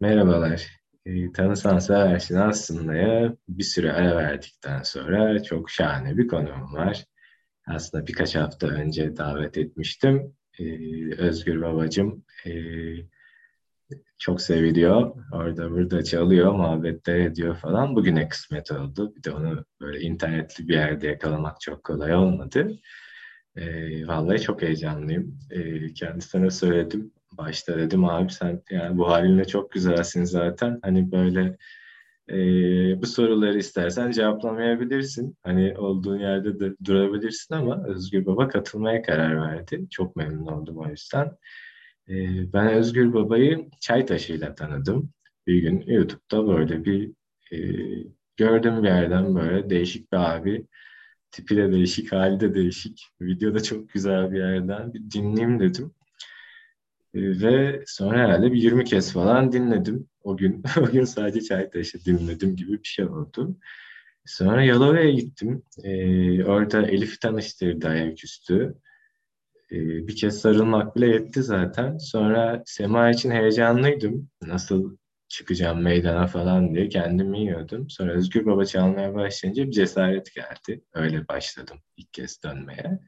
Merhabalar. 0.00 0.68
E, 1.06 1.32
tanısan 1.32 1.78
seversin 1.78 2.36
aslında 2.36 3.36
bir 3.48 3.64
süre 3.64 3.92
ara 3.92 4.16
verdikten 4.16 4.82
sonra 4.82 5.42
çok 5.42 5.70
şahane 5.70 6.16
bir 6.18 6.28
konuğum 6.28 6.72
var. 6.74 7.04
Aslında 7.66 8.06
birkaç 8.06 8.36
hafta 8.36 8.66
önce 8.66 9.16
davet 9.16 9.58
etmiştim. 9.58 10.36
E, 10.58 10.64
Özgür 11.14 11.62
babacığım 11.62 12.24
e, 12.46 12.52
çok 14.18 14.40
seviliyor. 14.40 15.14
Orada 15.32 15.70
burada 15.70 16.04
çalıyor, 16.04 16.52
muhabbetler 16.52 17.16
ediyor 17.16 17.56
falan. 17.56 17.96
Bugüne 17.96 18.28
kısmet 18.28 18.72
oldu. 18.72 19.14
Bir 19.16 19.22
de 19.22 19.30
onu 19.30 19.64
böyle 19.80 20.00
internetli 20.00 20.68
bir 20.68 20.74
yerde 20.74 21.06
yakalamak 21.06 21.60
çok 21.60 21.84
kolay 21.84 22.14
olmadı. 22.14 22.78
E, 23.56 24.06
vallahi 24.06 24.40
çok 24.40 24.62
heyecanlıyım. 24.62 25.38
E, 25.50 25.92
kendisine 25.94 26.50
söyledim 26.50 27.12
başta 27.32 27.78
dedim 27.78 28.04
abi 28.04 28.32
sen 28.32 28.62
yani 28.70 28.98
bu 28.98 29.08
halinle 29.08 29.44
çok 29.44 29.72
güzelsin 29.72 30.24
zaten. 30.24 30.78
Hani 30.82 31.12
böyle 31.12 31.56
e, 32.30 32.36
bu 33.02 33.06
soruları 33.06 33.58
istersen 33.58 34.10
cevaplamayabilirsin. 34.10 35.36
Hani 35.42 35.78
olduğun 35.78 36.18
yerde 36.18 36.60
de 36.60 36.74
durabilirsin 36.84 37.54
ama 37.54 37.84
Özgür 37.86 38.26
Baba 38.26 38.48
katılmaya 38.48 39.02
karar 39.02 39.40
verdi. 39.40 39.86
Çok 39.90 40.16
memnun 40.16 40.46
oldum 40.46 40.76
o 40.78 40.88
yüzden. 40.88 41.26
E, 42.08 42.14
ben 42.52 42.68
Özgür 42.74 43.12
Baba'yı 43.14 43.68
Çaytaşı 43.80 44.32
ile 44.32 44.54
tanıdım. 44.54 45.10
Bir 45.46 45.62
gün 45.62 45.80
YouTube'da 45.86 46.48
böyle 46.48 46.84
bir 46.84 47.12
e, 47.52 47.58
gördüm 48.36 48.82
bir 48.82 48.88
yerden 48.88 49.34
böyle 49.34 49.70
değişik 49.70 50.12
bir 50.12 50.18
abi. 50.18 50.66
Tipi 51.30 51.56
de 51.56 51.72
değişik, 51.72 52.12
hali 52.12 52.40
de 52.40 52.54
değişik. 52.54 53.06
Videoda 53.20 53.62
çok 53.62 53.88
güzel 53.88 54.32
bir 54.32 54.38
yerden 54.38 54.94
bir 54.94 55.10
dinleyeyim 55.10 55.60
dedim. 55.60 55.94
Ve 57.14 57.82
sonra 57.86 58.18
herhalde 58.18 58.52
bir 58.52 58.62
20 58.62 58.84
kez 58.84 59.12
falan 59.12 59.52
dinledim. 59.52 60.08
O 60.22 60.36
gün 60.36 60.62
o 60.80 60.86
gün 60.90 61.04
sadece 61.04 61.40
Çaytaş'ı 61.40 62.04
dinledim 62.04 62.56
gibi 62.56 62.72
bir 62.72 62.88
şey 62.88 63.04
oldu. 63.04 63.56
Sonra 64.26 64.64
Yalova'ya 64.64 65.10
gittim. 65.10 65.62
Ee, 65.84 66.44
orada 66.44 66.86
Elif'i 66.86 67.18
tanıştırdı 67.18 67.88
ayaküstü. 67.88 68.74
Ee, 69.72 70.08
bir 70.08 70.16
kez 70.16 70.40
sarılmak 70.40 70.96
bile 70.96 71.06
yetti 71.06 71.42
zaten. 71.42 71.98
Sonra 71.98 72.62
Sema 72.66 73.10
için 73.10 73.30
heyecanlıydım. 73.30 74.30
Nasıl 74.42 74.96
çıkacağım 75.28 75.82
meydana 75.82 76.26
falan 76.26 76.74
diye 76.74 76.88
kendimi 76.88 77.40
yiyordum. 77.40 77.90
Sonra 77.90 78.12
Özgür 78.12 78.46
Baba 78.46 78.64
çalmaya 78.64 79.14
başlayınca 79.14 79.66
bir 79.66 79.72
cesaret 79.72 80.34
geldi. 80.34 80.84
Öyle 80.94 81.28
başladım 81.28 81.78
ilk 81.96 82.12
kez 82.12 82.42
dönmeye. 82.44 83.00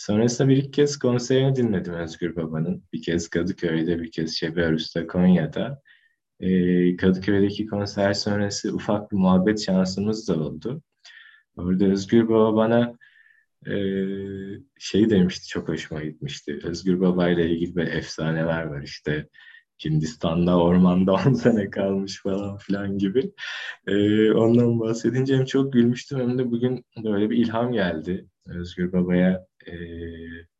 Sonrasında 0.00 0.48
bir 0.48 0.56
iki 0.56 0.70
kez 0.70 0.98
konserini 0.98 1.56
dinledim 1.56 1.94
Özgür 1.94 2.36
Baba'nın. 2.36 2.84
Bir 2.92 3.02
kez 3.02 3.28
Kadıköy'de, 3.28 4.00
bir 4.00 4.10
kez 4.10 4.36
Şebiarus'ta, 4.36 5.06
Konya'da. 5.06 5.82
Ee, 6.40 6.96
Kadıköy'deki 6.96 7.66
konser 7.66 8.12
sonrası 8.12 8.74
ufak 8.74 9.12
bir 9.12 9.16
muhabbet 9.16 9.60
şansımız 9.66 10.28
da 10.28 10.40
oldu. 10.40 10.82
Orada 11.56 11.84
Özgür 11.84 12.28
Baba 12.28 12.56
bana 12.56 12.96
e, 13.66 13.74
şey 14.78 15.10
demişti, 15.10 15.48
çok 15.48 15.68
hoşuma 15.68 16.02
gitmişti. 16.02 16.58
Özgür 16.64 17.00
Baba 17.00 17.28
ile 17.28 17.50
ilgili 17.50 17.76
bir 17.76 17.86
efsaneler 17.86 18.62
var 18.64 18.82
işte. 18.82 19.28
Hindistan'da 19.84 20.58
ormanda 20.58 21.12
10 21.26 21.32
sene 21.32 21.70
kalmış 21.70 22.22
falan 22.22 22.56
filan 22.56 22.98
gibi. 22.98 23.32
Ee, 23.86 24.32
ondan 24.32 24.80
bahsedince 24.80 25.36
hem 25.36 25.44
çok 25.44 25.72
gülmüştüm 25.72 26.20
hem 26.20 26.38
de 26.38 26.50
bugün 26.50 26.84
böyle 27.04 27.30
bir 27.30 27.36
ilham 27.36 27.72
geldi. 27.72 28.26
Özgür 28.46 28.92
Baba'ya 28.92 29.49
e, 29.66 29.72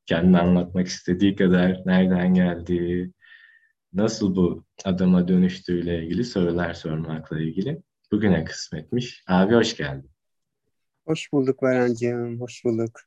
kendini 0.06 0.38
anlatmak 0.38 0.86
istediği 0.86 1.36
kadar 1.36 1.82
nereden 1.86 2.34
geldiği, 2.34 3.12
nasıl 3.92 4.36
bu 4.36 4.64
adama 4.84 5.28
dönüştüğüyle 5.28 6.04
ilgili 6.04 6.24
sorular 6.24 6.74
sormakla 6.74 7.40
ilgili. 7.40 7.82
Bugüne 8.12 8.44
kısmetmiş. 8.44 9.24
Abi 9.28 9.54
hoş 9.54 9.76
geldin. 9.76 10.10
Hoş 11.06 11.32
bulduk 11.32 11.62
Varancığım, 11.62 12.40
hoş 12.40 12.64
bulduk. 12.64 13.00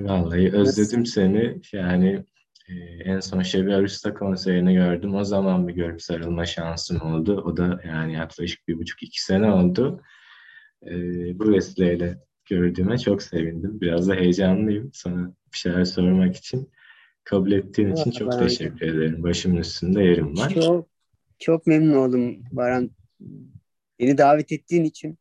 Vallahi 0.00 0.52
özledim 0.52 1.00
Nasıl? 1.00 1.12
seni. 1.12 1.60
Yani 1.72 2.24
e, 2.68 2.74
en 3.04 3.20
son 3.20 3.42
Şebi 3.42 3.74
Arus'ta 3.74 4.14
konserini 4.14 4.74
gördüm. 4.74 5.14
O 5.14 5.24
zaman 5.24 5.68
bir 5.68 5.74
görüp 5.74 6.02
sarılma 6.02 6.46
şansım 6.46 7.00
oldu. 7.00 7.42
O 7.46 7.56
da 7.56 7.80
yani 7.86 8.14
yaklaşık 8.14 8.68
bir 8.68 8.78
buçuk 8.78 9.02
iki 9.02 9.24
sene 9.24 9.52
oldu. 9.52 10.02
E, 10.86 10.92
bu 11.38 11.52
vesileyle 11.52 12.18
gördüğüme 12.46 12.98
çok 12.98 13.22
sevindim. 13.22 13.80
Biraz 13.80 14.08
da 14.08 14.14
heyecanlıyım 14.14 14.90
sana 14.92 15.34
bir 15.52 15.58
şeyler 15.58 15.84
sormak 15.84 16.36
için. 16.36 16.70
Kabul 17.24 17.52
ettiğin 17.52 17.92
için 17.92 18.10
çok 18.10 18.28
Baran. 18.28 18.46
teşekkür 18.46 18.86
ederim. 18.86 19.22
Başımın 19.22 19.56
üstünde 19.56 20.02
yerim 20.02 20.36
var. 20.36 20.50
Çok 20.50 20.88
çok 21.38 21.66
memnun 21.66 21.94
oldum 21.94 22.44
Baran. 22.52 22.90
Beni 24.00 24.18
davet 24.18 24.52
ettiğin 24.52 24.84
için. 24.84 25.18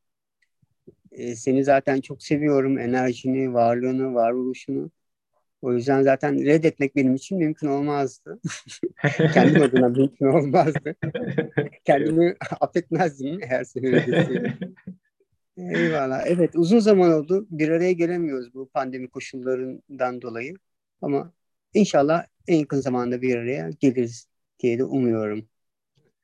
Ee, 1.12 1.36
seni 1.36 1.64
zaten 1.64 2.02
çok 2.02 2.24
seviyorum. 2.24 2.80
Enerjini, 2.80 3.54
varlığını, 3.54 4.14
varoluşunu. 4.14 4.92
O 5.62 5.74
yüzden 5.74 6.02
zaten 6.02 6.46
reddetmek 6.46 6.96
benim 6.96 7.16
için 7.16 7.38
mümkün 7.38 7.68
olmazdı. 7.68 8.40
Kendim 9.34 9.62
adına 9.62 9.90
mümkün 9.90 10.26
olmazdı. 10.26 10.96
Kendimi 11.86 12.36
affetmezdim 12.62 13.40
eğer 13.44 13.64
seni 13.64 13.92
reddetseydim. 13.92 14.76
Eyvallah. 15.58 16.24
Evet 16.26 16.56
uzun 16.56 16.80
zaman 16.80 17.12
oldu. 17.12 17.48
Bir 17.50 17.70
araya 17.70 17.92
gelemiyoruz 17.92 18.54
bu 18.54 18.70
pandemi 18.70 19.10
koşullarından 19.10 20.22
dolayı. 20.22 20.54
Ama 21.02 21.32
inşallah 21.74 22.26
en 22.48 22.60
yakın 22.60 22.80
zamanda 22.80 23.22
bir 23.22 23.36
araya 23.36 23.70
geliriz 23.80 24.28
diye 24.60 24.80
de 24.80 24.84
umuyorum. 24.84 25.46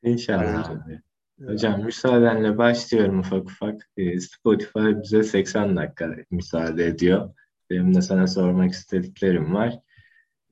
İnşallah. 0.04 0.70
Yani. 0.70 1.02
Hocam 1.46 1.84
müsaadenle 1.84 2.58
başlıyorum 2.58 3.20
ufak 3.20 3.46
ufak. 3.46 3.90
Ee, 3.98 4.20
Spotify 4.20 4.80
bize 5.04 5.24
80 5.24 5.78
dakika 5.78 6.16
müsaade 6.32 6.86
ediyor. 6.86 7.34
Benim 7.70 7.96
de 7.96 8.02
sana 8.02 8.28
sormak 8.28 8.72
istediklerim 8.72 9.54
var. 9.54 9.80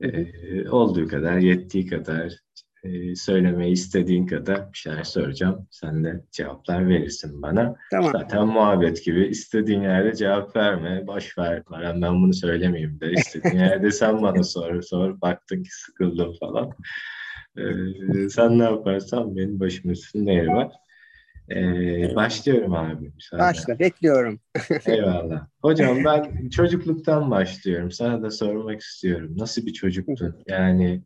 Ee, 0.01 0.69
olduğu 0.69 1.07
kadar, 1.07 1.37
yettiği 1.37 1.85
kadar 1.85 2.33
e, 2.87 3.15
söylemeyi 3.15 3.71
istediğin 3.71 4.27
kadar 4.27 4.73
bir 4.73 4.77
şeyler 4.77 5.03
soracağım. 5.03 5.67
Sen 5.71 6.03
de 6.03 6.23
cevaplar 6.31 6.89
verirsin 6.89 7.41
bana. 7.41 7.75
Tamam. 7.91 8.11
Zaten 8.11 8.47
muhabbet 8.47 9.05
gibi 9.05 9.27
istediğin 9.27 9.81
yerde 9.81 10.15
cevap 10.15 10.55
verme. 10.55 11.07
Boş 11.07 11.37
ver. 11.37 11.63
Ben, 11.71 12.01
ben 12.01 12.23
bunu 12.23 12.33
söylemeyeyim 12.33 12.99
de. 12.99 13.11
İstediğin 13.11 13.59
yerde 13.63 13.91
sen 13.91 14.21
bana 14.21 14.43
sor. 14.43 14.81
Sor. 14.81 15.21
Baktın 15.21 15.63
ki 15.63 15.69
sıkıldım 15.71 16.33
falan. 16.39 16.71
Ee, 17.57 18.29
sen 18.29 18.59
ne 18.59 18.63
yaparsan 18.63 19.35
benim 19.35 19.59
başımın 19.59 19.93
üstünde 19.93 20.31
yeri 20.31 20.47
var. 20.47 20.71
Ee, 21.51 22.15
başlıyorum 22.15 22.73
abi. 22.73 23.11
Müsaade. 23.15 23.41
Başla, 23.41 23.79
bekliyorum. 23.79 24.39
Eyvallah. 24.85 25.47
Hocam 25.61 26.05
ben 26.05 26.49
çocukluktan 26.49 27.31
başlıyorum. 27.31 27.91
Sana 27.91 28.21
da 28.21 28.31
sormak 28.31 28.81
istiyorum. 28.81 29.33
Nasıl 29.37 29.65
bir 29.65 29.73
çocuktun? 29.73 30.35
Yani 30.47 31.03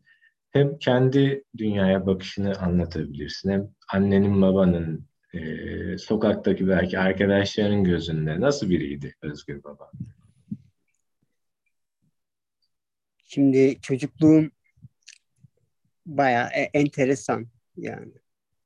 hem 0.52 0.78
kendi 0.78 1.44
dünyaya 1.58 2.06
bakışını 2.06 2.58
anlatabilirsin 2.58 3.50
hem 3.50 3.70
annenin 3.92 4.42
babanın 4.42 5.06
e, 5.34 5.98
sokaktaki 5.98 6.68
belki 6.68 6.98
arkadaşların 6.98 7.84
gözünde 7.84 8.40
nasıl 8.40 8.70
biriydi 8.70 9.14
Özgür 9.22 9.64
Baba? 9.64 9.90
Şimdi 13.24 13.80
çocukluğum 13.80 14.50
bayağı 16.06 16.48
e, 16.48 16.60
enteresan 16.74 17.46
yani. 17.76 18.12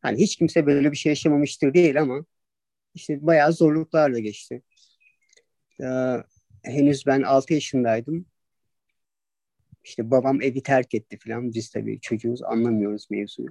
Hani 0.01 0.19
hiç 0.19 0.37
kimse 0.37 0.67
böyle 0.67 0.93
bir 0.93 0.97
şey 0.97 1.11
yaşamamıştır 1.11 1.75
değil 1.75 2.01
ama 2.01 2.25
işte 2.95 3.27
bayağı 3.27 3.53
zorluklarla 3.53 4.19
geçti. 4.19 4.63
Ee, 5.81 6.17
henüz 6.63 7.07
ben 7.07 7.23
6 7.23 7.55
yaşındaydım. 7.55 8.27
İşte 9.87 10.11
babam 10.11 10.43
evi 10.43 10.63
terk 10.63 10.95
etti 10.95 11.19
falan. 11.25 11.53
Biz 11.55 11.71
tabii 11.71 12.01
çocuğuz 12.01 12.43
anlamıyoruz 12.43 13.07
mevzuyu. 13.11 13.49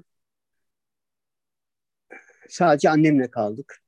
Sadece 2.49 2.89
annemle 2.89 3.31
kaldık. 3.31 3.81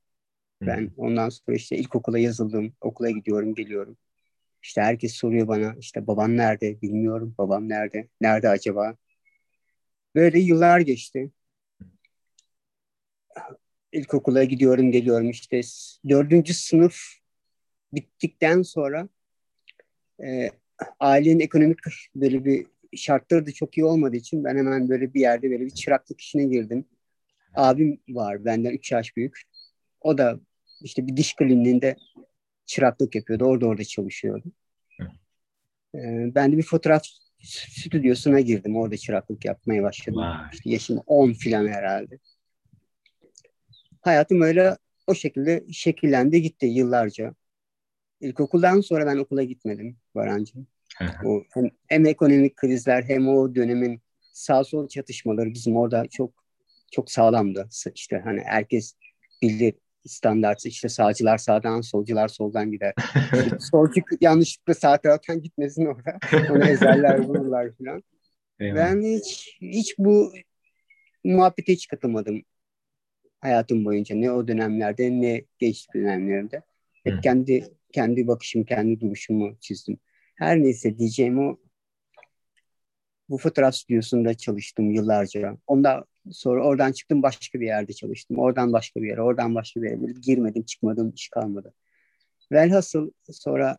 Ben 0.62 0.90
ondan 0.96 1.28
sonra 1.28 1.56
işte 1.56 1.76
ilkokula 1.76 2.18
yazıldım. 2.18 2.72
Okula 2.80 3.10
gidiyorum, 3.10 3.54
geliyorum. 3.54 3.96
İşte 4.62 4.80
herkes 4.82 5.14
soruyor 5.14 5.48
bana 5.48 5.74
işte 5.80 6.06
baban 6.06 6.36
nerede 6.36 6.82
bilmiyorum. 6.82 7.34
Babam 7.38 7.68
nerede? 7.68 8.08
Nerede 8.20 8.48
acaba? 8.48 8.96
Böyle 10.14 10.38
yıllar 10.38 10.80
geçti. 10.80 11.30
İlkokula 13.92 14.44
gidiyorum, 14.44 14.92
geliyorum. 14.92 15.30
İşte 15.30 15.60
dördüncü 16.08 16.54
sınıf 16.54 17.00
bittikten 17.92 18.62
sonra 18.62 19.08
e, 20.24 20.50
ailenin 21.00 21.40
ekonomik 21.40 21.78
böyle 22.14 22.44
bir 22.44 22.66
şartları 22.96 23.46
da 23.46 23.52
çok 23.52 23.78
iyi 23.78 23.84
olmadığı 23.84 24.16
için 24.16 24.44
ben 24.44 24.56
hemen 24.56 24.88
böyle 24.88 25.14
bir 25.14 25.20
yerde 25.20 25.50
böyle 25.50 25.64
bir 25.64 25.70
çıraklık 25.70 26.20
işine 26.20 26.44
girdim. 26.44 26.84
Abim 27.54 28.00
var 28.08 28.44
benden 28.44 28.70
3 28.70 28.92
yaş 28.92 29.16
büyük. 29.16 29.42
O 30.00 30.18
da 30.18 30.40
işte 30.82 31.06
bir 31.06 31.16
diş 31.16 31.34
kliniğinde 31.36 31.96
çıraklık 32.66 33.14
yapıyordu. 33.14 33.44
Orada 33.44 33.66
orada 33.66 33.84
çalışıyordu. 33.84 34.52
Ee, 35.94 36.34
ben 36.34 36.52
de 36.52 36.56
bir 36.56 36.62
fotoğraf 36.62 37.02
stüdyosuna 37.42 38.40
girdim. 38.40 38.76
Orada 38.76 38.96
çıraklık 38.96 39.44
yapmaya 39.44 39.82
başladım. 39.82 40.20
Vay. 40.20 40.36
İşte 40.52 40.70
yaşım 40.70 40.98
10 41.06 41.32
filan 41.32 41.68
herhalde. 41.68 42.18
hayatım 44.00 44.40
öyle 44.40 44.76
o 45.06 45.14
şekilde 45.14 45.64
şekillendi 45.72 46.42
gitti 46.42 46.66
yıllarca. 46.66 47.34
İlkokuldan 48.20 48.80
sonra 48.80 49.06
ben 49.06 49.16
okula 49.16 49.42
gitmedim 49.42 49.96
Barancığım. 50.14 50.66
o 51.24 51.42
hem, 51.54 51.70
hem 51.86 52.06
ekonomik 52.06 52.56
krizler 52.56 53.02
hem 53.02 53.28
o 53.28 53.54
dönemin 53.54 54.00
sağ 54.32 54.64
sol 54.64 54.88
çatışmaları 54.88 55.54
bizim 55.54 55.76
orada 55.76 56.06
çok 56.10 56.30
çok 56.92 57.10
sağlamdı. 57.10 57.68
İşte 57.94 58.20
hani 58.24 58.40
herkes 58.44 58.94
bilir 59.42 59.74
standart 60.06 60.66
işte 60.66 60.88
sağcılar 60.88 61.38
sağdan 61.38 61.80
solcular 61.80 62.28
soldan 62.28 62.70
gider. 62.70 62.94
Solcu 63.60 64.00
yanlışlıkla 64.20 64.74
sağ 64.74 64.96
taraftan 64.96 65.42
gitmesin 65.42 65.86
orada. 65.86 66.18
Onu 66.50 66.64
ezerler 66.68 67.18
vururlar 67.18 67.70
falan. 67.78 68.02
Ben 68.60 69.02
hiç 69.02 69.58
hiç 69.60 69.98
bu 69.98 70.32
muhabbete 71.24 71.72
hiç 71.72 71.86
katılmadım 71.86 72.42
hayatım 73.40 73.84
boyunca. 73.84 74.16
Ne 74.16 74.32
o 74.32 74.48
dönemlerde 74.48 75.10
ne 75.10 75.44
gençlik 75.58 75.94
dönemlerinde. 75.94 76.62
Hep 77.04 77.22
kendi 77.22 77.77
kendi 77.92 78.26
bakışım, 78.26 78.64
kendi 78.64 79.00
duruşumu 79.00 79.56
çizdim. 79.60 79.98
Her 80.34 80.62
neyse 80.62 80.98
diyeceğim 80.98 81.38
o 81.38 81.58
bu 83.28 83.38
fotoğraf 83.38 83.74
stüdyosunda 83.74 84.34
çalıştım 84.34 84.90
yıllarca. 84.90 85.56
Ondan 85.66 86.04
sonra 86.30 86.64
oradan 86.64 86.92
çıktım 86.92 87.22
başka 87.22 87.60
bir 87.60 87.66
yerde 87.66 87.92
çalıştım. 87.92 88.38
Oradan 88.38 88.72
başka 88.72 89.02
bir 89.02 89.08
yere, 89.08 89.22
oradan 89.22 89.54
başka 89.54 89.82
bir 89.82 89.90
yere. 89.90 90.00
Böyle 90.00 90.12
girmedim, 90.12 90.62
çıkmadım, 90.62 91.12
iş 91.16 91.28
kalmadı. 91.28 91.74
Velhasıl 92.52 93.10
sonra 93.30 93.78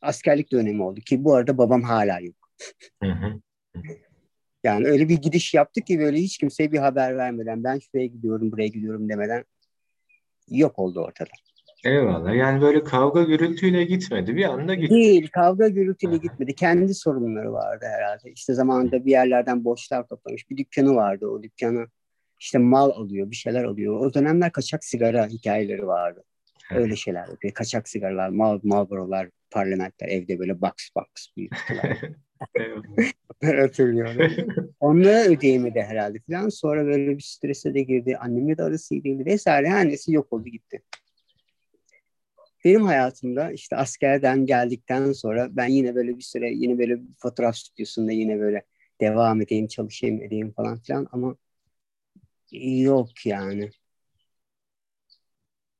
askerlik 0.00 0.52
dönemi 0.52 0.82
oldu 0.82 1.00
ki 1.00 1.24
bu 1.24 1.34
arada 1.34 1.58
babam 1.58 1.82
hala 1.82 2.20
yok. 2.20 2.50
Yani 4.64 4.86
öyle 4.86 5.08
bir 5.08 5.18
gidiş 5.18 5.54
yaptık 5.54 5.86
ki 5.86 5.98
böyle 5.98 6.18
hiç 6.18 6.38
kimseye 6.38 6.72
bir 6.72 6.78
haber 6.78 7.16
vermeden 7.16 7.64
ben 7.64 7.78
şuraya 7.78 8.06
gidiyorum, 8.06 8.52
buraya 8.52 8.68
gidiyorum 8.68 9.08
demeden 9.08 9.44
yok 10.48 10.78
oldu 10.78 11.00
ortada. 11.00 11.30
Eyvallah. 11.84 12.34
Yani 12.34 12.62
böyle 12.62 12.84
kavga 12.84 13.22
gürültüyle 13.22 13.84
gitmedi. 13.84 14.36
Bir 14.36 14.44
anda 14.44 14.74
gitti. 14.74 14.94
Değil. 14.94 15.28
Kavga 15.32 15.68
gürültüyle 15.68 16.16
gitmedi. 16.16 16.54
Kendi 16.54 16.94
sorunları 16.94 17.52
vardı 17.52 17.86
herhalde. 17.88 18.32
İşte 18.32 18.54
zamanında 18.54 19.04
bir 19.04 19.10
yerlerden 19.10 19.64
borçlar 19.64 20.06
toplamış. 20.06 20.50
Bir 20.50 20.56
dükkanı 20.56 20.94
vardı. 20.94 21.26
O 21.26 21.42
dükkanı 21.42 21.86
işte 22.40 22.58
mal 22.58 22.90
alıyor, 22.90 23.30
bir 23.30 23.36
şeyler 23.36 23.64
alıyor. 23.64 24.00
O 24.00 24.14
dönemler 24.14 24.52
kaçak 24.52 24.84
sigara 24.84 25.26
hikayeleri 25.26 25.86
vardı. 25.86 26.24
Öyle 26.74 26.96
şeyler 26.96 27.28
yapıyor. 27.28 27.54
Kaçak 27.54 27.88
sigaralar, 27.88 28.28
mal, 28.28 28.60
malborolar, 28.62 29.28
parlamentler 29.50 30.08
evde 30.08 30.38
böyle 30.38 30.60
box 30.60 30.72
box 30.96 31.36
büyütüyorlar. 31.36 31.98
hatırlıyorum. 33.60 34.32
Onları 34.80 35.30
ödeyemedi 35.30 35.82
herhalde 35.82 36.18
falan. 36.30 36.48
Sonra 36.48 36.86
böyle 36.86 37.16
bir 37.16 37.22
strese 37.22 37.74
de 37.74 37.82
girdi. 37.82 38.16
Annemle 38.16 38.58
de 38.58 38.62
arası 38.62 38.94
iyi 38.94 39.04
değildi 39.04 39.26
vesaire. 39.26 39.88
Neyse 39.88 40.12
yok 40.12 40.32
oldu 40.32 40.48
gitti 40.48 40.82
benim 42.64 42.82
hayatımda 42.82 43.52
işte 43.52 43.76
askerden 43.76 44.46
geldikten 44.46 45.12
sonra 45.12 45.48
ben 45.56 45.66
yine 45.66 45.94
böyle 45.94 46.16
bir 46.16 46.22
süre 46.22 46.50
yine 46.50 46.78
böyle 46.78 47.00
bir 47.00 47.14
fotoğraf 47.16 47.56
stüdyosunda 47.56 48.12
yine 48.12 48.40
böyle 48.40 48.62
devam 49.00 49.40
edeyim, 49.42 49.66
çalışayım 49.66 50.22
edeyim 50.22 50.52
falan 50.52 50.78
filan 50.78 51.08
ama 51.12 51.36
yok 52.52 53.26
yani. 53.26 53.70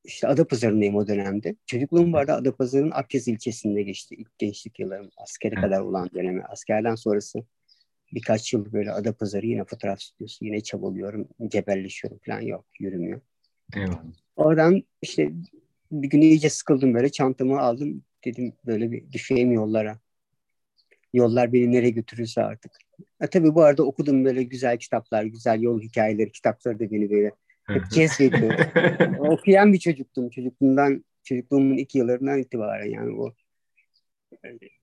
İşte 0.05 0.29
Adapazarı'ndayım 0.29 0.95
o 0.97 1.07
dönemde. 1.07 1.57
Çocukluğum 1.67 2.13
vardı 2.13 2.33
Adapazarı'nın 2.33 2.91
Akyaz 2.91 3.29
ilçesinde 3.29 3.83
geçti. 3.83 4.15
ilk 4.15 4.39
gençlik 4.39 4.81
yıllarım. 4.81 5.11
Askere 5.17 5.55
kadar 5.55 5.81
olan 5.81 6.11
dönemi. 6.15 6.45
Askerden 6.45 6.95
sonrası 6.95 7.39
birkaç 8.13 8.53
yıl 8.53 8.73
böyle 8.73 8.93
Adapazarı 8.93 9.47
yine 9.47 9.65
fotoğraf 9.65 10.01
stüdyosu. 10.01 10.45
Yine 10.45 10.61
çabalıyorum, 10.61 11.29
cebelleşiyorum 11.49 12.21
falan 12.27 12.41
yok. 12.41 12.65
Yürümüyor. 12.81 13.21
Eyvallah. 13.77 14.03
Oradan 14.37 14.83
işte 15.03 15.33
bir 15.93 16.09
gün 16.09 16.21
iyice 16.21 16.51
sıkıldım 16.51 16.95
böyle 16.95 17.13
çantamı 17.13 17.61
aldım. 17.61 18.05
Dedim 18.25 18.53
böyle 18.67 18.93
bir 18.93 19.13
düşeyim 19.13 19.53
yollara. 19.53 19.99
Yollar 21.13 21.53
beni 21.53 21.73
nereye 21.73 21.91
götürürse 21.91 22.43
artık. 22.43 22.73
E, 23.21 23.27
tabii 23.27 23.55
bu 23.55 23.63
arada 23.63 23.83
okudum 23.83 24.25
böyle 24.25 24.43
güzel 24.43 24.79
kitaplar, 24.79 25.25
güzel 25.25 25.63
yol 25.63 25.81
hikayeleri, 25.81 26.33
kitapları 26.33 26.79
da 26.81 26.91
beni 26.91 27.11
böyle 27.11 27.33
hep 27.67 27.91
cezbediyor. 27.91 28.55
Okuyan 29.19 29.73
bir 29.73 29.79
çocuktum. 29.79 30.31
Çocukluğumdan, 30.31 31.05
çocukluğumun 31.25 31.77
ilk 31.77 31.95
yıllarından 31.95 32.39
itibaren 32.39 32.91
yani 32.91 33.21
o 33.21 33.35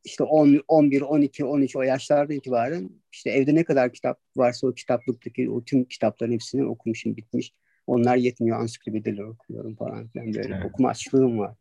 işte 0.03 0.23
10, 0.23 0.61
11, 0.67 1.01
12, 1.01 1.45
13 1.45 1.75
o 1.75 1.81
yaşlarda 1.81 2.33
itibaren 2.33 2.89
işte 3.11 3.29
evde 3.29 3.55
ne 3.55 3.63
kadar 3.63 3.93
kitap 3.93 4.19
varsa 4.35 4.67
o 4.67 4.73
kitaplıktaki 4.73 5.49
o 5.49 5.63
tüm 5.63 5.85
kitapların 5.85 6.31
hepsini 6.31 6.65
okumuşum, 6.65 7.17
bitmiş. 7.17 7.53
Onlar 7.87 8.15
yetmiyor 8.15 8.59
ansiklopediler 8.59 9.23
okuyorum 9.23 9.75
falan 9.75 10.07
filan 10.07 10.33
böyle 10.33 10.55
evet. 10.55 10.65
okuma 10.65 10.89
açlığım 10.89 11.39
var. 11.39 11.55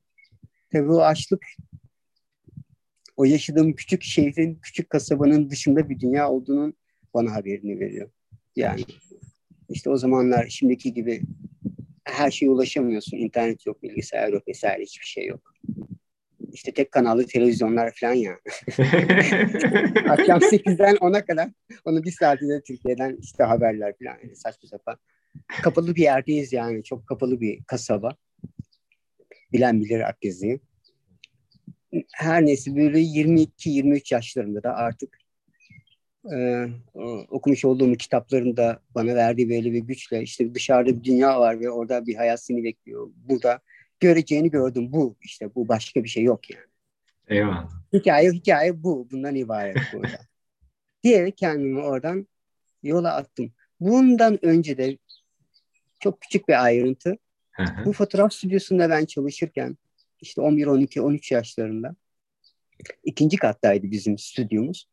Tabii 0.72 0.92
o 0.92 1.00
açlık 1.00 1.46
o 3.16 3.24
yaşadığım 3.24 3.72
küçük 3.72 4.02
şehrin, 4.02 4.54
küçük 4.62 4.90
kasabanın 4.90 5.50
dışında 5.50 5.88
bir 5.88 6.00
dünya 6.00 6.30
olduğunun 6.30 6.74
bana 7.14 7.34
haberini 7.34 7.80
veriyor. 7.80 8.10
Yani 8.56 8.84
işte 9.68 9.90
o 9.90 9.96
zamanlar 9.96 10.46
şimdiki 10.46 10.94
gibi 10.94 11.22
her 12.04 12.30
şeye 12.30 12.50
ulaşamıyorsun. 12.50 13.16
İnternet 13.16 13.66
yok, 13.66 13.82
bilgisayar 13.82 14.32
yok 14.32 14.48
vesaire 14.48 14.82
hiçbir 14.82 15.06
şey 15.06 15.26
yok. 15.26 15.54
İşte 16.52 16.72
tek 16.72 16.92
kanallı 16.92 17.26
televizyonlar 17.26 17.92
falan 18.00 18.12
ya. 18.12 18.32
Akşam 20.08 20.38
8'den 20.38 20.94
10'a 20.94 21.24
kadar 21.24 21.50
onu 21.84 22.04
bir 22.04 22.10
saatinde 22.10 22.62
Türkiye'den 22.62 23.16
işte 23.20 23.44
haberler 23.44 23.94
falan 23.98 24.18
yani 24.22 24.36
saçma 24.36 24.68
sapan 24.68 24.96
kapalı 25.62 25.94
bir 25.94 26.02
yerdeyiz 26.02 26.52
yani. 26.52 26.82
Çok 26.82 27.06
kapalı 27.06 27.40
bir 27.40 27.64
kasaba. 27.64 28.16
Bilen 29.52 29.80
bilir 29.80 30.00
Akgezi'yi. 30.00 30.60
Her 32.12 32.46
neyse 32.46 32.76
böyle 32.76 32.98
22-23 32.98 34.14
yaşlarında 34.14 34.62
da 34.62 34.74
artık 34.74 35.18
e, 36.32 36.66
okumuş 37.30 37.64
olduğum 37.64 37.94
kitapların 37.94 38.56
da 38.56 38.80
bana 38.94 39.14
verdiği 39.14 39.50
böyle 39.50 39.72
bir 39.72 39.78
güçle 39.78 40.22
işte 40.22 40.54
dışarıda 40.54 40.98
bir 40.98 41.04
dünya 41.04 41.40
var 41.40 41.60
ve 41.60 41.70
orada 41.70 42.06
bir 42.06 42.14
hayat 42.14 42.44
seni 42.44 42.64
bekliyor. 42.64 43.10
Burada 43.16 43.60
göreceğini 44.00 44.50
gördüm. 44.50 44.92
Bu 44.92 45.16
işte 45.22 45.54
bu 45.54 45.68
başka 45.68 46.04
bir 46.04 46.08
şey 46.08 46.22
yok 46.22 46.50
yani. 46.50 46.64
Eyvallah. 47.28 47.70
Hikaye 47.92 48.30
hikaye 48.30 48.82
bu. 48.82 49.08
Bundan 49.10 49.34
ibaret 49.34 49.76
burada. 49.92 50.18
Diyerek 51.02 51.36
kendimi 51.36 51.80
oradan 51.80 52.28
yola 52.82 53.14
attım. 53.14 53.52
Bundan 53.80 54.44
önce 54.44 54.78
de 54.78 54.98
çok 56.04 56.20
küçük 56.20 56.48
bir 56.48 56.64
ayrıntı. 56.64 57.18
Bu 57.84 57.92
fotoğraf 57.92 58.32
stüdyosunda 58.32 58.90
ben 58.90 59.04
çalışırken 59.04 59.76
işte 60.20 60.40
11, 60.40 60.66
12, 60.66 61.00
13 61.00 61.32
yaşlarında 61.32 61.96
ikinci 63.04 63.36
kattaydı 63.36 63.90
bizim 63.90 64.18
stüdyomuz. 64.18 64.88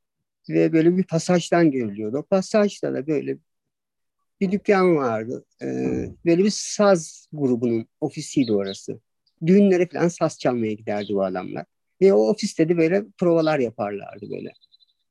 Ve 0.49 0.73
böyle 0.73 0.97
bir 0.97 1.03
pasajdan 1.03 1.71
görülüyordu. 1.71 2.17
O 2.17 2.23
pasajda 2.23 2.93
da 2.93 3.07
böyle 3.07 3.37
bir 4.41 4.51
dükkan 4.51 4.95
vardı. 4.95 5.45
Ee, 5.61 6.09
böyle 6.25 6.43
bir 6.43 6.49
saz 6.49 7.27
grubunun 7.33 7.87
ofisiydi 8.01 8.53
orası. 8.53 8.99
Düğünlere 9.45 9.87
falan 9.87 10.07
saz 10.07 10.39
çalmaya 10.39 10.73
giderdi 10.73 11.13
bu 11.13 11.23
adamlar. 11.23 11.65
Ve 12.01 12.13
o 12.13 12.29
ofiste 12.29 12.69
de 12.69 12.77
böyle 12.77 13.05
provalar 13.17 13.59
yaparlardı 13.59 14.29
böyle. 14.29 14.53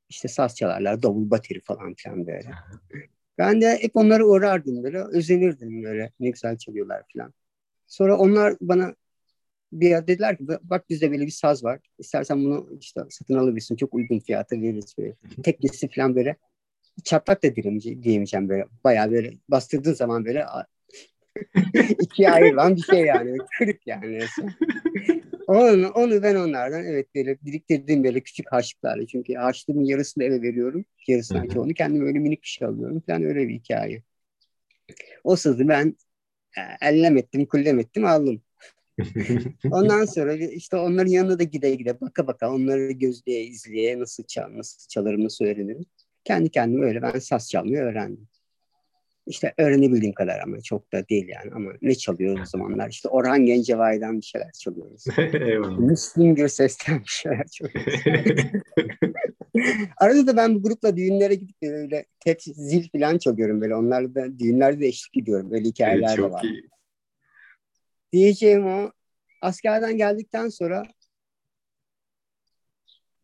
İşte 0.09 0.29
saz 0.29 0.57
çalarlar, 0.57 1.03
davul 1.03 1.31
bateri 1.31 1.61
falan 1.61 1.95
filan 1.95 2.27
böyle. 2.27 2.51
Ben 3.41 3.61
de 3.61 3.79
hep 3.81 3.97
onları 3.97 4.27
uğrardım 4.27 4.83
böyle. 4.83 4.99
Özenirdim 4.99 5.83
böyle. 5.83 6.13
Ne 6.21 6.31
güzel 6.31 6.57
çalıyorlar 6.57 7.03
falan. 7.13 7.35
Sonra 7.87 8.19
onlar 8.19 8.57
bana 8.61 8.95
bir 9.73 9.89
yer 9.89 10.07
dediler 10.07 10.39
ki 10.39 10.45
bak 10.63 10.91
bizde 10.91 11.11
böyle 11.11 11.27
bir 11.27 11.31
saz 11.31 11.65
var. 11.65 11.81
İstersen 11.99 12.45
bunu 12.45 12.69
işte 12.81 13.01
satın 13.11 13.35
alabilirsin. 13.35 13.77
Çok 13.77 13.95
uygun 13.95 14.19
fiyata 14.19 14.57
veririz 14.57 14.95
böyle. 14.99 15.15
Teknisi 15.43 15.89
falan 15.89 16.17
böyle 16.17 16.37
çatlak 17.05 17.43
da 17.43 17.57
diyemeyeceğim 18.03 18.49
böyle. 18.49 18.67
Bayağı 18.85 19.11
böyle 19.11 19.33
bastırdığın 19.49 19.95
zaman 19.95 20.25
böyle 20.25 20.47
ikiye 22.01 22.31
ayrılan 22.31 22.77
bir 22.77 22.83
şey 22.83 23.01
yani. 23.01 23.37
Kırık 23.59 23.87
yani. 23.87 24.21
Onu, 25.51 25.89
onu 25.89 26.23
ben 26.23 26.35
onlardan 26.35 26.85
evet 26.85 27.15
böyle 27.15 27.39
biriktirdiğim 27.43 28.05
böyle 28.05 28.21
küçük 28.21 28.53
harçlıklarla. 28.53 29.07
Çünkü 29.07 29.35
harçlığımın 29.35 29.85
yarısını 29.85 30.25
eve 30.25 30.43
veriyorum. 30.43 30.85
Yarısından 31.07 31.49
çoğunu 31.49 31.75
kendim 31.75 32.07
öyle 32.07 32.19
minik 32.19 32.43
bir 32.43 32.49
şey 32.49 32.69
alıyorum 32.69 33.03
falan 33.07 33.23
öyle 33.23 33.49
bir 33.49 33.55
hikaye. 33.55 34.03
O 35.25 35.37
sızı 35.37 35.69
ben 35.69 35.97
e, 36.59 36.61
ellem 36.89 37.17
ettim, 37.17 37.47
kullem 37.47 37.79
ettim 37.79 38.05
aldım. 38.05 38.43
Ondan 39.71 40.05
sonra 40.05 40.35
işte 40.35 40.77
onların 40.77 41.11
yanına 41.11 41.39
da 41.39 41.43
gide 41.43 41.75
gide 41.75 42.01
baka 42.01 42.27
baka 42.27 42.53
onları 42.53 42.93
gözleye 42.93 43.45
izleye 43.45 43.99
nasıl 43.99 44.25
çal, 44.25 44.59
nasıl 44.59 44.89
çalarım 44.89 45.25
nasıl 45.25 45.45
öğrenirim. 45.45 45.87
Kendi 46.25 46.51
kendime 46.51 46.87
öyle 46.87 47.03
ben 47.03 47.19
saz 47.19 47.51
çalmayı 47.51 47.83
öğrendim. 47.83 48.29
İşte 49.31 49.55
öğrenebildiğim 49.59 50.15
kadar 50.15 50.41
ama 50.41 50.61
çok 50.61 50.93
da 50.93 51.09
değil 51.09 51.29
yani 51.29 51.53
ama 51.55 51.73
ne 51.83 51.95
çalıyoruz 51.95 52.41
o 52.41 52.45
zamanlar 52.45 52.89
işte 52.91 53.09
Orhan 53.09 53.47
Gencebay'dan 53.47 54.21
bir 54.21 54.25
şeyler 54.25 54.53
çalıyoruz. 54.53 55.05
Müslüm 55.79 56.35
Gürses'ten 56.35 57.01
bir 57.01 57.09
şeyler 57.09 57.47
çalıyoruz. 57.47 57.95
Arada 59.97 60.27
da 60.27 60.37
ben 60.37 60.55
bu 60.55 60.63
grupla 60.63 60.97
düğünlere 60.97 61.35
gidip 61.35 61.63
böyle 61.63 62.07
tek 62.21 62.43
zil 62.43 62.89
falan 62.93 63.19
çalıyorum 63.19 63.61
böyle 63.61 63.75
onlarla 63.75 64.15
da 64.15 64.39
düğünlerde 64.39 64.81
de 64.81 64.87
eşlik 64.87 65.17
ediyorum 65.17 65.51
böyle 65.51 65.65
hikayeler 65.65 66.09
evet, 66.09 66.19
de 66.19 66.31
var. 66.31 66.43
Iyi. 66.43 66.69
diyeceğim 68.13 68.67
o 68.67 68.91
askerden 69.43 69.97
geldikten 69.97 70.49
sonra 70.49 70.83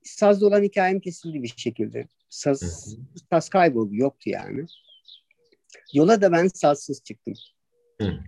sazda 0.03 0.47
olan 0.47 0.63
hikayem 0.63 1.01
kesildi 1.01 1.43
bir 1.43 1.55
şekilde. 1.57 2.09
Saz, 2.29 2.89
saz 3.31 3.49
kayboldu. 3.49 3.95
Yoktu 3.95 4.31
yani. 4.31 4.67
Yola 5.95 6.23
da 6.23 6.33
ben 6.33 6.49
sazsız 6.49 7.05
çıktım. 7.05 7.35
Hı. 8.01 8.19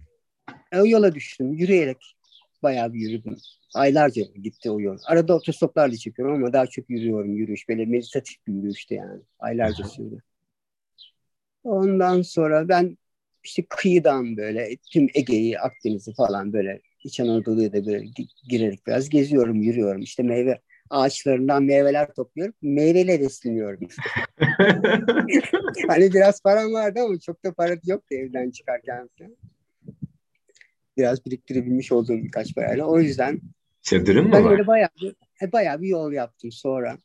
E, 0.73 0.81
o 0.81 0.87
yola 0.87 1.15
düştüm. 1.15 1.53
Yürüyerek 1.53 2.17
bayağı 2.63 2.93
bir 2.93 3.01
yürüdüm. 3.01 3.37
Aylarca 3.75 4.23
gitti 4.23 4.71
o 4.71 4.81
yol. 4.81 4.99
Arada 5.05 5.35
otostoplarla 5.35 5.97
çıkıyorum 5.97 6.35
ama 6.35 6.53
daha 6.53 6.67
çok 6.67 6.91
yürüyorum. 6.91 7.37
Yürüyüş 7.37 7.69
böyle 7.69 7.87
meditatif 7.87 8.47
bir 8.47 8.53
yürüyüştü 8.53 8.95
yani. 8.95 9.21
Aylarca 9.39 9.85
sürdü. 9.85 10.23
Ondan 11.65 12.23
sonra 12.23 12.69
ben 12.69 12.99
işte 13.45 13.67
kıyıdan 13.69 14.37
böyle 14.37 14.77
tüm 14.77 15.09
Ege'yi, 15.15 15.59
Akdeniz'i 15.59 16.15
falan 16.15 16.53
böyle 16.53 16.81
İç 17.05 17.21
Anadolu'ya 17.21 17.73
da 17.73 17.87
böyle 17.87 18.07
girerek 18.49 18.87
biraz 18.87 19.09
geziyorum, 19.09 19.63
yürüyorum. 19.63 20.03
İşte 20.03 20.23
meyve 20.23 20.61
ağaçlarından 20.91 21.63
meyveler 21.63 22.15
topluyorum. 22.15 22.55
Meyveyle 22.63 23.21
besleniyorum 23.21 23.81
hani 25.89 26.13
biraz 26.13 26.43
param 26.43 26.73
vardı 26.73 27.01
ama 27.05 27.19
çok 27.19 27.45
da 27.45 27.53
para 27.55 27.77
yoktu 27.87 28.15
evden 28.15 28.51
çıkarken 28.51 29.09
falan. 29.19 29.37
Biraz 30.97 31.27
biriktirebilmiş 31.27 31.93
olduğum 31.93 32.17
birkaç 32.25 32.55
parayla. 32.55 32.87
O 32.87 33.01
yüzden 33.01 33.41
Çadırın 33.83 34.27
mı 34.27 34.33
ben 34.33 34.45
var? 34.45 34.51
öyle 34.51 34.67
bayağı 34.67 34.89
bir, 35.03 35.53
bayağı 35.53 35.81
bir 35.81 35.89
yol 35.89 36.13
yaptım 36.13 36.53
sonra. 36.53 36.99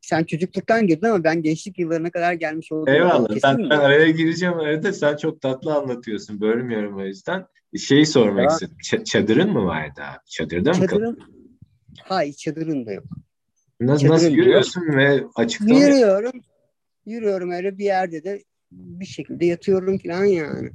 Sen 0.00 0.24
çocukluktan 0.24 0.86
girdin 0.86 1.06
ama 1.06 1.24
ben 1.24 1.42
gençlik 1.42 1.78
yıllarına 1.78 2.10
kadar 2.10 2.32
gelmiş 2.32 2.72
oldum. 2.72 2.94
Eyvallah. 2.94 3.28
Ben, 3.44 3.58
ben 3.58 3.78
araya 3.78 4.10
gireceğim 4.10 4.54
arada. 4.54 4.92
Sen 4.92 5.16
çok 5.16 5.40
tatlı 5.40 5.74
anlatıyorsun. 5.74 6.40
Bölmüyorum 6.40 6.96
o 6.96 7.04
yüzden. 7.04 7.46
Şeyi 7.78 8.06
sormak 8.06 8.44
ya. 8.44 8.50
istedim. 8.50 8.76
Ç- 8.84 9.04
çadırın 9.04 9.52
mı 9.52 9.64
vardı 9.64 10.00
abi? 10.02 10.18
Çadırda 10.26 10.72
mı 10.72 10.86
kaldın? 10.86 11.18
Hayır 12.04 12.32
çadırın 12.32 12.86
da 12.86 12.92
yok. 12.92 13.04
Nasıl, 13.80 14.00
çadırın 14.00 14.14
nasıl 14.14 14.30
yürüyorsun 14.30 14.80
yok. 14.86 14.96
ve 14.96 15.24
açıkta 15.34 15.74
Yürüyorum. 15.74 16.36
Mı? 16.36 16.42
Yürüyorum 17.06 17.50
öyle 17.50 17.78
bir 17.78 17.84
yerde 17.84 18.24
de 18.24 18.42
bir 18.72 19.06
şekilde 19.06 19.46
yatıyorum 19.46 19.98
falan 19.98 20.24
yani. 20.24 20.70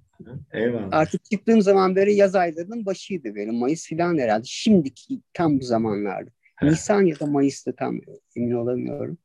Eyvallah. 0.54 0.88
Artık 0.92 1.26
çıktığım 1.32 1.62
zaman 1.62 1.96
böyle 1.96 2.14
yaz 2.14 2.36
aylarının 2.36 2.86
başıydı 2.86 3.36
böyle 3.36 3.52
Mayıs 3.52 3.90
falan 3.90 4.18
herhalde. 4.18 4.44
Şimdiki 4.46 5.22
tam 5.34 5.60
bu 5.60 5.64
zamanlarda. 5.64 6.30
Nisan 6.62 7.02
ya 7.02 7.20
da 7.20 7.26
Mayıs'ta 7.26 7.76
tam 7.76 8.00
emin 8.36 8.52
olamıyorum. 8.52 9.18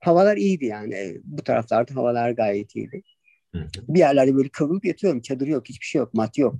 Havalar 0.00 0.36
iyiydi 0.36 0.64
yani. 0.64 1.20
Bu 1.24 1.42
taraflarda 1.42 1.94
havalar 1.94 2.30
gayet 2.30 2.76
iyiydi. 2.76 3.02
Hı. 3.54 3.66
Bir 3.88 3.98
yerlerde 3.98 4.36
böyle 4.36 4.48
kıvrılıp 4.48 4.84
yatıyorum. 4.84 5.20
Çadır 5.20 5.46
yok, 5.46 5.68
hiçbir 5.68 5.86
şey 5.86 5.98
yok, 5.98 6.14
mat 6.14 6.38
yok. 6.38 6.56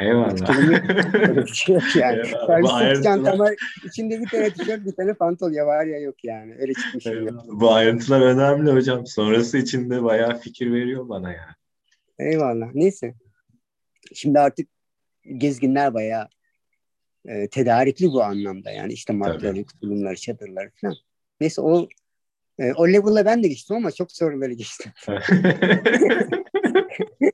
Eyvallah. 0.00 0.58
Öyle 1.14 1.36
bir 1.36 1.54
şey 1.54 1.74
yok 1.74 1.96
yani. 1.96 2.26
Servis 2.46 3.02
çantama 3.02 3.50
içinde 3.84 4.20
bir 4.20 4.28
tane 4.28 4.50
tişört, 4.50 4.86
bir 4.86 4.92
tane 4.92 5.14
pantol 5.14 5.52
ya 5.52 5.66
var 5.66 5.86
ya 5.86 5.98
yok 5.98 6.24
yani. 6.24 6.54
Öyle 6.58 6.72
çıkmış. 6.74 7.06
Bu 7.46 7.72
ayrıntılar 7.72 8.20
önemli 8.20 8.72
hocam. 8.72 9.06
Sonrası 9.06 9.58
için 9.58 9.90
de 9.90 10.02
bayağı 10.02 10.40
fikir 10.40 10.72
veriyor 10.72 11.08
bana 11.08 11.32
yani. 11.32 11.54
Eyvallah. 12.18 12.74
Neyse. 12.74 13.14
Şimdi 14.14 14.40
artık 14.40 14.68
gezginler 15.36 15.94
bayağı 15.94 16.28
e, 17.26 17.48
tedarikli 17.48 18.12
bu 18.12 18.22
anlamda 18.22 18.70
yani 18.70 18.92
işte 18.92 19.12
matları, 19.12 19.64
tulumları, 19.64 20.16
çadırları 20.16 20.70
falan. 20.80 20.96
Neyse 21.40 21.60
o 21.60 21.88
e, 22.58 22.72
o 22.72 22.88
level'la 22.88 23.24
ben 23.24 23.42
de 23.42 23.48
geçtim 23.48 23.76
ama 23.76 23.90
çok 23.90 24.08
böyle 24.20 24.54
geçtim. 24.54 24.92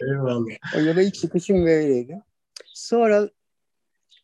Eyvallah. 0.00 0.46
O 0.76 0.80
yola 0.80 1.02
ilk 1.02 1.14
çıkışım 1.14 1.66
böyleydi. 1.66 2.20
Sonra 2.74 3.30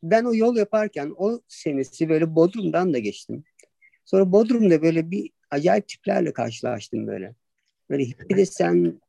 ben 0.02 0.24
o 0.24 0.34
yol 0.34 0.56
yaparken 0.56 1.12
o 1.16 1.40
senesi 1.48 2.08
böyle 2.08 2.34
Bodrum'dan 2.34 2.94
da 2.94 2.98
geçtim. 2.98 3.44
Sonra 4.04 4.32
Bodrum'da 4.32 4.82
böyle 4.82 5.10
bir 5.10 5.30
acayip 5.50 5.88
tiplerle 5.88 6.32
karşılaştım 6.32 7.06
böyle. 7.06 7.34
Böyle 7.90 8.04
hippi 8.04 8.36
desen 8.36 9.00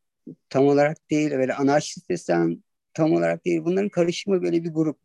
tam 0.49 0.67
olarak 0.67 1.09
değil, 1.09 1.31
böyle 1.31 1.53
anarşist 1.53 2.09
desen 2.09 2.63
tam 2.93 3.13
olarak 3.13 3.45
değil. 3.45 3.61
Bunların 3.65 3.89
karışımı 3.89 4.41
böyle 4.41 4.63
bir 4.63 4.69
grup. 4.73 4.97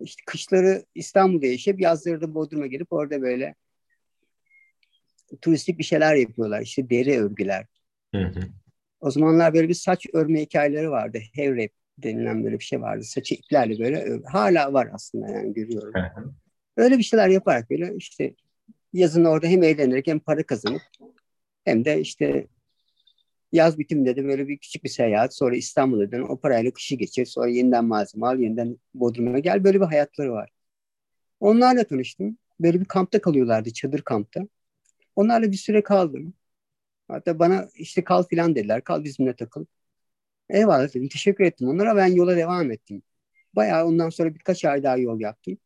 İşte 0.00 0.22
kışları 0.26 0.84
İstanbul'da 0.94 1.46
yaşayıp 1.46 1.80
yazları 1.80 2.20
da 2.20 2.34
Bodrum'a 2.34 2.66
gelip 2.66 2.92
orada 2.92 3.22
böyle 3.22 3.54
turistik 5.40 5.78
bir 5.78 5.84
şeyler 5.84 6.14
yapıyorlar. 6.14 6.60
İşte 6.60 6.90
deri 6.90 7.20
örgüler. 7.20 7.66
Hı 8.14 8.22
hı. 8.22 8.40
O 9.00 9.10
zamanlar 9.10 9.54
böyle 9.54 9.68
bir 9.68 9.74
saç 9.74 10.06
örme 10.12 10.40
hikayeleri 10.40 10.90
vardı. 10.90 11.18
Hair 11.36 11.56
wrap 11.56 11.70
denilen 11.98 12.44
böyle 12.44 12.58
bir 12.58 12.64
şey 12.64 12.80
vardı. 12.80 13.04
Saçı 13.04 13.34
iplerle 13.34 13.78
böyle 13.78 14.20
hala 14.24 14.72
var 14.72 14.88
aslında 14.92 15.28
yani 15.28 15.54
görüyorum. 15.54 15.92
Öyle 16.76 16.98
bir 16.98 17.02
şeyler 17.02 17.28
yaparak 17.28 17.70
böyle 17.70 17.94
işte 17.96 18.34
yazın 18.92 19.24
orada 19.24 19.46
hem 19.46 19.62
eğlenerek 19.62 20.06
hem 20.06 20.18
para 20.18 20.42
kazanıp 20.42 20.82
hem 21.64 21.84
de 21.84 22.00
işte 22.00 22.46
yaz 23.52 23.78
bitiminde 23.78 24.16
de 24.16 24.24
böyle 24.24 24.48
bir 24.48 24.58
küçük 24.58 24.84
bir 24.84 24.88
seyahat 24.88 25.34
sonra 25.34 25.56
İstanbul'a 25.56 26.12
dön 26.12 26.22
o 26.22 26.40
parayla 26.40 26.70
kışı 26.70 26.94
geçir 26.94 27.26
sonra 27.26 27.48
yeniden 27.48 27.84
malzeme 27.84 28.26
al 28.26 28.38
yeniden 28.38 28.78
Bodrum'a 28.94 29.38
gel 29.38 29.64
böyle 29.64 29.80
bir 29.80 29.86
hayatları 29.86 30.32
var. 30.32 30.50
Onlarla 31.40 31.84
tanıştım. 31.84 32.38
Böyle 32.60 32.80
bir 32.80 32.84
kampta 32.84 33.20
kalıyorlardı 33.20 33.72
çadır 33.72 34.02
kampta. 34.02 34.48
Onlarla 35.16 35.52
bir 35.52 35.56
süre 35.56 35.82
kaldım. 35.82 36.34
Hatta 37.08 37.38
bana 37.38 37.68
işte 37.74 38.04
kal 38.04 38.22
filan 38.22 38.54
dediler. 38.54 38.84
Kal 38.84 39.04
bizimle 39.04 39.36
takıl. 39.36 39.64
Eyvallah 40.50 40.88
dedim. 40.88 41.08
Teşekkür 41.08 41.44
ettim 41.44 41.68
onlara. 41.68 41.96
Ben 41.96 42.06
yola 42.06 42.36
devam 42.36 42.70
ettim. 42.70 43.02
Bayağı 43.56 43.86
ondan 43.86 44.10
sonra 44.10 44.34
birkaç 44.34 44.64
ay 44.64 44.82
daha 44.82 44.96
yol 44.96 45.20
yaptım. 45.20 45.58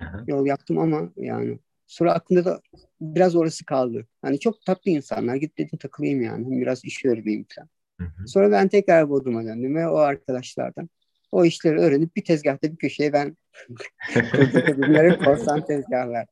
Aha. 0.00 0.24
Yol 0.26 0.46
yaptım 0.46 0.78
ama 0.78 1.12
yani 1.16 1.58
sonra 1.86 2.14
aklımda 2.14 2.44
da 2.44 2.60
biraz 3.00 3.36
orası 3.36 3.66
kaldı. 3.66 4.06
Hani 4.22 4.40
çok 4.40 4.64
tatlı 4.66 4.90
insanlar. 4.90 5.36
Git 5.36 5.58
dedim 5.58 5.78
takılayım 5.78 6.22
yani. 6.22 6.60
Biraz 6.60 6.84
iş 6.84 7.04
öğreneyim 7.04 7.46
falan. 7.54 7.68
Hı 8.00 8.04
hı. 8.04 8.28
Sonra 8.28 8.50
ben 8.52 8.68
tekrar 8.68 9.10
Bodrum'a 9.10 9.44
döndüm 9.44 9.76
ve 9.76 9.88
o 9.88 9.96
arkadaşlardan 9.96 10.88
o 11.32 11.44
işleri 11.44 11.78
öğrenip 11.78 12.16
bir 12.16 12.24
tezgahta 12.24 12.72
bir 12.72 12.76
köşeye 12.76 13.12
ben 13.12 13.36
kurdum. 14.14 15.24
korsan 15.24 15.66
tezgahlar. 15.66 16.26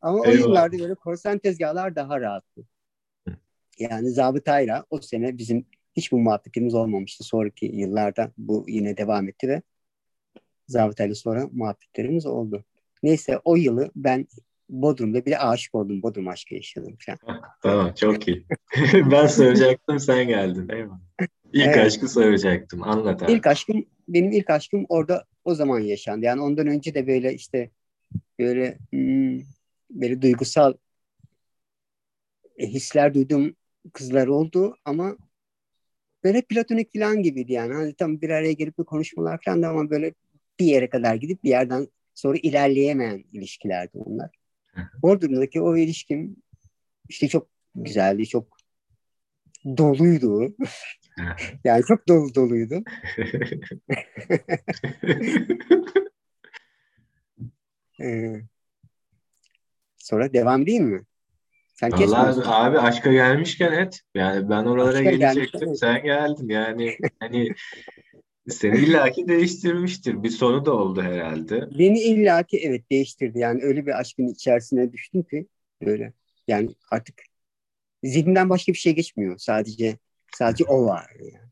Ama 0.00 0.18
Eyvallah. 0.18 0.28
o 0.28 0.48
yıllarda 0.48 0.78
böyle 0.78 0.94
korsan 0.94 1.38
tezgahlar 1.38 1.96
daha 1.96 2.20
rahattı. 2.20 2.62
Yani 3.82 4.10
zabıtayla 4.10 4.84
o 4.90 5.00
sene 5.00 5.38
bizim 5.38 5.66
hiç 5.96 6.12
bu 6.12 6.18
muhabbetimiz 6.18 6.74
olmamıştı. 6.74 7.24
Sonraki 7.24 7.66
yıllarda 7.66 8.32
bu 8.38 8.64
yine 8.68 8.96
devam 8.96 9.28
etti 9.28 9.48
ve 9.48 9.62
zabıtayla 10.68 11.14
sonra 11.14 11.48
muhabbetlerimiz 11.52 12.26
oldu. 12.26 12.64
Neyse 13.02 13.38
o 13.44 13.56
yılı 13.56 13.90
ben 13.96 14.26
Bodrum'da 14.68 15.26
bir 15.26 15.52
aşık 15.52 15.74
oldum. 15.74 16.02
Bodrum 16.02 16.28
aşkı 16.28 16.54
yaşadım 16.54 16.96
falan. 17.06 17.42
tamam 17.62 17.94
çok 17.94 18.28
iyi. 18.28 18.46
ben 19.10 19.26
soracaktım 19.26 20.00
sen 20.00 20.28
geldin. 20.28 20.68
Eyvallah. 20.68 21.00
İlk 21.52 21.66
evet. 21.66 21.78
aşkı 21.78 22.08
soracaktım. 22.08 22.82
Anlat 22.82 23.22
abi. 23.22 23.32
İlk 23.32 23.46
aşkım 23.46 23.84
benim 24.08 24.32
ilk 24.32 24.50
aşkım 24.50 24.86
orada 24.88 25.24
o 25.44 25.54
zaman 25.54 25.80
yaşandı. 25.80 26.24
Yani 26.24 26.40
ondan 26.40 26.66
önce 26.66 26.94
de 26.94 27.06
böyle 27.06 27.34
işte 27.34 27.70
böyle 28.38 28.78
hmm, 28.90 29.40
böyle 29.90 30.22
duygusal 30.22 30.74
hisler 32.58 33.14
duydum 33.14 33.56
kızlar 33.92 34.26
oldu 34.26 34.76
ama 34.84 35.16
böyle 36.24 36.42
platonik 36.42 36.92
falan 36.92 37.22
gibiydi 37.22 37.52
yani. 37.52 37.74
Hani 37.74 37.94
tam 37.94 38.20
bir 38.20 38.30
araya 38.30 38.52
gelip 38.52 38.78
bir 38.78 38.84
konuşmalar 38.84 39.40
falan 39.44 39.62
da 39.62 39.68
ama 39.68 39.90
böyle 39.90 40.14
bir 40.60 40.66
yere 40.66 40.90
kadar 40.90 41.14
gidip 41.14 41.44
bir 41.44 41.48
yerden 41.48 41.88
sonra 42.14 42.38
ilerleyemeyen 42.42 43.24
ilişkilerdi 43.32 43.98
onlar. 43.98 44.30
Bodrum'daki 45.02 45.60
o 45.60 45.76
ilişkim 45.76 46.36
işte 47.08 47.28
çok 47.28 47.48
güzeldi, 47.74 48.26
çok 48.26 48.56
doluydu. 49.64 50.56
yani 51.64 51.84
çok 51.84 52.08
dolu 52.08 52.34
doluydu. 52.34 52.84
ee, 58.00 58.42
sonra 59.96 60.32
devam 60.32 60.66
değil 60.66 60.80
mi? 60.80 61.04
Sen 61.82 61.92
Vallahi 61.92 62.48
abi 62.48 62.78
aşka 62.78 63.12
gelmişken 63.12 63.72
et. 63.72 64.00
Yani 64.14 64.50
ben 64.50 64.64
oralara 64.64 64.98
aşka 64.98 65.10
gelecektim. 65.10 65.76
Sen 65.76 66.02
geldin. 66.02 66.48
Yani 66.48 66.96
hani 67.20 67.54
seni 68.48 68.78
illaki 68.78 69.28
değiştirmiştir. 69.28 70.22
Bir 70.22 70.30
sonu 70.30 70.64
da 70.64 70.72
oldu 70.72 71.02
herhalde. 71.02 71.78
Beni 71.78 72.00
illaki 72.00 72.58
evet 72.58 72.90
değiştirdi. 72.90 73.38
Yani 73.38 73.62
öyle 73.62 73.86
bir 73.86 74.00
aşkın 74.00 74.28
içerisine 74.28 74.92
düştüm 74.92 75.22
ki 75.22 75.46
böyle. 75.86 76.12
Yani 76.48 76.68
artık 76.90 77.22
zihnimden 78.02 78.50
başka 78.50 78.72
bir 78.72 78.78
şey 78.78 78.94
geçmiyor. 78.94 79.38
Sadece 79.38 79.96
sadece 80.34 80.64
o 80.64 80.86
var. 80.86 81.06
Yani. 81.20 81.50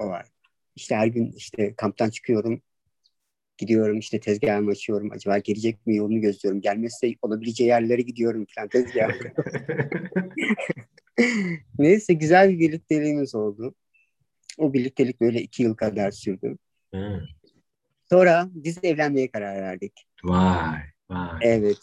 O 0.00 0.06
var. 0.06 0.26
İşte 0.76 0.96
her 0.96 1.06
gün 1.06 1.32
işte 1.36 1.74
kamptan 1.74 2.10
çıkıyorum. 2.10 2.62
Gidiyorum 3.58 3.98
işte 3.98 4.20
tezgahımı 4.20 4.70
açıyorum. 4.70 5.10
Acaba 5.12 5.38
gelecek 5.38 5.86
mi 5.86 5.96
yolunu 5.96 6.20
gözlüyorum. 6.20 6.60
Gelmezse 6.60 7.14
olabileceği 7.22 7.68
yerlere 7.68 8.02
gidiyorum 8.02 8.46
falan 8.54 8.68
tezgah. 8.68 9.08
Neyse 11.78 12.12
güzel 12.12 12.50
bir 12.50 12.58
birlikteliğimiz 12.58 13.34
oldu. 13.34 13.74
O 14.58 14.72
birliktelik 14.72 15.20
böyle 15.20 15.42
iki 15.42 15.62
yıl 15.62 15.74
kadar 15.74 16.10
sürdü. 16.10 16.56
Sonra 18.10 18.48
biz 18.50 18.78
evlenmeye 18.82 19.30
karar 19.30 19.62
verdik. 19.62 19.92
Vay 20.24 20.78
vay. 21.10 21.38
Evet. 21.42 21.78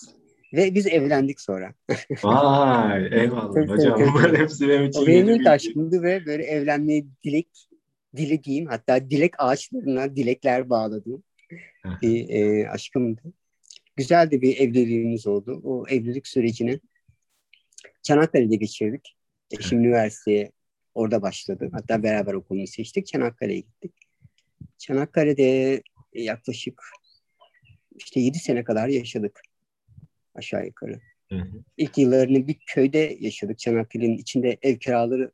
Ve 0.53 0.75
biz 0.75 0.87
evlendik 0.87 1.41
sonra. 1.41 1.73
Vay 2.23 3.09
eyvallah 3.11 3.53
Tabii, 3.53 3.67
hocam. 3.67 4.13
Bunların 4.13 4.35
hepsi 4.35 4.69
benim 4.69 4.85
için 4.85 5.03
O 5.03 5.07
benim 5.07 5.29
ilk 5.29 5.47
aşkımdı 5.47 6.03
ve 6.03 6.25
böyle 6.25 6.43
evlenmeyi 6.43 7.07
dilek 7.23 7.47
dilediğim 8.15 8.65
hatta 8.65 9.09
dilek 9.09 9.33
ağaçlarına 9.37 10.15
dilekler 10.15 10.69
hı. 10.69 11.21
Bir 12.01 12.29
e, 12.29 12.69
aşkımdı. 12.69 13.21
Güzel 13.95 14.31
de 14.31 14.41
bir 14.41 14.57
evliliğimiz 14.57 15.27
oldu. 15.27 15.61
O 15.63 15.87
evlilik 15.87 16.27
sürecini 16.27 16.79
Çanakkale'de 18.03 18.55
geçirdik. 18.55 19.15
Eşim 19.51 19.79
üniversiteye 19.79 20.51
orada 20.95 21.21
başladı. 21.21 21.69
Hatta 21.71 22.03
beraber 22.03 22.33
okulunu 22.33 22.67
seçtik. 22.67 23.07
Çanakkale'ye 23.07 23.59
gittik. 23.59 23.93
Çanakkale'de 24.77 25.81
yaklaşık 26.13 26.81
işte 27.95 28.19
7 28.19 28.39
sene 28.39 28.63
kadar 28.63 28.87
yaşadık. 28.87 29.41
Aşağı 30.35 30.65
yukarı. 30.65 30.99
Hı 31.29 31.35
hı. 31.35 31.63
İlk 31.77 31.97
yıllarını 31.97 32.47
bir 32.47 32.55
köyde 32.65 33.17
yaşadık. 33.19 33.59
Çanakkale'nin 33.59 34.17
içinde 34.17 34.57
ev 34.61 34.77
kiraları 34.77 35.31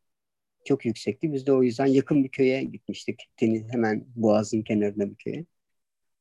çok 0.66 0.86
yüksekti. 0.86 1.34
Biz 1.34 1.48
de 1.48 1.54
o 1.54 1.64
yüzden 1.64 1.86
yakın 1.86 2.24
bir 2.24 2.30
köye 2.30 2.64
gitmiştik. 2.64 3.30
Deniz 3.42 3.64
hemen 3.70 4.06
Boğaz'ın 4.16 4.62
kenarında 4.62 5.10
bir 5.10 5.16
köye. 5.16 5.46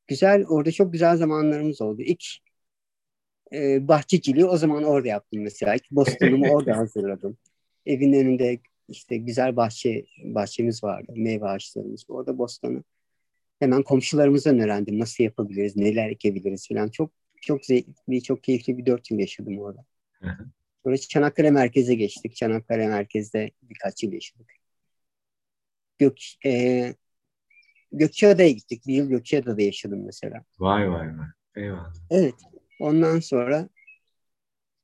Güzel, 0.06 0.44
orada 0.46 0.72
çok 0.72 0.92
güzel 0.92 1.16
zamanlarımız 1.16 1.80
oldu. 1.80 2.02
İlk 2.02 2.24
e, 3.52 3.88
bahçeciliği 3.88 4.44
o 4.44 4.56
zaman 4.56 4.84
orada 4.84 5.08
yaptım 5.08 5.42
mesela. 5.42 5.74
İlk 5.74 5.90
bostanumu 5.90 6.50
orada 6.50 6.76
hazırladım. 6.76 7.38
Evin 7.86 8.12
önünde 8.12 8.60
işte 8.88 9.16
güzel 9.16 9.56
bahçe 9.56 10.04
bahçemiz 10.24 10.84
vardı. 10.84 11.12
Meyve 11.16 11.44
ağaçlarımız. 11.48 12.04
Orada 12.08 12.38
bostanı 12.38 12.82
hemen 13.60 13.82
komşularımızdan 13.82 14.58
öğrendim. 14.58 14.98
Nasıl 14.98 15.24
yapabiliriz, 15.24 15.76
neler 15.76 16.10
ekebiliriz 16.10 16.68
falan. 16.68 16.88
Çok 16.88 17.10
çok 17.40 17.64
zevkli, 17.64 18.22
çok 18.22 18.42
keyifli 18.42 18.78
bir 18.78 18.86
dört 18.86 19.10
yıl 19.10 19.18
yaşadım 19.18 19.58
orada. 19.58 19.84
Sonra 20.84 20.96
Çanakkale 20.96 21.50
merkeze 21.50 21.94
geçtik. 21.94 22.36
Çanakkale 22.36 22.88
merkezde 22.88 23.50
birkaç 23.62 24.02
yıl 24.02 24.12
yaşadık. 24.12 24.52
Gök, 25.98 26.18
e, 26.46 26.94
Gökçeada'ya 27.98 28.50
gittik. 28.50 28.86
Bir 28.86 28.94
yıl 28.94 29.08
Gökçeada'da 29.08 29.62
yaşadım 29.62 30.04
mesela. 30.06 30.44
Vay 30.58 30.90
vay 30.90 31.08
vay. 31.18 31.26
Eyvallah. 31.56 31.92
Evet. 32.10 32.34
Ondan 32.80 33.20
sonra 33.20 33.68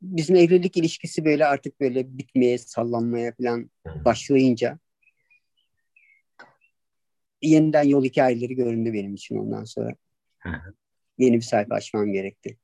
bizim 0.02 0.36
evlilik 0.36 0.76
ilişkisi 0.76 1.24
böyle 1.24 1.46
artık 1.46 1.80
böyle 1.80 2.18
bitmeye, 2.18 2.58
sallanmaya 2.58 3.32
falan 3.32 3.70
başlayınca 4.04 4.78
yeniden 7.42 7.82
yol 7.82 8.04
hikayeleri 8.04 8.54
göründü 8.54 8.92
benim 8.92 9.14
için 9.14 9.36
ondan 9.36 9.64
sonra. 9.64 9.94
Yeni 11.18 11.36
bir 11.36 11.42
sayfa 11.42 11.74
açmam 11.74 12.12
gerekti. 12.12 12.56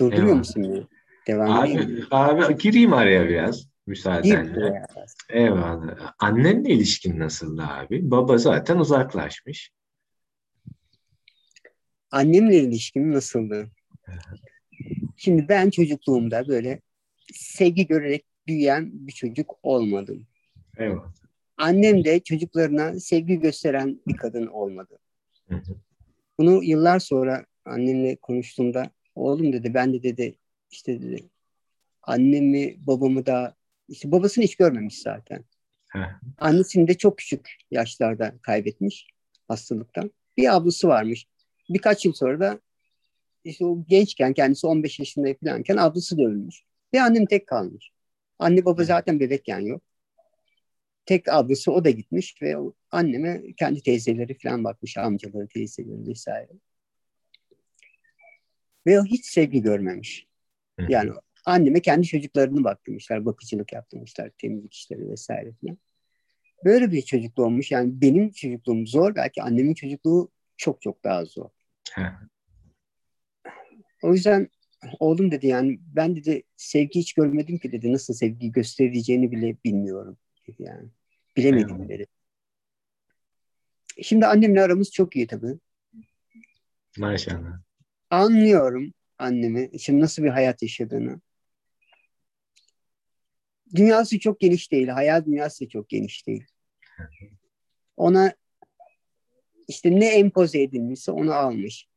Durduruyor 0.00 0.22
Eyvallah. 0.26 0.38
musun 0.38 0.62
beni? 0.62 0.86
Devam 1.26 1.66
edeyim. 1.66 2.06
Abi, 2.10 2.44
abi 2.44 2.58
gireyim 2.58 2.92
araya 2.92 3.28
biraz 3.28 3.71
müsaadenle. 3.86 4.54
buraya. 4.54 4.86
Eyvallah. 5.30 6.14
Annenle 6.18 6.70
ilişkin 6.70 7.18
nasıldı 7.18 7.62
abi? 7.62 8.10
Baba 8.10 8.38
zaten 8.38 8.78
uzaklaşmış. 8.78 9.70
Annemle 12.10 12.60
ilişkim 12.60 13.12
nasıldı? 13.12 13.70
Şimdi 15.16 15.48
ben 15.48 15.70
çocukluğumda 15.70 16.48
böyle 16.48 16.80
sevgi 17.32 17.86
görerek 17.86 18.24
büyüyen 18.46 18.90
bir 18.92 19.12
çocuk 19.12 19.58
olmadım. 19.62 20.26
Eyvallah. 20.78 21.12
Annem 21.56 22.04
de 22.04 22.20
çocuklarına 22.20 23.00
sevgi 23.00 23.40
gösteren 23.40 24.00
bir 24.06 24.16
kadın 24.16 24.46
olmadı. 24.46 24.98
Hı 25.48 25.54
hı. 25.54 25.76
Bunu 26.38 26.62
yıllar 26.64 26.98
sonra 26.98 27.46
annemle 27.64 28.16
konuştuğumda 28.16 28.90
oğlum 29.14 29.52
dedi 29.52 29.74
ben 29.74 29.92
de 29.92 30.02
dedi 30.02 30.34
işte 30.70 31.02
dedi 31.02 31.28
annemi 32.02 32.86
babamı 32.86 33.26
da 33.26 33.54
işte 33.88 34.12
babasını 34.12 34.44
hiç 34.44 34.56
görmemiş 34.56 34.98
zaten. 35.02 35.44
Hı. 35.88 35.98
Annesini 36.38 36.88
de 36.88 36.94
çok 36.94 37.18
küçük 37.18 37.56
yaşlarda 37.70 38.34
kaybetmiş 38.42 39.06
hastalıktan. 39.48 40.10
Bir 40.36 40.56
ablası 40.56 40.88
varmış. 40.88 41.26
Birkaç 41.68 42.04
yıl 42.04 42.12
sonra 42.12 42.40
da 42.40 42.60
işte 43.44 43.64
o 43.64 43.84
gençken 43.88 44.32
kendisi 44.32 44.66
15 44.66 44.98
yaşında 44.98 45.34
falanken 45.44 45.76
ablası 45.76 46.18
da 46.18 46.22
ölmüş. 46.22 46.62
Ve 46.94 47.02
annem 47.02 47.26
tek 47.26 47.46
kalmış. 47.46 47.90
Anne 48.38 48.64
baba 48.64 48.84
zaten 48.84 49.20
bebekken 49.20 49.60
yok. 49.60 49.82
Tek 51.06 51.28
ablası 51.28 51.72
o 51.72 51.84
da 51.84 51.90
gitmiş 51.90 52.42
ve 52.42 52.56
anneme 52.90 53.42
kendi 53.56 53.82
teyzeleri 53.82 54.38
falan 54.38 54.64
bakmış. 54.64 54.96
Amcaları, 54.96 55.48
teyzeleri 55.48 56.08
vesaire. 56.08 56.52
Ve 58.86 59.00
o 59.00 59.04
hiç 59.04 59.26
sevgi 59.26 59.62
görmemiş. 59.62 60.26
Yani 60.88 61.10
anneme 61.44 61.80
kendi 61.80 62.06
çocuklarını 62.06 62.64
baktırmışlar, 62.64 63.24
bakıcılık 63.24 63.72
yaptırmışlar, 63.72 64.30
temizlik 64.38 64.74
işleri 64.74 65.10
vesaire 65.10 65.52
falan. 65.60 65.78
Böyle 66.64 66.92
bir 66.92 67.02
çocukluğu 67.02 67.44
olmuş. 67.44 67.70
Yani 67.70 68.00
benim 68.00 68.30
çocukluğum 68.30 68.86
zor, 68.86 69.14
belki 69.14 69.42
annemin 69.42 69.74
çocukluğu 69.74 70.30
çok 70.56 70.82
çok 70.82 71.04
daha 71.04 71.24
zor. 71.24 71.50
Hı. 71.94 72.02
O 74.02 74.12
yüzden 74.12 74.48
oğlum 74.98 75.30
dedi 75.30 75.46
yani 75.46 75.78
ben 75.86 76.16
dedi 76.16 76.42
sevgi 76.56 77.00
hiç 77.00 77.12
görmedim 77.14 77.58
ki 77.58 77.72
dedi. 77.72 77.92
Nasıl 77.92 78.14
sevgiyi 78.14 78.52
göstereceğini 78.52 79.32
bile 79.32 79.56
bilmiyorum 79.64 80.16
dedi 80.48 80.62
yani. 80.62 80.88
Bilemedim 81.36 81.68
Eyvallah. 81.68 81.88
dedi. 81.88 82.06
Şimdi 84.02 84.26
annemle 84.26 84.62
aramız 84.62 84.92
çok 84.92 85.16
iyi 85.16 85.26
tabii. 85.26 85.58
Maşallah. 86.98 87.60
Anlıyorum 88.10 88.92
annemi. 89.18 89.70
Şimdi 89.78 90.00
nasıl 90.00 90.22
bir 90.22 90.28
hayat 90.28 90.62
yaşadığını. 90.62 91.20
Dünyası 93.74 94.18
çok 94.18 94.40
geniş 94.40 94.72
değil. 94.72 94.88
Hayal 94.88 95.24
dünyası 95.24 95.64
da 95.64 95.68
çok 95.68 95.88
geniş 95.88 96.26
değil. 96.26 96.44
Ona 97.96 98.32
işte 99.68 100.00
ne 100.00 100.08
empoze 100.08 100.62
edilmişse 100.62 101.12
onu 101.12 101.32
almış. 101.32 101.88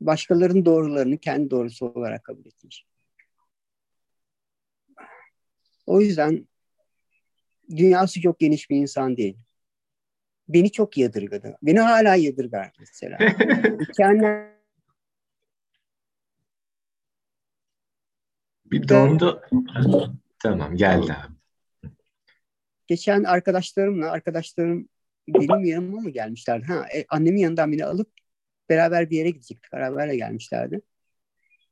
Başkalarının 0.00 0.64
doğrularını 0.64 1.18
kendi 1.18 1.50
doğrusu 1.50 1.86
olarak 1.86 2.24
kabul 2.24 2.46
etmiş. 2.46 2.86
O 5.86 6.00
yüzden 6.00 6.48
dünyası 7.70 8.20
çok 8.20 8.38
geniş 8.38 8.70
bir 8.70 8.76
insan 8.76 9.16
değil. 9.16 9.38
Beni 10.48 10.72
çok 10.72 10.98
yadırgadı. 10.98 11.58
Beni 11.62 11.80
hala 11.80 12.14
yadırgar 12.14 12.72
mesela. 12.78 13.18
İki 13.88 14.04
anne 14.04 14.52
Bir 18.72 18.88
dondu. 18.88 19.42
Tamam 20.42 20.76
geldi 20.76 21.12
abi. 21.12 21.32
geçen 22.86 23.24
arkadaşlarımla 23.24 24.10
arkadaşlarım 24.10 24.88
benim 25.28 25.64
yanıma 25.64 26.00
mı 26.00 26.10
gelmişlerdi? 26.10 26.64
Ha, 26.64 26.86
e, 26.94 27.04
annemin 27.08 27.40
yanından 27.40 27.72
beni 27.72 27.84
alıp 27.84 28.12
beraber 28.68 29.10
bir 29.10 29.16
yere 29.16 29.30
gidecektik. 29.30 29.72
Beraber 29.72 30.08
gelmişlerdi. 30.08 30.80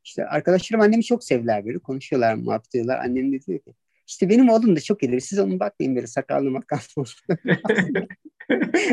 İşte 0.04 0.26
arkadaşlarım 0.26 0.80
annemi 0.80 1.04
çok 1.04 1.24
sevdiler 1.24 1.66
böyle. 1.66 1.78
Konuşuyorlar, 1.78 2.34
muhabbet 2.34 2.68
ediyorlar. 2.68 2.98
Annem 2.98 3.32
de 3.32 3.42
diyor 3.42 3.58
ki 3.58 3.74
işte 4.06 4.28
benim 4.28 4.48
oğlum 4.48 4.76
da 4.76 4.80
çok 4.80 5.02
iyidir. 5.02 5.20
Siz 5.20 5.38
onun 5.38 5.60
bakmayın 5.60 5.96
böyle 5.96 6.06
sakallı 6.06 6.50
makallı. 6.50 6.80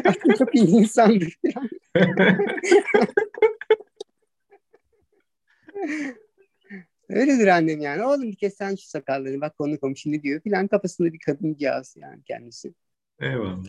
Aslında 0.06 0.38
çok 0.38 0.56
iyi 0.56 0.68
insandır. 0.68 1.40
Öyledir 7.10 7.48
annem 7.48 7.82
yani. 7.82 8.04
Oğlum 8.04 8.32
bir 8.32 8.36
kez 8.36 8.54
sen 8.54 8.76
şu 8.76 8.88
sakallarını 8.88 9.41
bak 9.41 9.58
konu 9.58 9.80
komşu 9.80 10.12
ne 10.12 10.24
diyor 10.24 10.41
filan 10.41 10.67
kafasında 10.67 11.13
bir 11.13 11.20
kadıncağız 11.20 11.96
yani 11.98 12.24
kendisi. 12.24 12.74
Eyvallah. 13.22 13.63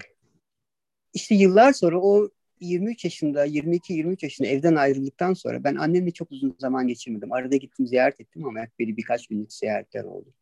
İşte 1.15 1.35
yıllar 1.35 1.73
sonra 1.73 2.01
o 2.01 2.31
23 2.61 3.05
yaşında, 3.05 3.47
22-23 3.47 4.23
yaşında 4.23 4.49
evden 4.49 4.75
ayrıldıktan 4.75 5.35
sonra 5.35 5.65
ben 5.65 5.75
annemle 5.75 6.11
çok 6.11 6.33
uzun 6.33 6.57
zaman 6.59 6.87
geçirmedim. 6.87 7.33
Arada 7.33 7.57
gittim 7.57 7.87
ziyaret 7.87 8.21
ettim 8.21 8.45
ama 8.45 8.61
hep 8.61 8.79
böyle 8.81 8.97
birkaç 8.97 9.27
günlük 9.27 9.53
ziyaretler 9.53 10.05
oldu. 10.05 10.35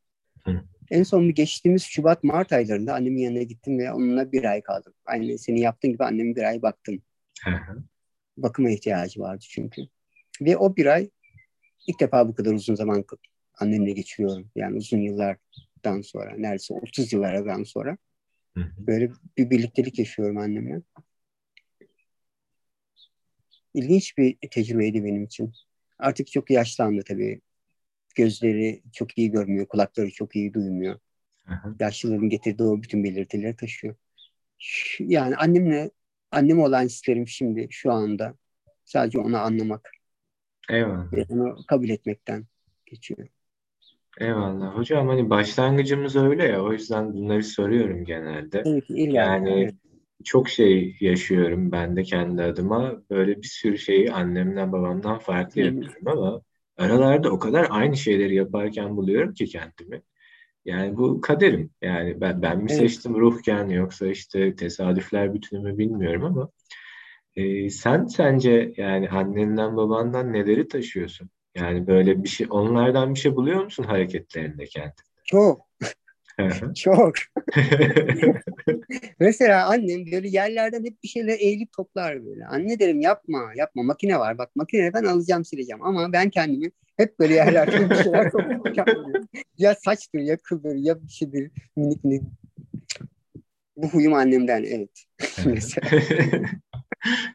Hı. 0.45 0.61
En 0.91 1.03
son 1.03 1.35
geçtiğimiz 1.35 1.83
Şubat-Mart 1.83 2.53
aylarında 2.53 2.95
annemin 2.95 3.21
yanına 3.21 3.43
gittim 3.43 3.79
ve 3.79 3.93
onunla 3.93 4.33
bir 4.33 4.45
ay 4.45 4.63
kaldım. 4.63 4.95
Aynı 5.05 5.39
senin 5.39 5.61
yaptığın 5.61 5.91
gibi 5.93 6.05
annemin 6.05 6.37
bir 6.37 6.43
ay 6.43 6.63
baktım. 6.63 7.03
Hı 7.45 7.51
hı. 7.51 7.83
Bakıma 8.37 8.71
ihtiyacı 8.71 9.21
vardı 9.21 9.45
çünkü. 9.49 9.83
Ve 10.41 10.57
o 10.57 10.77
bir 10.77 10.87
ay 10.87 11.11
ilk 11.87 12.01
defa 12.01 12.29
bu 12.29 12.35
kadar 12.35 12.53
uzun 12.53 12.75
zaman 12.75 13.05
annemle 13.59 13.93
geçiriyorum. 13.93 14.51
Yani 14.57 14.77
uzun 14.77 14.99
yıllardan 14.99 16.01
sonra, 16.03 16.35
neredeyse 16.37 16.75
30 16.75 17.13
yıllardan 17.13 17.63
sonra 17.63 17.97
Hı 18.55 18.61
hı. 18.61 18.87
böyle 18.87 19.11
bir 19.39 19.51
birliktelik 19.51 19.99
yaşıyorum 19.99 20.39
annemle. 20.39 20.83
İlginç 23.75 24.19
bir 24.19 24.37
tecrübeydi 24.51 25.05
benim 25.05 25.25
için. 25.25 25.53
Artık 25.99 26.27
çok 26.27 26.51
yaşlandı 26.51 27.03
tabii. 27.07 27.41
Gözleri 28.15 28.83
çok 28.93 29.19
iyi 29.19 29.31
görmüyor, 29.31 29.67
kulakları 29.67 30.11
çok 30.11 30.37
iyi 30.37 30.55
duymuyor. 30.55 30.99
Yaşlılığın 31.81 32.29
getirdiği 32.29 32.63
o 32.63 32.83
bütün 32.83 33.05
belirtileri 33.05 33.57
taşıyor. 33.57 33.95
Yani 35.01 35.37
annemle 35.37 35.91
annem 36.31 36.61
olan 36.61 36.87
isterim 36.87 37.29
şimdi 37.29 37.67
şu 37.71 37.93
anda. 37.93 38.35
Sadece 38.85 39.19
onu 39.19 39.39
anlamak. 39.39 39.96
Eyvallah. 40.71 41.13
Ve 41.13 41.25
onu 41.29 41.57
kabul 41.67 41.89
etmekten 41.89 42.45
geçiyor. 42.87 43.29
Eyvallah. 44.21 44.77
Hocam 44.77 45.09
hani 45.09 45.31
başlangıcımız 45.31 46.17
öyle 46.17 46.45
ya 46.45 46.63
o 46.63 46.73
yüzden 46.73 47.13
bunları 47.15 47.45
soruyorum 47.45 48.05
genelde. 48.05 48.63
Evet, 48.67 48.91
illa. 48.91 49.21
Yani 49.21 49.63
Evet. 49.63 49.75
çok 50.25 50.49
şey 50.49 50.97
yaşıyorum 51.01 51.73
ben 51.73 51.97
de 51.97 52.03
kendi 52.03 52.43
adıma. 52.43 53.03
Böyle 53.11 53.37
bir 53.37 53.47
sürü 53.47 53.79
şeyi 53.79 54.13
annemden 54.13 54.73
babamdan 54.73 55.19
farklı 55.19 55.61
yapıyorum 55.61 56.09
ama 56.09 56.41
aralarda 56.77 57.31
o 57.31 57.39
kadar 57.39 57.67
aynı 57.71 57.97
şeyleri 57.97 58.35
yaparken 58.35 58.97
buluyorum 58.97 59.35
ki 59.35 59.47
kendimi. 59.47 60.03
Yani 60.65 60.97
bu 60.97 61.21
kaderim. 61.21 61.71
Yani 61.83 62.21
ben, 62.21 62.43
ben 62.43 62.59
mi 62.59 62.67
Evet. 62.71 62.81
seçtim 62.81 63.15
ruhken 63.15 63.69
yoksa 63.69 64.07
işte 64.07 64.57
tesadüfler 64.57 65.35
bütünü 65.35 65.61
mü 65.61 65.79
bilmiyorum 65.79 66.25
ama 66.25 66.49
e, 67.37 67.71
sen 67.71 68.07
sence 68.07 68.73
yani 68.77 69.09
annenden 69.09 69.77
babandan 69.77 70.33
neleri 70.33 70.69
taşıyorsun? 70.69 71.31
Yani 71.57 71.87
böyle 71.87 72.23
bir 72.23 72.29
şey 72.29 72.47
onlardan 72.51 73.15
bir 73.15 73.19
şey 73.19 73.37
buluyor 73.37 73.65
musun 73.65 73.85
hareketlerinde 73.85 74.65
kendin? 74.65 74.95
Çok, 75.25 75.69
çok. 76.77 77.15
Mesela 79.21 79.67
annem 79.67 80.13
böyle 80.13 80.29
yerlerden 80.29 80.85
hep 80.85 81.03
bir 81.03 81.09
şeyler 81.09 81.39
eğilip 81.39 81.73
toplar 81.73 82.25
böyle. 82.25 82.47
Anne 82.47 82.79
derim 82.79 83.01
yapma, 83.01 83.53
yapma. 83.57 83.83
Makine 83.83 84.19
var. 84.19 84.39
Bak 84.39 84.57
makineden 84.57 85.05
alacağım 85.05 85.45
sileceğim. 85.45 85.83
Ama 85.83 86.13
ben 86.13 86.31
kendimi 86.31 86.71
hep 86.97 87.19
böyle 87.19 87.35
yerlerden 87.35 87.91
bir 87.91 87.95
şeyler 87.95 88.31
topluyorum. 88.31 89.29
Ya 89.59 89.75
saçtır, 89.75 90.19
ya 90.19 90.37
kıldır, 90.37 90.75
ya 90.75 91.03
bir 91.03 91.09
şeydir. 91.09 91.51
Minik 91.77 92.05
minik. 92.05 92.23
Bu 93.77 93.89
huyum 93.89 94.15
annemden 94.15 94.65
evet. 94.65 95.05
Mesela. 95.47 95.89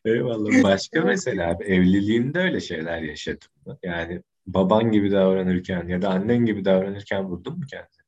Eyvallah. 0.05 0.63
Başka 0.63 1.01
mesela 1.01 1.57
evliliğinde 1.61 2.39
öyle 2.39 2.59
şeyler 2.59 3.01
yaşadın 3.01 3.47
mı? 3.65 3.77
Yani 3.83 4.21
baban 4.47 4.91
gibi 4.91 5.11
davranırken 5.11 5.87
ya 5.87 6.01
da 6.01 6.09
annen 6.09 6.45
gibi 6.45 6.65
davranırken 6.65 7.29
buldun 7.29 7.59
mu 7.59 7.65
kendini? 7.71 8.01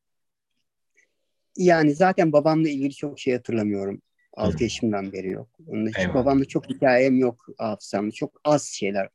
Yani 1.57 1.95
zaten 1.95 2.33
babamla 2.33 2.69
ilgili 2.69 2.93
çok 2.93 3.19
şey 3.19 3.33
hatırlamıyorum. 3.33 4.01
6 4.37 4.57
Hı. 4.57 4.63
yaşımdan 4.63 5.13
beri 5.13 5.29
yok. 5.31 5.49
Onun 5.67 5.91
Eyvallah. 5.97 6.13
babamla 6.15 6.45
çok 6.45 6.69
hikayem 6.69 7.19
yok 7.19 7.45
hafızamda. 7.57 8.11
Çok 8.11 8.41
az 8.43 8.63
şeyler 8.65 9.09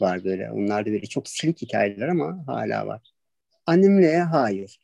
var 0.00 0.24
böyle. 0.24 0.50
Onlar 0.50 0.86
da 0.86 0.90
böyle 0.90 1.06
çok 1.06 1.28
silik 1.28 1.62
hikayeler 1.62 2.08
ama 2.08 2.44
hala 2.46 2.86
var. 2.86 3.12
Annemle 3.66 4.18
hayır. 4.18 4.80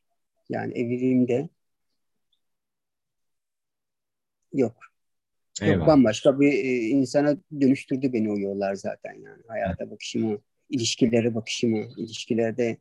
Yani 0.48 0.72
evliliğimde 0.72 1.48
yok. 4.53 4.89
Eyvallah. 5.62 5.86
bambaşka 5.86 6.40
bir 6.40 6.52
e, 6.52 6.76
insana 6.76 7.36
dönüştürdü 7.60 8.12
beni 8.12 8.32
o 8.32 8.38
yollar 8.38 8.74
zaten 8.74 9.12
yani. 9.12 9.42
Hayata 9.48 9.90
bakışımı, 9.90 10.38
ilişkilere 10.70 11.34
bakışımı, 11.34 11.78
ilişkilerde 11.96 12.76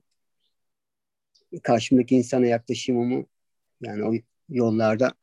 karşımdaki 1.64 2.16
insana 2.16 2.46
yaklaşımımı 2.46 3.26
yani 3.82 4.04
o 4.04 4.14
yollarda 4.50 5.14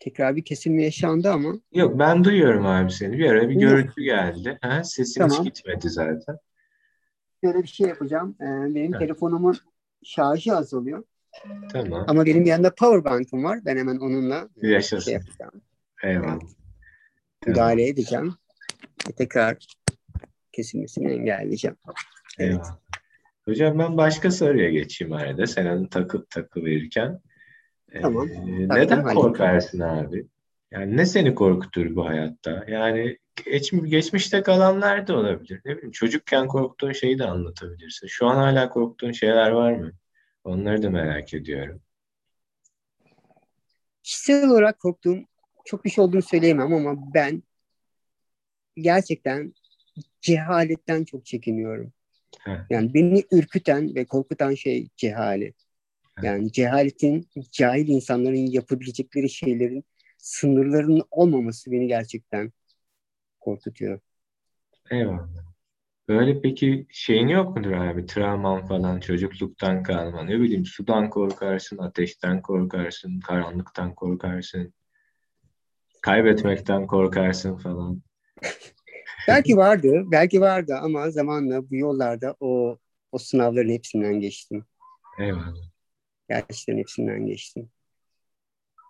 tekrar 0.00 0.36
bir 0.36 0.44
kesilme 0.44 0.82
yaşandı 0.82 1.30
ama 1.30 1.54
Yok 1.72 1.98
ben 1.98 2.24
duyuyorum 2.24 2.66
abi 2.66 2.92
seni. 2.92 3.18
Bir 3.18 3.30
ara 3.30 3.48
bir 3.48 3.54
Yok. 3.54 3.62
görüntü 3.62 4.02
geldi. 4.02 4.58
Ha, 4.62 4.84
sesin 4.84 5.24
hiç 5.24 5.30
Tamam. 5.30 5.44
gitmedi 5.44 5.90
zaten. 5.90 6.38
şöyle 7.44 7.62
bir 7.62 7.68
şey 7.68 7.88
yapacağım. 7.88 8.36
Ee, 8.40 8.44
benim 8.74 8.94
Evet. 8.94 8.98
telefonumun 8.98 9.56
şarjı 10.04 10.56
azalıyor. 10.56 11.04
Tamam. 11.72 12.04
Ama 12.08 12.26
benim 12.26 12.44
yanında 12.44 12.74
power 12.74 13.04
bank'ım 13.04 13.44
var. 13.44 13.58
Ben 13.64 13.76
hemen 13.76 13.96
onunla 13.96 14.48
e, 14.62 14.68
Yaşasın. 14.68 15.04
şey 15.04 15.14
yapacağım. 15.14 15.62
Eyvallah. 16.02 16.24
Tamam. 16.26 16.40
Müdahale 17.46 17.88
edeceğim. 17.88 18.34
Ve 19.08 19.12
tekrar 19.12 19.56
kesilmesini 20.52 21.12
engelleyeceğim. 21.12 21.76
Evet. 22.38 22.50
Eyvallah. 22.52 22.76
Hocam 23.44 23.78
ben 23.78 23.96
başka 23.96 24.30
soruya 24.30 24.70
geçeyim 24.70 25.12
arada. 25.12 25.46
Sen 25.46 25.66
onu 25.66 25.88
takıp 25.88 26.30
takı 26.30 26.64
verirken. 26.64 27.20
Ee, 27.92 28.00
Tamam. 28.00 28.28
neden 28.28 28.68
halledeyim. 28.68 29.14
korkarsın 29.14 29.80
abi? 29.80 30.26
Yani 30.70 30.96
ne 30.96 31.06
seni 31.06 31.34
korkutur 31.34 31.96
bu 31.96 32.06
hayatta? 32.08 32.64
Yani 32.68 33.18
geç, 33.44 33.72
geçmişte 33.84 34.42
kalanlar 34.42 35.06
da 35.06 35.16
olabilir. 35.16 35.60
Ne 35.64 35.72
bileyim 35.76 35.90
çocukken 35.90 36.46
korktuğun 36.46 36.92
şeyi 36.92 37.18
de 37.18 37.24
anlatabilirsin. 37.24 38.06
Şu 38.06 38.26
an 38.26 38.36
hala 38.36 38.68
korktuğun 38.68 39.12
şeyler 39.12 39.50
var 39.50 39.72
mı? 39.72 39.92
Onları 40.44 40.82
da 40.82 40.90
merak 40.90 41.34
ediyorum. 41.34 41.82
Kişisel 44.02 44.48
olarak 44.48 44.78
korktuğum 44.78 45.18
çok 45.64 45.84
bir 45.84 45.90
şey 45.90 46.04
olduğunu 46.04 46.22
söyleyemem 46.22 46.72
ama 46.72 47.14
ben 47.14 47.42
gerçekten 48.76 49.54
cehaletten 50.20 51.04
çok 51.04 51.26
çekiniyorum. 51.26 51.92
Heh. 52.40 52.66
Yani 52.70 52.94
beni 52.94 53.24
ürküten 53.32 53.94
ve 53.94 54.04
korkutan 54.04 54.54
şey 54.54 54.88
cehalet. 54.96 55.56
Yani 56.22 56.52
cehaletin, 56.52 57.28
cahil 57.52 57.88
insanların 57.88 58.36
yapabilecekleri 58.36 59.30
şeylerin 59.30 59.84
sınırlarının 60.18 61.02
olmaması 61.10 61.70
beni 61.70 61.88
gerçekten 61.88 62.52
korkutuyor. 63.40 64.00
Eyvallah. 64.90 65.51
Böyle 66.08 66.40
peki 66.40 66.86
şeyin 66.90 67.28
yok 67.28 67.56
mudur 67.56 67.72
abi? 67.72 68.06
Travman 68.06 68.66
falan 68.66 69.00
çocukluktan 69.00 69.82
kalma. 69.82 70.22
Ne 70.22 70.40
bileyim 70.40 70.64
sudan 70.64 71.10
korkarsın, 71.10 71.78
ateşten 71.78 72.42
korkarsın, 72.42 73.20
karanlıktan 73.20 73.94
korkarsın, 73.94 74.74
kaybetmekten 76.02 76.86
korkarsın 76.86 77.56
falan. 77.56 78.02
Belki 79.28 79.56
vardı, 79.56 80.02
belki 80.12 80.40
vardı 80.40 80.74
ama 80.82 81.10
zamanla 81.10 81.70
bu 81.70 81.76
yollarda 81.76 82.36
o 82.40 82.78
o 83.12 83.18
sınavların 83.18 83.68
hepsinden 83.68 84.20
geçtim. 84.20 84.64
Eyvallah. 85.18 85.70
Gerçekten 86.28 86.78
hepsinden 86.78 87.26
geçtim. 87.26 87.70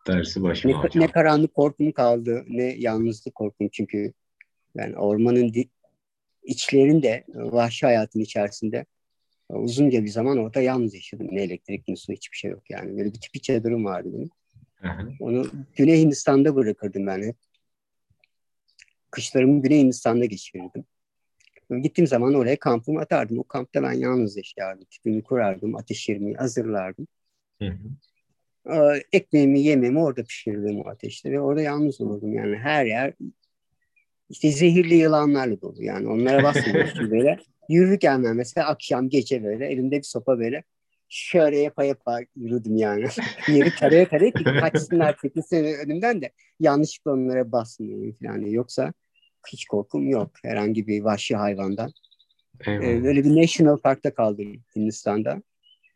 Dersi 0.07 0.41
Ne, 0.41 0.45
başıma 0.45 0.83
hocam. 0.85 1.03
ne 1.03 1.07
karanlık 1.13 1.55
korkum 1.55 1.93
kaldı, 1.93 2.45
ne 2.49 2.63
yalnızlık 2.63 3.35
korkum 3.35 3.69
çünkü 3.73 4.13
ben 4.77 4.93
ormanın 4.93 5.53
di- 5.55 5.71
içlerinde, 6.45 7.25
vahşi 7.29 7.87
hayatın 7.87 8.21
içerisinde 8.21 8.87
uzunca 9.49 10.05
bir 10.05 10.09
zaman 10.09 10.39
orada 10.39 10.61
yalnız 10.61 10.95
yaşadım. 10.95 11.29
Ne 11.31 11.43
elektrik, 11.43 11.89
ne 11.89 11.97
su, 11.97 12.13
hiçbir 12.13 12.37
şey 12.37 12.51
yok 12.51 12.71
yani. 12.71 12.99
Böyle 12.99 13.13
bir 13.13 13.21
tipi 13.21 13.41
çadırım 13.41 13.85
vardı 13.85 14.09
benim. 14.15 14.31
Hı 14.75 14.89
hı. 14.89 15.13
Onu 15.21 15.47
Güney 15.77 16.01
Hindistan'da 16.01 16.57
bırakırdım 16.57 17.07
ben 17.07 17.23
hep. 17.23 17.37
Kışlarımı 19.11 19.63
Güney 19.63 19.79
Hindistan'da 19.79 20.25
geçirirdim. 20.25 20.85
Gittiğim 21.83 22.07
zaman 22.07 22.35
oraya 22.35 22.59
kampımı 22.59 23.01
atardım. 23.01 23.39
O 23.39 23.45
kampta 23.45 23.83
ben 23.83 23.93
yalnız 23.93 24.37
yaşardım. 24.37 24.85
Tüpümü 24.91 25.23
kurardım, 25.23 25.77
ateşlerimi 25.77 26.35
hazırlardım. 26.35 27.09
Hı 27.59 27.69
hı. 27.69 27.89
Ee, 28.75 29.03
Ekmeğimi, 29.13 29.61
yemeğimi 29.61 29.99
orada 29.99 30.25
pişirirdim 30.25 30.81
o 30.81 30.89
ateşte 30.89 31.31
ve 31.31 31.41
orada 31.41 31.63
yalnız 31.63 32.01
olurdum. 32.01 32.35
Yani 32.35 32.57
her 32.57 32.87
yer 32.87 33.13
işte 34.33 34.53
zehirli 34.53 34.95
yılanlarla 34.95 35.61
dolu. 35.61 35.83
Yani 35.83 36.09
onlara 36.09 36.43
basmıyorsun 36.43 37.11
böyle. 37.11 37.39
Yürürken 37.69 38.25
ben 38.25 38.37
mesela 38.37 38.69
akşam 38.69 39.09
gece 39.09 39.45
böyle 39.45 39.67
elimde 39.67 39.99
bir 39.99 40.03
sopa 40.03 40.39
böyle 40.39 40.63
şöyle 41.09 41.59
yapa 41.59 41.85
yapa 41.85 42.21
yürüdüm 42.37 42.77
yani. 42.77 43.07
Yeri 43.49 43.75
taraya 43.75 44.09
taraya 44.09 44.31
ki 44.31 44.45
kaçsınlar 44.61 45.17
çekilsin 45.23 45.65
önümden 45.65 46.23
de 46.23 46.33
yanlışlıkla 46.61 47.13
onlara 47.13 47.53
basmayayım 47.53 48.17
falan 48.23 48.41
diye. 48.41 48.53
Yoksa 48.53 48.93
hiç 49.49 49.67
korkum 49.67 50.09
yok 50.09 50.31
herhangi 50.43 50.87
bir 50.87 51.03
vahşi 51.03 51.37
hayvandan. 51.37 51.93
Ee, 52.67 53.05
böyle 53.05 53.25
bir 53.25 53.43
National 53.43 53.77
Park'ta 53.77 54.15
kaldım 54.15 54.63
Hindistan'da. 54.77 55.43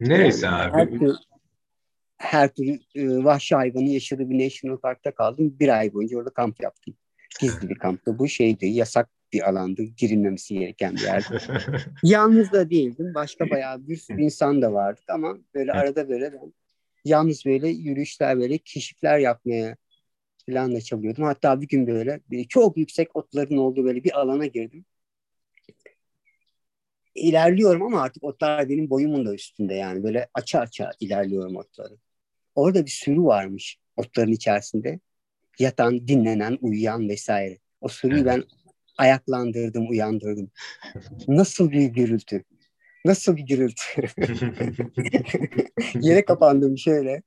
Neresi 0.01 0.47
Her 0.47 0.71
abi? 0.71 0.99
türlü, 0.99 1.15
her 2.19 2.49
türlü 2.49 2.79
e, 2.95 3.25
vahşi 3.25 3.55
hayvanın 3.55 3.87
yaşadığı 3.87 4.31
bir 4.31 4.45
National 4.45 4.77
Park'ta 4.77 5.15
kaldım. 5.15 5.57
Bir 5.61 5.79
ay 5.79 5.95
boyunca 5.95 6.19
orada 6.19 6.31
kamp 6.31 6.63
yaptım. 6.63 6.95
Gizli 7.41 7.69
bir 7.69 7.75
kamptı. 7.75 8.19
Bu 8.19 8.29
şeydi, 8.29 8.67
yasak 8.67 9.09
bir 9.33 9.49
alandı. 9.49 9.83
Girilmemesi 9.83 10.55
gereken 10.55 10.95
bir 10.95 11.01
yerdi. 11.01 11.39
Yalnız 12.03 12.53
da 12.53 12.71
değildim. 12.71 13.15
Başka 13.15 13.51
bayağı 13.51 13.89
bir 13.89 13.97
sürü 13.97 14.23
insan 14.23 14.63
da 14.63 14.73
vardı 14.73 15.01
ama 15.09 15.39
böyle 15.55 15.73
Evet. 15.73 15.83
arada 15.83 16.09
böyle 16.09 16.33
ben 16.33 16.53
yalnız 17.05 17.47
böyle 17.47 17.69
yürüyüşler 17.69 18.39
böyle 18.39 18.59
keşifler 18.59 19.19
yapmaya 19.19 19.77
falan 20.51 20.75
da 20.75 20.81
çalıyordum. 20.81 21.25
Hatta 21.25 21.61
bir 21.61 21.69
gün 21.69 21.87
böyle 21.87 22.21
bir 22.31 22.45
çok 22.45 22.77
yüksek 22.77 23.17
otların 23.17 23.57
olduğu 23.57 23.85
böyle 23.85 24.05
bir 24.05 24.21
alana 24.21 24.47
girdim. 24.47 24.85
İlerliyorum 27.15 27.83
ama 27.83 28.03
artık 28.03 28.25
otlar 28.25 28.69
benim 28.69 28.91
boyumun 28.91 29.27
da 29.27 29.35
üstünde 29.35 29.75
yani 29.75 30.03
böyle 30.05 30.29
aça 30.35 30.61
aça 30.61 30.91
ilerliyorum 31.01 31.57
otları. 31.57 31.97
Orada 32.55 32.85
bir 32.85 32.91
sürü 32.91 33.23
varmış 33.23 33.79
otların 33.97 34.33
içerisinde. 34.33 35.01
Yatan, 35.59 36.09
dinlenen, 36.09 36.59
uyuyan 36.61 37.09
vesaire. 37.09 37.59
O 37.81 37.89
sürüyü 37.89 38.25
ben 38.25 38.45
ayaklandırdım, 38.99 39.91
uyandırdım. 39.91 40.51
Nasıl 41.29 41.71
bir 41.71 41.85
gürültü. 41.85 42.45
Nasıl 43.05 43.37
bir 43.37 43.43
gürültü. 43.43 43.83
Yere 46.01 46.25
kapandım 46.25 46.79
şöyle. 46.79 47.23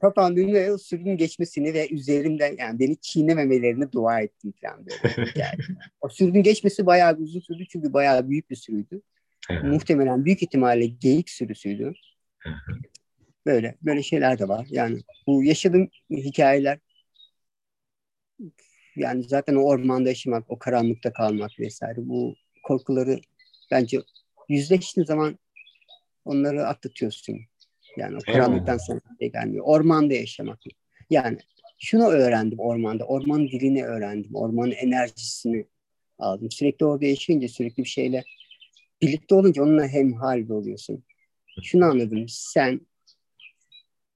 Kapandığımda 0.00 0.52
ve 0.52 0.72
o 0.72 0.78
sürünün 0.78 1.16
geçmesini 1.16 1.74
ve 1.74 1.88
üzerimden 1.88 2.56
yani 2.58 2.78
beni 2.78 2.96
çiğnememelerini 2.96 3.92
dua 3.92 4.20
ettim 4.20 4.52
falan 4.62 4.86
böyle. 4.86 5.30
Yani, 5.36 5.58
o 6.00 6.08
sürünün 6.08 6.42
geçmesi 6.42 6.86
bayağı 6.86 7.18
bir 7.18 7.24
uzun 7.24 7.40
sürdü 7.40 7.64
çünkü 7.68 7.92
bayağı 7.92 8.28
büyük 8.28 8.50
bir 8.50 8.56
sürüydü. 8.56 9.00
Muhtemelen 9.62 10.24
büyük 10.24 10.42
ihtimalle 10.42 10.86
geyik 10.86 11.30
sürüsüydü. 11.30 11.92
böyle 13.46 13.74
böyle 13.82 14.02
şeyler 14.02 14.38
de 14.38 14.48
var. 14.48 14.66
Yani 14.70 15.00
bu 15.26 15.44
yaşadığım 15.44 15.88
hikayeler 16.10 16.78
yani 18.96 19.24
zaten 19.24 19.54
o 19.54 19.60
ormanda 19.60 20.08
yaşamak, 20.08 20.50
o 20.50 20.58
karanlıkta 20.58 21.12
kalmak 21.12 21.50
vesaire 21.60 21.96
bu 21.96 22.34
korkuları 22.62 23.20
bence 23.70 24.02
yüzleştiğin 24.48 25.04
zaman 25.06 25.38
onları 26.24 26.66
atlatıyorsun. 26.66 27.40
Yani 27.96 28.16
o 28.16 28.32
karanlıktan 28.32 28.78
sonra 28.78 29.00
gelmiyor. 29.20 29.64
Ormanda 29.64 30.14
yaşamak. 30.14 30.58
Yani 31.10 31.38
şunu 31.78 32.08
öğrendim 32.08 32.58
ormanda. 32.58 33.04
Ormanın 33.04 33.48
dilini 33.48 33.84
öğrendim. 33.84 34.34
Ormanın 34.34 34.70
enerjisini 34.70 35.66
aldım. 36.18 36.50
Sürekli 36.50 36.86
orada 36.86 37.06
yaşayınca 37.06 37.48
sürekli 37.48 37.82
bir 37.84 37.88
şeyle 37.88 38.24
birlikte 39.02 39.34
olunca 39.34 39.62
onunla 39.62 39.88
hemhal 39.88 40.48
oluyorsun. 40.48 41.04
Şunu 41.62 41.84
anladım. 41.84 42.26
Sen 42.28 42.80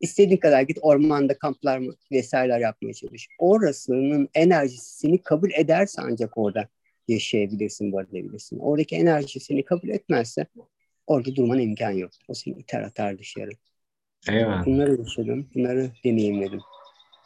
istediğin 0.03 0.41
kadar 0.41 0.63
git 0.63 0.79
ormanda 0.83 1.39
kamplar 1.39 1.79
mı 1.79 1.95
vesaireler 2.13 2.61
yapmaya 2.61 2.95
çalış. 2.95 3.29
Orasının 3.39 4.29
enerjisini 4.35 5.23
kabul 5.23 5.51
ederse 5.51 6.03
ancak 6.05 6.39
orada 6.39 6.69
yaşayabilirsin, 7.09 7.93
varabilirsin. 7.93 8.59
Oradaki 8.59 8.97
enerji 8.97 9.41
seni 9.41 9.65
kabul 9.65 9.89
etmezse 9.89 10.47
orada 11.07 11.37
durman 11.37 11.59
imkan 11.59 11.91
yok. 11.91 12.11
O 12.29 12.35
seni 12.35 12.55
iter 12.55 12.83
atar 12.83 13.19
dışarı. 13.19 13.51
Eyvallah. 14.29 14.67
Bunları 14.67 14.99
yaşadım, 14.99 15.51
bunları 15.55 15.91
deneyimledim. 16.05 16.61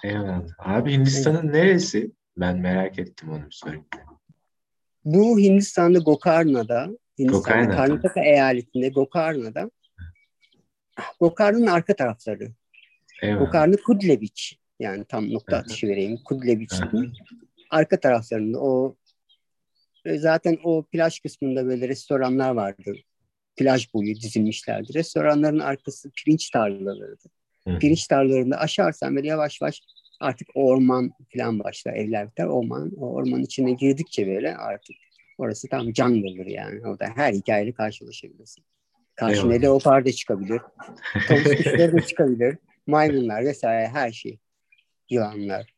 Eyvallah. 0.04 0.48
Abi 0.58 0.92
Hindistan'ın 0.92 1.44
evet. 1.44 1.54
neresi? 1.54 2.10
Ben 2.36 2.58
merak 2.58 2.98
ettim 2.98 3.30
onu 3.30 3.46
sürekli. 3.50 3.98
Bu 5.04 5.38
Hindistan'da 5.38 5.98
Gokarna'da, 5.98 6.88
Hindistan'da 7.18 7.76
Karnataka 7.76 8.24
eyaletinde 8.24 8.88
Gokarna'da 8.88 9.70
Gokarna'nın 11.20 11.66
arka 11.66 11.96
tarafları. 11.96 12.52
Eyvallah. 13.22 13.40
Gokarna 13.40 13.76
Kudleviç. 13.76 14.58
Yani 14.80 15.04
tam 15.04 15.32
nokta 15.32 15.56
atışı 15.56 15.86
vereyim. 15.86 16.18
Kudleviç'in 16.24 17.12
arka 17.70 18.00
taraflarında 18.00 18.60
o 18.60 18.96
zaten 20.16 20.58
o 20.64 20.82
plaj 20.82 21.20
kısmında 21.20 21.66
böyle 21.66 21.88
restoranlar 21.88 22.50
vardı. 22.50 22.94
Plaj 23.56 23.94
boyu 23.94 24.14
dizilmişlerdi. 24.14 24.94
Restoranların 24.94 25.58
arkası 25.58 26.10
pirinç 26.10 26.50
tarlalarıydı. 26.50 27.28
Pirinç 27.80 28.06
tarlalarında 28.06 28.58
aşarsan 28.58 29.16
böyle 29.16 29.28
yavaş 29.28 29.60
yavaş 29.60 29.82
artık 30.20 30.48
orman 30.54 31.10
falan 31.36 31.58
başlar. 31.58 31.94
Evler 31.94 32.30
biter. 32.30 32.44
Orman, 32.46 32.92
o 32.96 33.06
ormanın 33.06 33.42
içine 33.42 33.72
girdikçe 33.72 34.26
böyle 34.26 34.56
artık 34.56 34.96
orası 35.38 35.68
tam 35.68 35.94
jungle'dır 35.94 36.46
yani. 36.46 36.86
Orada 36.86 37.06
her 37.14 37.32
hikayeyle 37.32 37.72
karşılaşabilirsin. 37.72 38.64
Karşına 39.14 39.52
leopar 39.52 40.04
da 40.04 40.12
çıkabilir. 40.12 40.60
Tavus 41.28 41.56
kuşları 41.56 41.92
da 41.92 42.00
çıkabilir. 42.06 42.58
Maymunlar 42.86 43.44
vesaire 43.44 43.88
her 43.88 44.12
şey. 44.12 44.38
Yılanlar. 45.10 45.76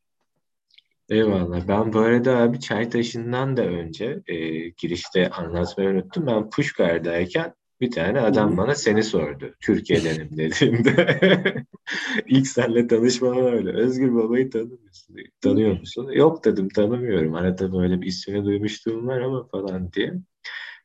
Eyvallah. 1.09 1.69
Ben 1.69 1.93
bu 1.93 1.99
arada 1.99 2.37
abi 2.37 2.61
Çaytaşı'ndan 2.61 3.57
da 3.57 3.63
önce 3.63 4.21
e, 4.27 4.69
girişte 4.69 5.31
anlatmayı 5.31 5.91
unuttum. 5.91 6.27
Ben 6.27 6.51
Puşkar'dayken 6.51 7.55
bir 7.81 7.91
tane 7.91 8.21
adam 8.21 8.57
bana 8.57 8.75
seni 8.75 9.03
sordu. 9.03 9.55
Türkiye'denim 9.61 10.29
dediğimde. 10.37 11.65
İlk 12.27 12.47
seninle 12.47 12.87
tanışmam 12.87 13.47
öyle. 13.47 13.73
Özgür 13.73 14.15
Baba'yı 14.15 14.51
tanımıyorsun. 14.51 15.17
Tanıyor 15.41 15.81
musun? 15.81 16.11
Yok 16.13 16.45
dedim 16.45 16.69
tanımıyorum. 16.69 17.35
Arada 17.35 17.73
böyle 17.73 18.01
bir 18.01 18.07
ismini 18.07 18.45
duymuşluğum 18.45 19.07
var 19.07 19.21
ama 19.21 19.47
falan 19.47 19.93
diye. 19.93 20.15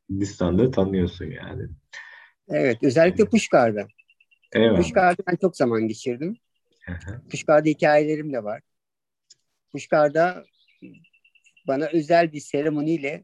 Hindistan'da 0.10 0.72
tanıyorsun 0.72 1.26
yani. 1.26 1.64
Evet, 2.50 2.84
özellikle 2.84 3.26
Puşkar'da. 3.26 3.88
Eyvallah. 4.54 4.78
Puşkar'da 4.78 5.24
ben 5.28 5.36
çok 5.36 5.58
zaman 5.58 5.88
geçirdim. 5.88 6.38
Puşkar'da 7.32 7.70
hikayelerim 7.70 8.34
de 8.34 8.44
var. 8.44 8.62
Puşkar'da 9.72 10.46
bana 11.68 11.86
özel 11.86 12.32
bir 12.32 12.40
seremoniyle 12.40 13.24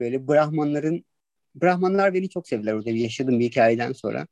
böyle 0.00 0.28
Brahmanların 0.28 1.04
Brahmanlar 1.54 2.14
beni 2.14 2.28
çok 2.28 2.48
sevdiler 2.48 2.72
orada 2.72 2.90
yaşadığım 2.90 3.40
bir 3.40 3.44
hikayeden 3.44 3.92
sonra. 3.92 4.26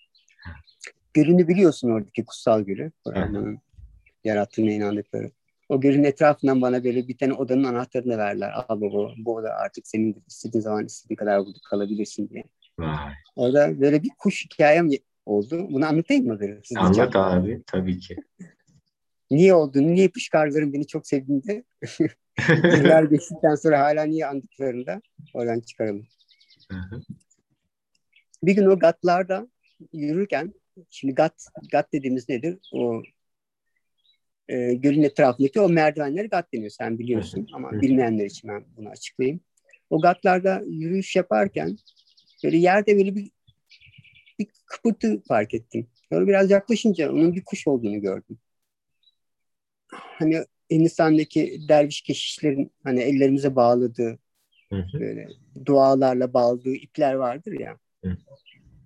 Gölünü 1.14 1.48
biliyorsun 1.48 1.90
oradaki 1.90 2.24
kutsal 2.24 2.62
gölü. 2.62 2.92
Brahman'ın 3.06 3.58
yarattığına 4.24 4.70
inandıkları. 4.70 5.30
O 5.68 5.80
gölün 5.80 6.04
etrafından 6.04 6.62
bana 6.62 6.84
böyle 6.84 7.08
bir 7.08 7.18
tane 7.18 7.32
odanın 7.32 7.64
anahtarını 7.64 8.18
verdiler. 8.18 8.52
Al 8.52 8.80
baba 8.80 9.12
bu 9.16 9.34
oda 9.34 9.54
artık 9.54 9.86
senin 9.86 10.24
istediğin 10.28 10.62
zaman 10.62 10.86
istediğin 10.86 11.16
kadar 11.16 11.40
burada 11.40 11.58
kalabilirsin 11.70 12.28
diye. 12.28 12.44
Vay. 12.78 13.12
Orada 13.36 13.80
böyle 13.80 14.02
bir 14.02 14.10
kuş 14.18 14.44
hikayem 14.44 14.88
oldu. 15.30 15.66
Bunu 15.70 15.86
anlatayım 15.86 16.26
mı? 16.26 16.40
Böyle? 16.40 16.60
Anlat 16.76 17.16
abi 17.16 17.62
tabii 17.66 17.98
ki. 17.98 18.16
niye 19.30 19.54
olduğunu, 19.54 19.94
niye 19.94 20.08
pışkarların 20.08 20.72
beni 20.72 20.86
çok 20.86 21.06
sevdiğinde 21.06 21.64
yıllar 22.48 23.02
geçtikten 23.02 23.54
sonra 23.54 23.80
hala 23.80 24.04
niye 24.04 24.26
andıklarında 24.26 25.02
oradan 25.34 25.60
çıkaralım. 25.60 26.06
Bir 28.42 28.52
gün 28.52 28.66
o 28.66 28.78
gatlarda 28.78 29.48
yürürken 29.92 30.54
şimdi 30.90 31.14
gat, 31.14 31.46
gat 31.72 31.92
dediğimiz 31.92 32.28
nedir? 32.28 32.58
O 32.72 33.02
e, 34.48 34.74
gölün 34.74 35.02
etrafındaki 35.02 35.60
o 35.60 35.68
merdivenleri 35.68 36.28
gat 36.28 36.52
deniyor. 36.52 36.70
Sen 36.70 36.98
biliyorsun 36.98 37.48
ama 37.52 37.72
bilmeyenler 37.72 38.26
için 38.26 38.50
ben 38.50 38.64
bunu 38.76 38.88
açıklayayım. 38.88 39.40
O 39.90 40.00
gatlarda 40.00 40.62
yürüyüş 40.66 41.16
yaparken 41.16 41.76
böyle 42.44 42.56
yerde 42.56 42.96
böyle 42.96 43.14
bir 43.14 43.30
bir 44.40 44.48
kıpırtı 44.66 45.22
fark 45.28 45.54
ettim. 45.54 45.88
Sonra 46.12 46.26
biraz 46.26 46.50
yaklaşınca 46.50 47.12
onun 47.12 47.34
bir 47.34 47.44
kuş 47.44 47.68
olduğunu 47.68 48.00
gördüm. 48.00 48.38
Hani 49.92 50.44
Hindistan'daki 50.70 51.60
derviş 51.68 52.00
keşişlerin 52.00 52.72
hani 52.84 53.00
ellerimize 53.00 53.56
bağladığı 53.56 54.18
böyle 54.94 55.28
dualarla 55.64 56.34
bağladığı 56.34 56.74
ipler 56.74 57.14
vardır 57.14 57.60
ya. 57.60 57.78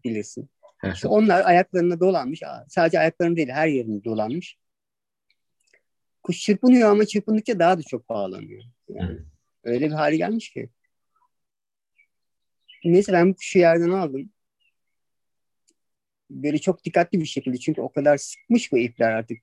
Bilirsin. 0.04 0.48
İşte 0.94 1.08
onlar 1.08 1.44
ayaklarına 1.44 2.00
dolanmış. 2.00 2.42
Sadece 2.68 2.98
ayaklarını 2.98 3.36
değil 3.36 3.48
her 3.48 3.68
yerini 3.68 4.04
dolanmış. 4.04 4.58
Kuş 6.22 6.40
çırpınıyor 6.40 6.90
ama 6.90 7.06
çırpındıkça 7.06 7.58
daha 7.58 7.78
da 7.78 7.82
çok 7.82 8.08
bağlanıyor. 8.08 8.62
Yani 8.88 9.18
öyle 9.64 9.86
bir 9.86 9.92
hali 9.92 10.18
gelmiş 10.18 10.50
ki. 10.50 10.68
Neyse 12.84 13.12
ben 13.12 13.30
bu 13.30 13.36
kuşu 13.36 13.58
yerden 13.58 13.90
aldım. 13.90 14.30
Böyle 16.34 16.58
çok 16.58 16.84
dikkatli 16.84 17.20
bir 17.20 17.26
şekilde 17.26 17.56
çünkü 17.58 17.80
o 17.80 17.92
kadar 17.92 18.16
sıkmış 18.16 18.72
bu 18.72 18.78
ipler 18.78 19.12
artık. 19.12 19.38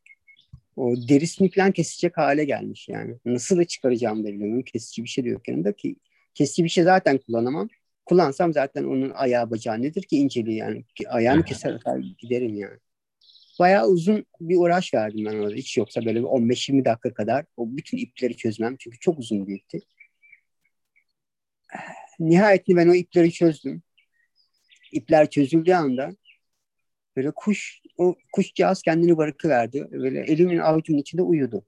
O 0.75 0.95
derisini 1.10 1.51
falan 1.51 1.71
kesecek 1.71 2.17
hale 2.17 2.45
gelmiş 2.45 2.89
yani. 2.89 3.15
Nasıl 3.25 3.58
da 3.58 3.65
çıkaracağım 3.65 4.23
da 4.23 4.27
bilmiyorum. 4.27 4.63
Kesici 4.63 5.04
bir 5.04 5.10
şey 5.10 5.23
de 5.23 5.30
yok 5.30 5.47
yanında 5.47 5.73
ki. 5.73 5.95
Kesici 6.34 6.63
bir 6.63 6.69
şey 6.69 6.84
zaten 6.84 7.17
kullanamam. 7.17 7.69
Kullansam 8.06 8.54
zaten 8.54 8.84
onun 8.84 9.10
ayağı 9.10 9.51
bacağı 9.51 9.82
nedir 9.82 10.04
ki 10.04 10.17
inceliği 10.17 10.58
yani. 10.58 10.86
Ayağını 11.08 11.45
keser 11.45 11.80
giderim 12.17 12.56
yani. 12.56 12.77
Bayağı 13.60 13.88
uzun 13.88 14.25
bir 14.41 14.58
uğraş 14.58 14.93
verdim 14.93 15.25
ben 15.25 15.39
orada. 15.39 15.56
Hiç 15.56 15.77
yoksa 15.77 16.06
böyle 16.06 16.19
15-20 16.19 16.86
dakika 16.86 17.13
kadar 17.13 17.45
o 17.58 17.77
bütün 17.77 17.97
ipleri 17.97 18.38
çözmem. 18.38 18.75
Çünkü 18.80 18.99
çok 18.99 19.19
uzun 19.19 19.47
bir 19.47 19.56
ipti. 19.56 19.80
Nihayetinde 22.19 22.77
ben 22.77 22.88
o 22.88 22.93
ipleri 22.93 23.32
çözdüm. 23.32 23.82
İpler 24.91 25.30
çözüldüğü 25.30 25.73
anda 25.73 26.15
böyle 27.17 27.32
kuş, 27.32 27.82
o 27.97 28.15
kuşcağız 28.34 28.82
kendini 28.82 29.17
bırakıverdi. 29.17 29.88
Böyle 29.91 30.19
elimin 30.21 30.58
avucumun 30.58 31.00
içinde 31.00 31.21
uyudu. 31.21 31.65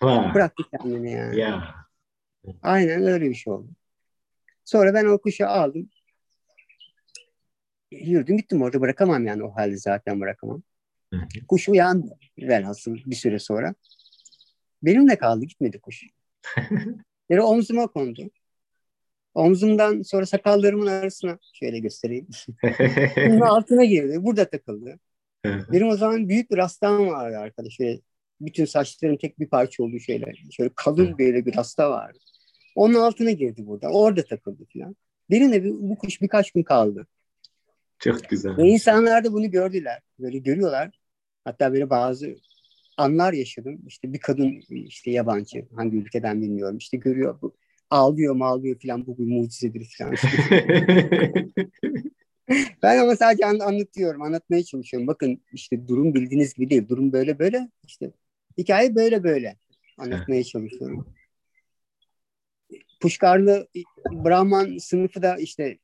Ha. 0.00 0.32
Bıraktı 0.34 0.62
kendini 0.70 1.12
yani. 1.12 1.38
Yeah. 1.38 1.74
Aynen 2.62 3.02
öyle 3.02 3.30
bir 3.30 3.34
şey 3.34 3.52
oldu. 3.52 3.68
Sonra 4.64 4.94
ben 4.94 5.04
o 5.04 5.20
kuşu 5.20 5.46
aldım. 5.46 5.90
Yürüdüm 7.90 8.36
gittim 8.36 8.62
orada 8.62 8.80
bırakamam 8.80 9.26
yani 9.26 9.42
o 9.42 9.50
halde 9.56 9.76
zaten 9.76 10.20
bırakamam. 10.20 10.62
Hı 11.14 11.20
Kuş 11.48 11.68
uyandı 11.68 12.18
velhasıl 12.38 12.94
bir 12.94 13.14
süre 13.14 13.38
sonra. 13.38 13.74
Benimle 14.82 15.18
kaldı 15.18 15.44
gitmedi 15.44 15.80
kuş. 15.80 16.04
Böyle 17.30 17.42
omzuma 17.42 17.86
kondu. 17.86 18.30
Omzumdan 19.34 20.02
sonra 20.02 20.26
sakallarımın 20.26 20.86
arasına 20.86 21.38
şöyle 21.52 21.78
göstereyim. 21.78 22.28
Bunun 23.16 23.40
altına 23.40 23.84
girdi. 23.84 24.24
Burada 24.24 24.44
takıldı. 24.44 24.98
Benim 25.44 25.88
o 25.88 25.96
zaman 25.96 26.28
büyük 26.28 26.50
bir 26.50 26.56
rastam 26.56 27.06
vardı 27.06 27.38
arkadaş. 27.38 27.72
Şöyle 27.72 28.00
bütün 28.40 28.64
saçlarım 28.64 29.16
tek 29.16 29.40
bir 29.40 29.48
parça 29.48 29.82
olduğu 29.82 29.98
şeyler. 29.98 30.44
Şöyle 30.50 30.70
kalın 30.74 31.18
böyle 31.18 31.46
bir 31.46 31.56
rasta 31.56 31.90
vardı. 31.90 32.18
Onun 32.74 32.94
altına 32.94 33.30
girdi 33.30 33.66
burada. 33.66 33.88
Orada 33.88 34.24
takıldı 34.24 34.66
falan. 34.72 34.96
Benimle 35.30 35.64
bir, 35.64 35.70
bu 35.70 35.98
kuş 35.98 36.22
birkaç 36.22 36.50
gün 36.50 36.62
kaldı. 36.62 37.06
Çok 37.98 38.28
güzel. 38.28 38.56
Ve 38.56 38.68
insanlar 38.68 39.24
da 39.24 39.32
bunu 39.32 39.50
gördüler. 39.50 40.02
Böyle 40.18 40.38
görüyorlar. 40.38 40.90
Hatta 41.44 41.72
böyle 41.72 41.90
bazı 41.90 42.36
anlar 42.96 43.32
yaşadım. 43.32 43.80
İşte 43.86 44.12
bir 44.12 44.18
kadın 44.18 44.62
işte 44.70 45.10
yabancı 45.10 45.66
hangi 45.76 45.96
ülkeden 45.96 46.42
bilmiyorum. 46.42 46.78
İşte 46.78 46.96
görüyor 46.96 47.38
bu 47.42 47.56
ağlıyor 47.90 48.34
mu 48.34 48.44
ağlıyor 48.44 48.80
falan 48.82 49.06
bu 49.06 49.18
bir 49.18 49.26
mucizedir 49.26 49.94
falan. 49.98 50.14
ben 52.82 52.98
ama 52.98 53.16
sadece 53.16 53.46
an, 53.46 53.58
anlatıyorum, 53.58 54.22
anlatmaya 54.22 54.64
çalışıyorum. 54.64 55.06
Bakın 55.06 55.42
işte 55.52 55.88
durum 55.88 56.14
bildiğiniz 56.14 56.54
gibi 56.54 56.70
değil. 56.70 56.88
Durum 56.88 57.12
böyle 57.12 57.38
böyle. 57.38 57.68
İşte 57.86 58.10
hikaye 58.58 58.94
böyle 58.94 59.22
böyle 59.24 59.56
anlatmaya 59.98 60.44
çalışıyorum. 60.44 61.14
Puşkarlı 63.00 63.68
Brahman 64.12 64.78
sınıfı 64.78 65.22
da 65.22 65.36
işte 65.36 65.78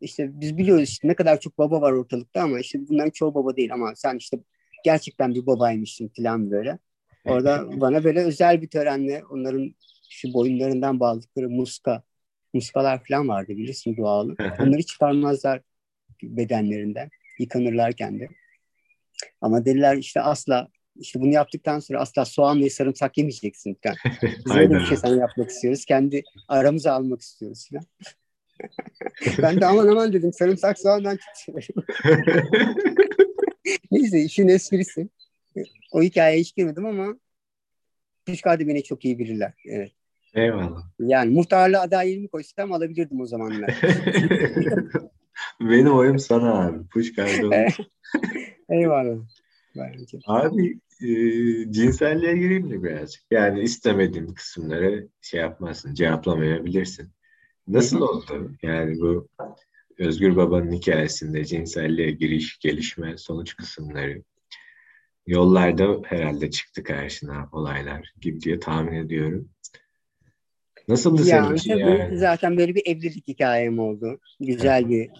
işte 0.00 0.40
biz 0.40 0.56
biliyoruz 0.56 0.88
işte 0.88 1.08
ne 1.08 1.14
kadar 1.14 1.40
çok 1.40 1.58
baba 1.58 1.80
var 1.80 1.92
ortalıkta 1.92 2.42
ama 2.42 2.60
işte 2.60 2.88
bunların 2.88 3.10
çoğu 3.10 3.34
baba 3.34 3.56
değil 3.56 3.72
ama 3.72 3.92
sen 3.96 4.16
işte 4.16 4.38
gerçekten 4.84 5.34
bir 5.34 5.46
babaymışsın 5.46 6.10
falan 6.16 6.50
böyle. 6.50 6.78
Orada 7.24 7.68
bana 7.80 8.04
böyle 8.04 8.24
özel 8.24 8.62
bir 8.62 8.68
törenle 8.68 9.24
onların 9.30 9.74
şu 10.08 10.32
boyunlarından 10.34 11.00
bağladıkları 11.00 11.50
muska, 11.50 12.02
muskalar 12.54 13.04
falan 13.04 13.28
vardı 13.28 13.48
bilirsin 13.48 13.96
doğalı. 13.96 14.36
Onları 14.60 14.82
çıkarmazlar 14.82 15.60
bedenlerinden 16.22 17.10
yıkanırlarken 17.38 18.20
de. 18.20 18.28
Ama 19.40 19.64
dediler 19.64 19.96
işte 19.96 20.20
asla 20.20 20.68
işte 20.96 21.20
bunu 21.20 21.32
yaptıktan 21.32 21.78
sonra 21.78 22.00
asla 22.00 22.24
soğan 22.24 22.60
ve 22.60 22.70
sarımsak 22.70 23.18
yemeyeceksin 23.18 23.78
falan. 23.82 23.96
Biz 24.46 24.56
öyle 24.56 24.74
bir 24.74 24.84
şey 24.84 24.96
sana 24.96 25.16
yapmak 25.16 25.50
istiyoruz. 25.50 25.84
Kendi 25.84 26.22
aramıza 26.48 26.92
almak 26.92 27.20
istiyoruz 27.20 27.68
falan. 27.70 27.84
ben 29.42 29.60
de 29.60 29.66
aman 29.66 29.88
aman 29.88 30.12
dedim 30.12 30.32
sarımsak 30.32 30.78
soğandan 30.78 31.18
severim. 31.34 31.74
Neyse 33.90 34.20
işin 34.20 34.48
esprisi. 34.48 35.08
O 35.92 36.02
hikayeye 36.02 36.40
hiç 36.40 36.54
girmedim 36.54 36.86
ama 36.86 37.14
Kuşkade 38.28 38.68
beni 38.68 38.82
çok 38.82 39.04
iyi 39.04 39.18
bilirler. 39.18 39.52
Evet. 39.64 39.92
Eyvallah. 40.38 40.82
Yani 40.98 41.34
muhtarlığa 41.34 41.82
adayımı 41.82 42.28
koysam 42.28 42.72
alabilirdim 42.72 43.20
o 43.20 43.26
zamanlar. 43.26 43.74
Benim 45.60 45.94
oyum 45.94 46.18
sana 46.18 46.66
abi. 46.66 46.86
Puşkade. 46.86 47.68
Eyvallah. 48.68 49.18
Bence. 49.76 50.18
Abi 50.26 50.78
e, 51.00 51.08
cinselliğe 51.72 52.36
gireyim 52.36 52.66
mi 52.66 52.84
birazcık? 52.84 53.22
Yani 53.30 53.60
istemediğim 53.60 54.34
kısımları 54.34 55.08
şey 55.20 55.40
yapmazsın, 55.40 55.94
cevaplamayabilirsin. 55.94 57.08
Nasıl 57.68 58.00
oldu? 58.00 58.52
Yani 58.62 59.00
bu 59.00 59.28
Özgür 59.98 60.36
Baba'nın 60.36 60.72
hikayesinde 60.72 61.44
cinselliğe 61.44 62.10
giriş, 62.10 62.58
gelişme, 62.58 63.16
sonuç 63.16 63.56
kısımları 63.56 64.22
yollarda 65.26 66.00
herhalde 66.04 66.50
çıktı 66.50 66.82
karşına 66.82 67.48
olaylar 67.52 68.12
gibi 68.20 68.40
diye 68.40 68.60
tahmin 68.60 68.92
ediyorum. 68.92 69.48
Nasıldı 70.88 71.28
yani, 71.28 71.46
senin 71.46 71.56
için 71.56 71.88
yani? 71.88 72.18
Zaten 72.18 72.56
böyle 72.56 72.74
bir 72.74 72.82
evlilik 72.86 73.28
hikayem 73.28 73.78
oldu. 73.78 74.20
Güzel 74.40 74.88
bir 74.88 75.10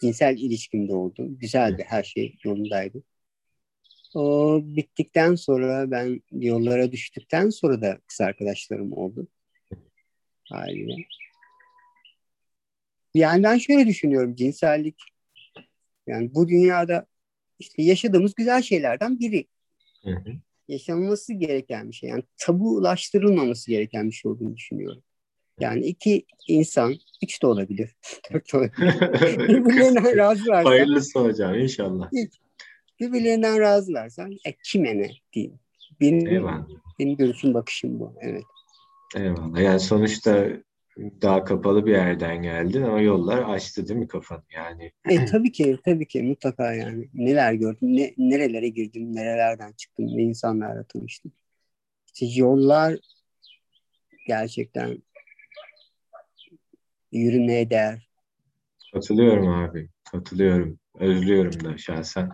cinsel 0.00 0.38
ilişkimde 0.38 0.94
oldu. 0.94 1.26
Güzeldi, 1.28 1.84
her 1.88 2.02
şey 2.02 2.36
yolundaydı. 2.44 3.02
O 4.14 4.60
bittikten 4.64 5.34
sonra 5.34 5.90
ben 5.90 6.20
yollara 6.32 6.92
düştükten 6.92 7.50
sonra 7.50 7.82
da 7.82 7.98
kız 8.06 8.20
arkadaşlarım 8.20 8.92
oldu. 8.92 9.28
Haliyle. 10.48 10.96
Yani 13.14 13.42
ben 13.42 13.58
şöyle 13.58 13.86
düşünüyorum 13.86 14.34
cinsellik 14.34 15.02
yani 16.06 16.34
bu 16.34 16.48
dünyada 16.48 17.06
işte 17.58 17.82
yaşadığımız 17.82 18.34
güzel 18.34 18.62
şeylerden 18.62 19.18
biri. 19.18 19.46
Hı 20.02 20.10
hı. 20.10 20.32
Yaşanması 20.68 21.32
gereken 21.32 21.88
bir 21.88 21.94
şey. 21.94 22.10
Yani 22.10 22.22
tabulaştırılmaması 22.36 23.70
gereken 23.70 24.06
bir 24.06 24.12
şey 24.12 24.30
olduğunu 24.30 24.56
düşünüyorum. 24.56 25.02
Yani 25.60 25.86
iki 25.86 26.24
insan, 26.48 26.94
üç 27.22 27.42
de 27.42 27.46
olabilir, 27.46 27.96
dört 28.32 28.52
de 28.52 28.56
olabilir. 28.56 29.00
Birbirlerinden 29.48 30.16
razılarsa. 30.16 30.70
Hayırlısı 30.70 31.18
hocam 31.18 31.54
inşallah. 31.54 32.10
Birbirlerinden 33.00 33.60
razılarsa 33.60 34.28
e, 34.44 34.54
kime 34.64 34.98
ne 34.98 35.10
diyeyim. 35.32 35.58
Benim, 36.00 36.26
Eyvallah. 36.26 36.68
benim 36.98 37.16
görüşüm 37.16 37.54
bakışım 37.54 38.00
bu. 38.00 38.14
Evet. 38.20 38.42
Eyvallah. 39.16 39.60
Yani 39.60 39.80
sonuçta 39.80 40.48
daha 40.98 41.44
kapalı 41.44 41.86
bir 41.86 41.92
yerden 41.92 42.42
geldin 42.42 42.82
ama 42.82 43.00
yollar 43.00 43.42
açtı 43.42 43.88
değil 43.88 44.00
mi 44.00 44.08
kafanı 44.08 44.42
yani? 44.50 44.92
E, 45.08 45.24
tabii 45.24 45.52
ki 45.52 45.78
tabii 45.84 46.08
ki 46.08 46.22
mutlaka 46.22 46.74
yani. 46.74 47.08
Neler 47.14 47.52
gördüm, 47.52 47.96
ne, 47.96 48.14
nerelere 48.18 48.68
girdim, 48.68 49.14
nerelerden 49.14 49.72
çıktım, 49.72 50.06
ne 50.06 50.22
insanlarla 50.22 50.84
tanıştım. 50.84 51.32
İşte 52.06 52.26
yollar 52.40 52.98
gerçekten 54.26 55.02
yürümeye 57.12 57.70
değer. 57.70 58.08
Katılıyorum 58.92 59.48
abi, 59.48 59.88
katılıyorum. 60.12 60.78
Özlüyorum 60.94 61.64
da 61.64 61.78
şahsen. 61.78 62.30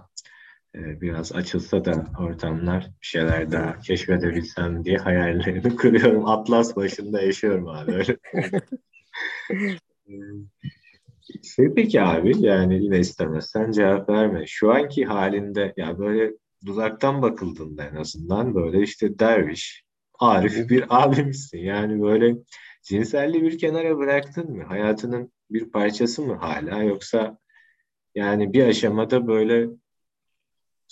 Ee, 0.75 1.01
biraz 1.01 1.33
açılsa 1.33 1.85
da 1.85 2.07
ortamlar 2.19 2.91
bir 3.03 3.07
şeyler 3.07 3.53
daha 3.53 3.79
keşfedebilsem 3.79 4.85
diye 4.85 4.97
hayallerimi 4.97 5.77
kuruyorum. 5.77 6.27
Atlas 6.27 6.77
başında 6.77 7.23
yaşıyorum 7.23 7.69
abi 7.69 7.93
öyle. 7.93 8.17
şey 11.43 11.75
peki 11.75 12.03
abi 12.03 12.33
yani 12.39 12.85
yine 12.85 12.99
istemezsen 12.99 13.71
cevap 13.71 14.09
verme. 14.09 14.47
Şu 14.47 14.73
anki 14.73 15.05
halinde 15.05 15.75
ya 15.77 15.99
böyle 15.99 16.33
uzaktan 16.69 17.23
bakıldığında 17.23 17.85
en 17.85 17.97
azından 17.97 18.55
böyle 18.55 18.83
işte 18.83 19.19
derviş, 19.19 19.85
arif 20.19 20.71
bir 20.71 20.85
abimsin. 21.05 21.59
Yani 21.59 22.03
böyle 22.03 22.35
cinselliği 22.83 23.43
bir 23.43 23.59
kenara 23.59 23.99
bıraktın 23.99 24.51
mı? 24.51 24.65
Hayatının 24.65 25.33
bir 25.51 25.71
parçası 25.71 26.23
mı 26.23 26.35
hala 26.35 26.83
yoksa 26.83 27.39
yani 28.15 28.53
bir 28.53 28.65
aşamada 28.65 29.27
böyle 29.27 29.69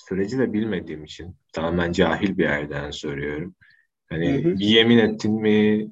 süreci 0.09 0.39
de 0.39 0.53
bilmediğim 0.53 1.05
için 1.05 1.37
tamamen 1.53 1.93
cahil 1.93 2.39
bir 2.39 2.45
yerden 2.45 2.91
soruyorum. 2.91 3.55
Hani 4.09 4.45
hı 4.45 4.49
hı. 4.49 4.59
bir 4.59 4.67
yemin 4.67 4.99
ettin 4.99 5.33
mi 5.33 5.89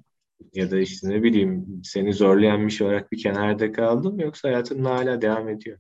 ya 0.54 0.70
da 0.70 0.80
işte 0.80 1.08
ne 1.08 1.22
bileyim 1.22 1.80
seni 1.84 2.12
zorlayan 2.12 2.66
bir 2.66 2.72
şey 2.72 2.86
olarak 2.86 3.12
bir 3.12 3.22
kenarda 3.22 3.72
kaldın 3.72 4.14
mı 4.14 4.22
yoksa 4.22 4.48
hayatın 4.48 4.84
hala 4.84 5.22
devam 5.22 5.48
ediyor? 5.48 5.78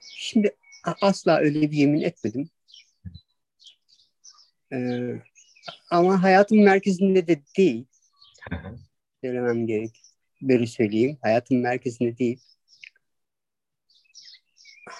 Şimdi 0.00 0.56
asla 1.00 1.38
öyle 1.38 1.70
bir 1.70 1.76
yemin 1.76 2.00
etmedim. 2.00 2.50
Ee, 4.72 5.22
ama 5.90 6.22
hayatın 6.22 6.58
merkezinde 6.58 7.26
de 7.26 7.42
değil. 7.58 7.84
Söylemem 9.24 9.66
gerek. 9.66 10.02
Böyle 10.42 10.66
söyleyeyim. 10.66 11.18
Hayatın 11.22 11.58
merkezinde 11.58 12.18
değil. 12.18 12.40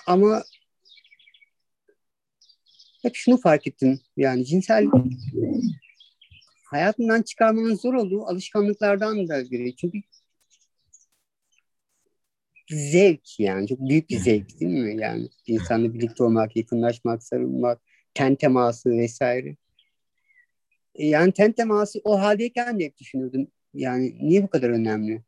Ama 0.06 0.42
hep 3.02 3.14
şunu 3.14 3.36
fark 3.36 3.66
ettim. 3.66 4.00
Yani 4.16 4.44
cinsel 4.44 4.86
hayatından 6.64 7.22
çıkarmanın 7.22 7.74
zor 7.74 7.94
olduğu 7.94 8.26
alışkanlıklardan 8.26 9.28
da 9.28 9.50
biri. 9.50 9.76
Çünkü 9.76 9.98
zevk 12.70 13.40
yani 13.40 13.68
çok 13.68 13.80
büyük 13.80 14.10
bir 14.10 14.18
zevk 14.18 14.60
değil 14.60 14.72
mi? 14.72 15.02
Yani 15.02 15.28
insanla 15.46 15.94
birlikte 15.94 16.24
olmak, 16.24 16.56
yakınlaşmak, 16.56 17.22
sarılmak, 17.22 17.80
ten 18.14 18.34
teması 18.34 18.90
vesaire. 18.90 19.56
E, 20.94 21.06
yani 21.06 21.32
ten 21.32 21.52
teması 21.52 22.00
o 22.04 22.20
haldeyken 22.20 22.80
de 22.80 22.84
hep 22.84 22.98
düşünürdüm. 22.98 23.48
Yani 23.74 24.16
niye 24.20 24.42
bu 24.42 24.48
kadar 24.48 24.70
önemli? 24.70 25.22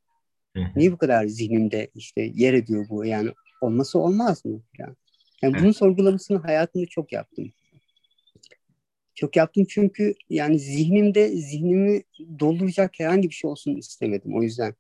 Niye 0.77 0.93
bu 0.93 0.99
kadar 0.99 1.27
zihnimde 1.27 1.91
işte 1.95 2.31
yer 2.35 2.55
ediyor 2.55 2.87
bu? 2.89 3.05
Yani 3.05 3.31
olması 3.61 3.99
olmaz 3.99 4.45
mı? 4.45 4.63
Yani, 4.79 4.95
yani 5.43 5.55
bunun 5.59 5.73
sorgulamasını 5.73 6.39
hayatımda 6.39 6.87
çok 6.87 7.13
yaptım. 7.13 7.53
Çok 9.15 9.37
yaptım 9.37 9.65
çünkü 9.69 10.15
yani 10.31 10.59
zihnimde 10.59 11.29
zihnimi 11.29 12.03
dolduracak 12.41 13.01
herhangi 13.01 13.29
bir 13.29 13.35
şey 13.35 13.51
olsun 13.51 13.77
istemedim. 13.77 14.37
O 14.37 14.43
yüzden 14.43 14.75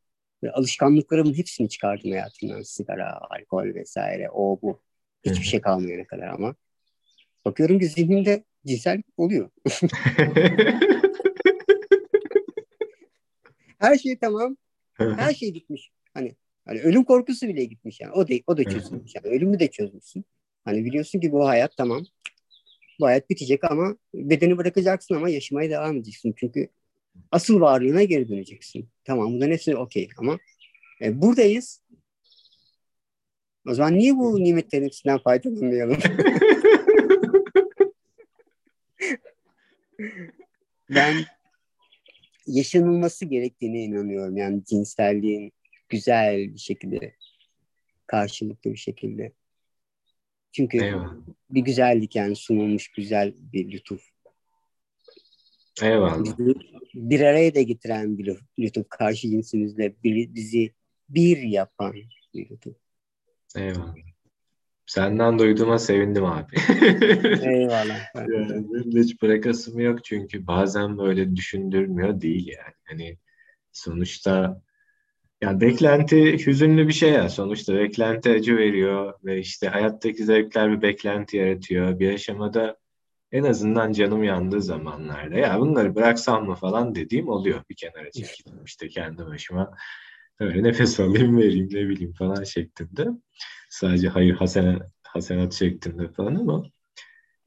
alışkanlıklarımın 0.53 1.35
hepsini 1.35 1.69
çıkardım 1.69 2.11
hayatımdan. 2.11 2.63
Sigara, 2.63 3.21
alkol 3.31 3.75
vesaire, 3.75 4.31
o 4.31 4.59
bu. 4.63 4.81
Hiçbir 5.25 5.47
şey 5.47 5.61
kalmayana 5.61 6.07
kadar 6.07 6.29
ama. 6.29 6.55
Bakıyorum 7.45 7.79
ki 7.79 7.87
zihnimde 7.87 8.45
cinsel 8.67 9.03
oluyor. 9.17 9.51
Her 13.79 13.99
şey 13.99 14.19
tamam. 14.19 14.57
Her 14.99 15.35
şey 15.35 15.51
gitmiş. 15.51 15.91
Hani 16.15 16.35
hani 16.65 16.81
ölüm 16.81 17.05
korkusu 17.05 17.49
bile 17.49 17.65
gitmiş 17.65 18.01
yani. 18.01 18.13
O 18.13 18.29
da 18.29 18.35
o 18.47 18.57
da 18.57 18.65
çözülmüş. 18.65 19.15
Yani 19.15 19.27
ölümü 19.27 19.59
de 19.59 19.71
çözmüşsün. 19.71 20.25
Hani 20.65 20.85
biliyorsun 20.85 21.21
ki 21.21 21.33
bu 21.33 21.49
hayat 21.49 21.77
tamam 21.77 22.05
bu 23.01 23.07
hayat 23.07 23.31
bitecek 23.31 23.65
ama 23.65 23.97
bedeni 24.15 24.59
bırakacaksın 24.59 25.15
ama 25.15 25.29
yaşamaya 25.29 25.71
devam 25.71 25.97
edeceksin. 25.97 26.35
Çünkü 26.37 26.69
asıl 27.31 27.61
varlığına 27.61 28.03
geri 28.03 28.29
döneceksin. 28.29 28.89
Tamam 29.05 29.33
bunların 29.33 29.53
hepsi 29.53 29.77
okey 29.77 30.09
ama 30.19 30.39
e, 31.03 31.23
buradayız. 31.23 31.83
O 33.69 33.75
zaman 33.75 33.99
niye 33.99 34.17
bu 34.17 34.45
nimetlerin 34.45 34.85
hepsinden 34.85 35.19
faydalanmayalım? 35.19 35.99
ben 40.91 41.15
yaşanılması 42.47 43.25
gerektiğine 43.25 43.85
inanıyorum. 43.85 44.37
Yani 44.37 44.65
cinselliğin 44.65 45.53
güzel 45.89 46.55
bir 46.55 46.59
şekilde 46.59 47.15
karşılıklı 48.07 48.73
bir 48.73 48.77
şekilde. 48.77 49.33
Çünkü 50.55 50.85
Eyvallah. 50.85 51.15
bir 51.51 51.61
güzellik 51.61 52.17
yani 52.17 52.37
sunulmuş 52.37 52.89
güzel 52.89 53.35
bir 53.53 53.73
lütuf. 53.73 54.03
Eyvallah. 55.83 56.25
Bizi 56.25 56.55
bir 56.95 57.21
araya 57.21 57.55
da 57.55 57.63
getiren 57.63 58.19
bir 58.19 58.39
lütuf. 58.59 58.89
Karşı 58.89 59.29
cinsimizle 59.29 59.95
bir, 60.05 60.35
bizi 60.35 60.73
bir 61.09 61.39
yapan 61.39 61.95
bir 62.35 62.51
lütuf. 62.51 62.77
Eyvallah. 63.57 63.95
Senden 64.87 65.39
duyduğuma 65.39 65.79
sevindim 65.79 66.25
abi. 66.25 66.57
Eyvallah. 67.43 68.01
yani 68.15 68.67
hiç 68.95 69.23
bırakasım 69.23 69.81
yok 69.81 70.05
çünkü 70.05 70.47
bazen 70.47 70.99
böyle 70.99 71.37
düşündürmüyor 71.37 72.21
değil 72.21 72.47
yani. 72.47 72.75
Hani 72.85 73.19
sonuçta 73.73 74.63
yani 75.45 75.61
beklenti 75.61 76.47
hüzünlü 76.47 76.89
bir 76.89 76.93
şey 76.93 77.13
ya. 77.13 77.29
Sonuçta 77.29 77.75
beklenti 77.75 78.31
acı 78.31 78.57
veriyor 78.57 79.15
ve 79.25 79.39
işte 79.39 79.69
hayattaki 79.69 80.25
zevkler 80.25 80.73
bir 80.73 80.83
beklenti 80.83 81.37
yaratıyor. 81.37 81.99
Bir 81.99 82.15
aşamada 82.15 82.77
en 83.33 83.45
azından 83.45 83.93
canım 83.93 84.25
yandığı 84.25 84.63
zamanlarda 84.63 85.39
ya 85.39 85.61
bunları 85.61 85.95
bıraksam 85.95 86.47
mı 86.47 86.55
falan 86.55 86.95
dediğim 86.95 87.29
oluyor. 87.29 87.63
Bir 87.71 87.77
kenara 87.77 88.11
çekildim 88.11 88.65
işte 88.65 88.89
kendi 88.89 89.27
başıma. 89.27 89.71
Öyle 90.41 90.63
nefes 90.63 91.01
alayım 91.01 91.39
vereyim 91.39 91.69
ne 91.73 91.89
bileyim 91.89 92.13
falan 92.13 92.45
şeklinde. 92.45 93.09
Sadece 93.71 94.09
hayır 94.09 94.35
hasenat, 94.35 94.83
hasenat 95.03 95.53
şeklinde 95.53 96.09
falan 96.09 96.35
ama 96.35 96.63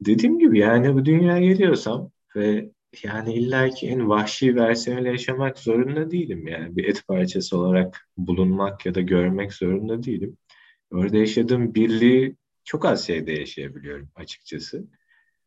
dediğim 0.00 0.38
gibi 0.38 0.58
yani 0.58 0.94
bu 0.94 1.04
dünyaya 1.04 1.40
geliyorsam 1.40 2.10
ve 2.36 2.70
yani 3.02 3.34
illaki 3.34 3.88
en 3.88 4.08
vahşi 4.08 4.56
versiyonuyla 4.56 5.10
yaşamak 5.10 5.58
zorunda 5.58 6.10
değilim. 6.10 6.46
Yani 6.46 6.76
bir 6.76 6.84
et 6.84 7.06
parçası 7.08 7.58
olarak 7.58 8.08
bulunmak 8.16 8.86
ya 8.86 8.94
da 8.94 9.00
görmek 9.00 9.52
zorunda 9.52 10.02
değilim. 10.02 10.36
Orada 10.90 11.16
yaşadığım 11.16 11.74
birliği 11.74 12.36
çok 12.64 12.84
az 12.84 13.06
şeyde 13.06 13.32
yaşayabiliyorum 13.32 14.10
açıkçası. 14.14 14.84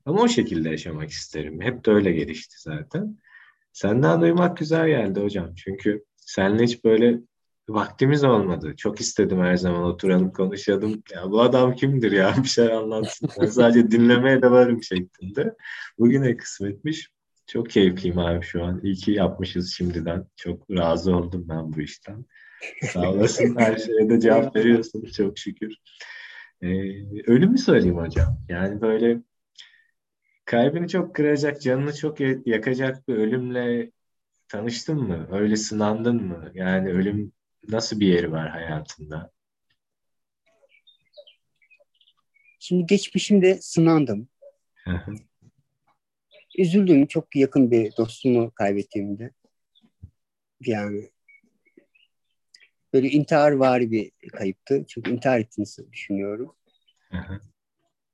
Ama 0.05 0.21
o 0.21 0.27
şekilde 0.27 0.69
yaşamak 0.69 1.09
isterim. 1.09 1.61
Hep 1.61 1.85
de 1.85 1.91
öyle 1.91 2.11
gelişti 2.11 2.55
zaten. 2.59 3.17
Senden 3.73 4.21
duymak 4.21 4.57
güzel 4.57 4.87
geldi 4.87 5.19
hocam. 5.19 5.55
Çünkü 5.55 6.05
seninle 6.17 6.63
hiç 6.63 6.83
böyle 6.83 7.19
vaktimiz 7.69 8.23
olmadı. 8.23 8.73
Çok 8.77 9.01
istedim 9.01 9.39
her 9.39 9.55
zaman 9.57 9.83
oturalım 9.83 10.31
konuşalım. 10.31 11.03
Ya 11.15 11.31
bu 11.31 11.41
adam 11.41 11.75
kimdir 11.75 12.11
ya 12.11 12.35
bir 12.43 12.47
şey 12.47 12.73
anlatsın. 12.73 13.29
Ben 13.41 13.45
sadece 13.45 13.91
dinlemeye 13.91 14.41
de 14.41 14.51
varım 14.51 14.83
şeklinde. 14.83 15.55
Bugüne 15.99 16.37
kısmetmiş. 16.37 17.09
Çok 17.51 17.69
keyifliyim 17.69 18.19
abi 18.19 18.45
şu 18.45 18.63
an. 18.63 18.81
İyi 18.83 18.95
ki 18.95 19.11
yapmışız 19.11 19.73
şimdiden. 19.73 20.25
Çok 20.35 20.71
razı 20.71 21.15
oldum 21.15 21.45
ben 21.49 21.73
bu 21.73 21.81
işten. 21.81 22.25
Sağ 22.81 23.09
olasın 23.11 23.55
her 23.59 23.77
şeye 23.77 24.09
de 24.09 24.19
cevap 24.19 24.55
veriyorsun 24.55 25.05
çok 25.05 25.37
şükür. 25.37 25.75
Ee, 26.61 26.67
ölümü 27.31 27.57
söyleyeyim 27.57 27.97
hocam. 27.97 28.37
Yani 28.49 28.81
böyle 28.81 29.19
kalbini 30.45 30.89
çok 30.89 31.15
kıracak, 31.15 31.61
canını 31.61 31.95
çok 31.95 32.17
yakacak 32.45 33.07
bir 33.07 33.15
ölümle 33.15 33.91
tanıştın 34.47 34.97
mı? 34.97 35.27
Öyle 35.31 35.55
sınandın 35.55 36.23
mı? 36.23 36.51
Yani 36.53 36.89
ölüm 36.89 37.31
nasıl 37.69 37.99
bir 37.99 38.07
yeri 38.07 38.31
var 38.31 38.49
hayatında? 38.49 39.31
Şimdi 42.59 42.85
geçmişimde 42.85 43.61
sınandım. 43.61 44.27
Üzüldüm. 46.57 47.05
Çok 47.05 47.35
yakın 47.35 47.71
bir 47.71 47.97
dostumu 47.97 48.51
kaybettiğimde. 48.51 49.31
Yani 50.61 51.09
böyle 52.93 53.09
intihar 53.09 53.51
var 53.51 53.91
bir 53.91 54.11
kayıptı. 54.31 54.85
Çünkü 54.87 55.11
intihar 55.11 55.39
ettiğini 55.39 55.91
düşünüyorum. 55.91 56.55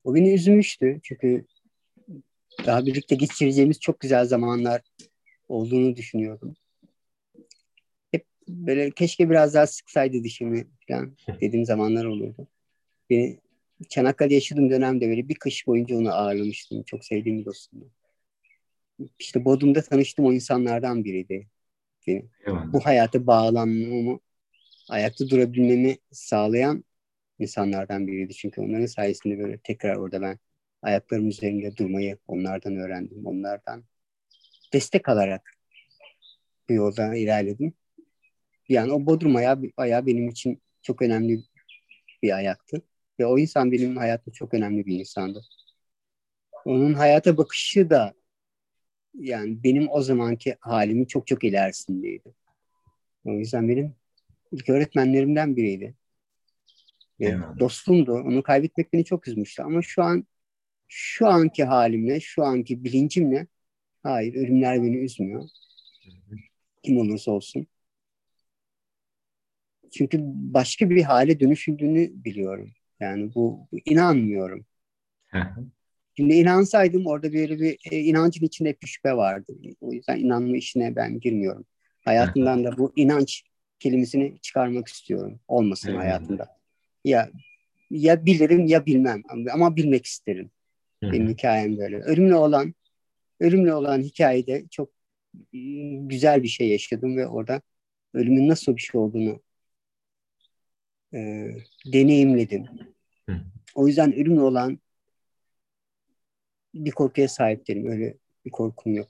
O 0.04 0.16
beni 0.16 0.34
üzmüştü. 0.34 1.00
Çünkü 1.04 1.46
daha 2.66 2.86
birlikte 2.86 3.16
geçireceğimiz 3.16 3.80
çok 3.80 4.00
güzel 4.00 4.26
zamanlar 4.26 4.82
olduğunu 5.48 5.96
düşünüyordum. 5.96 6.56
Hep 8.12 8.26
böyle 8.48 8.92
keşke 8.92 9.30
biraz 9.30 9.54
daha 9.54 9.68
sıksaydı 9.68 10.24
dişimi 10.24 10.68
falan 10.88 11.18
dediğim 11.42 11.66
zamanlar 11.66 12.06
olurdu. 12.06 12.48
Beni 13.10 13.40
Çanakkale 13.90 14.34
yaşadığım 14.34 14.70
dönemde 14.70 15.10
böyle 15.10 15.30
bir 15.30 15.36
kış 15.36 15.68
boyunca 15.68 15.98
onu 15.98 16.14
ağırlamıştım. 16.14 16.84
Çok 16.84 17.06
sevdiğim 17.06 17.40
bir 17.40 17.46
dostumdu. 17.46 17.92
İşte 19.20 19.46
Bodrum'da 19.46 19.82
tanıştığım 19.82 20.26
o 20.26 20.34
insanlardan 20.34 21.04
biriydi. 21.04 21.48
Benim. 22.08 22.32
Bu 22.74 22.86
hayata 22.86 23.28
bağlanmamı, 23.28 24.20
ayakta 24.90 25.30
durabilmemi 25.30 25.98
sağlayan 26.12 26.84
insanlardan 27.40 28.08
biriydi. 28.08 28.34
Çünkü 28.34 28.62
onların 28.62 28.86
sayesinde 28.86 29.40
böyle 29.40 29.58
tekrar 29.58 29.96
orada 29.96 30.22
ben 30.22 30.40
ayaklarım 30.82 31.28
üzerinde 31.28 31.78
durmayı 31.78 32.18
onlardan 32.28 32.76
öğrendim. 32.76 33.26
Onlardan 33.26 33.84
destek 34.74 35.10
alarak 35.10 35.52
bu 36.70 36.74
yolda 36.74 37.16
ilerledim. 37.16 37.74
Yani 38.70 38.92
o 38.92 39.06
Bodrum 39.06 39.36
ayağı, 39.36 39.62
ayağı 39.78 40.06
benim 40.06 40.30
için 40.30 40.62
çok 40.82 41.02
önemli 41.02 41.44
bir 42.24 42.36
ayaktı. 42.36 42.82
Ve 43.20 43.26
o 43.26 43.38
insan 43.38 43.72
benim 43.72 43.98
hayatımda 43.98 44.34
çok 44.34 44.54
önemli 44.54 44.86
bir 44.86 45.00
insandı. 45.00 45.42
Onun 46.66 46.94
hayata 46.94 47.38
bakışı 47.38 47.90
da 47.90 48.14
yani 49.20 49.64
benim 49.64 49.88
o 49.92 50.02
zamanki 50.02 50.56
halimin 50.60 51.06
çok 51.06 51.28
çok 51.28 51.44
ilerisindeydi. 51.44 52.34
O 53.26 53.32
yüzden 53.32 53.70
benim 53.70 53.96
ilk 54.52 54.70
öğretmenlerimden 54.70 55.56
biriydi. 55.56 55.96
Ve 57.20 57.38
dostumdu. 57.60 58.14
Onu 58.14 58.44
kaybetmek 58.44 58.94
beni 58.94 59.06
çok 59.06 59.28
üzmüştü. 59.28 59.64
Ama 59.64 59.82
şu 59.82 60.04
an 60.04 60.28
şu 60.88 61.28
anki 61.28 61.64
halimle, 61.64 62.20
şu 62.20 62.44
anki 62.44 62.84
bilincimle 62.84 63.48
hayır 64.04 64.36
ölümler 64.36 64.84
beni 64.84 64.98
üzmüyor. 64.98 65.50
Kim 66.84 66.98
olursa 66.98 67.32
olsun. 67.32 67.68
Çünkü 69.92 70.20
başka 70.24 70.90
bir 70.90 71.04
hale 71.04 71.40
dönüşüldüğünü 71.40 72.12
biliyorum. 72.26 72.72
Yani 73.00 73.36
bu, 73.36 73.68
bu 73.72 73.78
inanmıyorum. 73.86 74.66
Şimdi 76.18 76.34
inansaydım 76.34 77.06
orada 77.06 77.34
böyle 77.34 77.60
bir 77.60 77.78
e, 77.92 78.00
inancın 78.00 78.46
içinde 78.46 78.76
bir 78.82 78.88
şüphe 78.88 79.14
vardı. 79.14 79.54
O 79.82 79.94
yüzden 79.94 80.18
inanma 80.18 80.58
işine 80.58 80.96
ben 80.96 81.20
girmiyorum. 81.20 81.66
Hayatımdan 82.06 82.64
da 82.64 82.78
bu 82.78 82.94
inanç 82.96 83.44
kelimesini 83.80 84.40
çıkarmak 84.42 84.88
istiyorum. 84.88 85.40
Olmasın 85.48 85.96
hayatımda. 85.96 86.48
Ya 87.06 87.30
ya 87.90 88.26
bilirim 88.26 88.66
ya 88.66 88.86
bilmem 88.86 89.24
ama 89.54 89.76
bilmek 89.76 90.06
isterim. 90.06 90.52
Benim 91.02 91.30
hikayem 91.30 91.78
böyle. 91.78 91.98
Ölümle 91.98 92.36
olan 92.36 92.76
ölümle 93.40 93.74
olan 93.74 94.02
hikayede 94.02 94.66
çok 94.72 94.90
ıı, 95.36 96.08
güzel 96.08 96.44
bir 96.44 96.48
şey 96.48 96.70
yaşadım 96.70 97.18
ve 97.18 97.28
orada 97.28 97.62
ölümün 98.14 98.48
nasıl 98.48 98.76
bir 98.76 98.82
şey 98.82 99.02
olduğunu 99.02 99.42
e, 101.14 101.52
deneyimledim. 101.94 102.66
O 103.76 103.88
yüzden 103.88 104.14
ölümle 104.14 104.42
olan 104.42 104.80
bir 106.86 106.92
korkuya 106.92 107.28
sahip 107.28 107.68
değilim. 107.68 107.92
Öyle 107.92 108.18
bir 108.46 108.52
korkum 108.52 108.94
yok. 108.94 109.08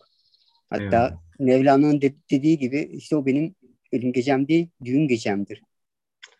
Hatta 0.70 0.84
Eyvallah. 0.84 1.18
Mevlana'nın 1.40 2.02
de- 2.02 2.16
dediği 2.32 2.58
gibi 2.58 2.90
işte 2.94 3.16
o 3.16 3.26
benim 3.26 3.56
ölüm 3.94 4.14
gecem 4.14 4.48
değil, 4.48 4.70
düğün 4.86 5.08
gecemdir. 5.08 5.62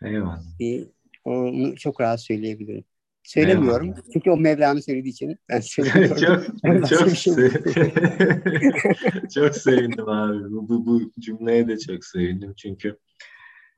Eyvallah. 0.02 0.58
Bir, 0.58 0.86
onu 1.24 1.76
çok 1.76 2.00
rahat 2.00 2.20
söyleyebilirim. 2.22 2.84
Söylemiyorum. 3.22 3.86
Eyvallah. 3.86 4.02
Çünkü 4.12 4.30
o 4.30 4.36
Mevla'nın 4.36 4.80
söylediği 4.80 5.12
için 5.12 5.36
ben 5.48 5.60
söylemiyorum. 5.62 6.46
çok 6.62 6.88
çok, 6.88 7.10
şey 7.10 7.34
çok 9.34 9.56
sevindim 9.56 10.08
abi. 10.08 10.50
Bu, 10.50 10.68
bu, 10.68 10.86
bu 10.86 11.12
cümleye 11.20 11.68
de 11.68 11.78
çok 11.78 12.04
sevindim. 12.04 12.54
Çünkü 12.56 12.98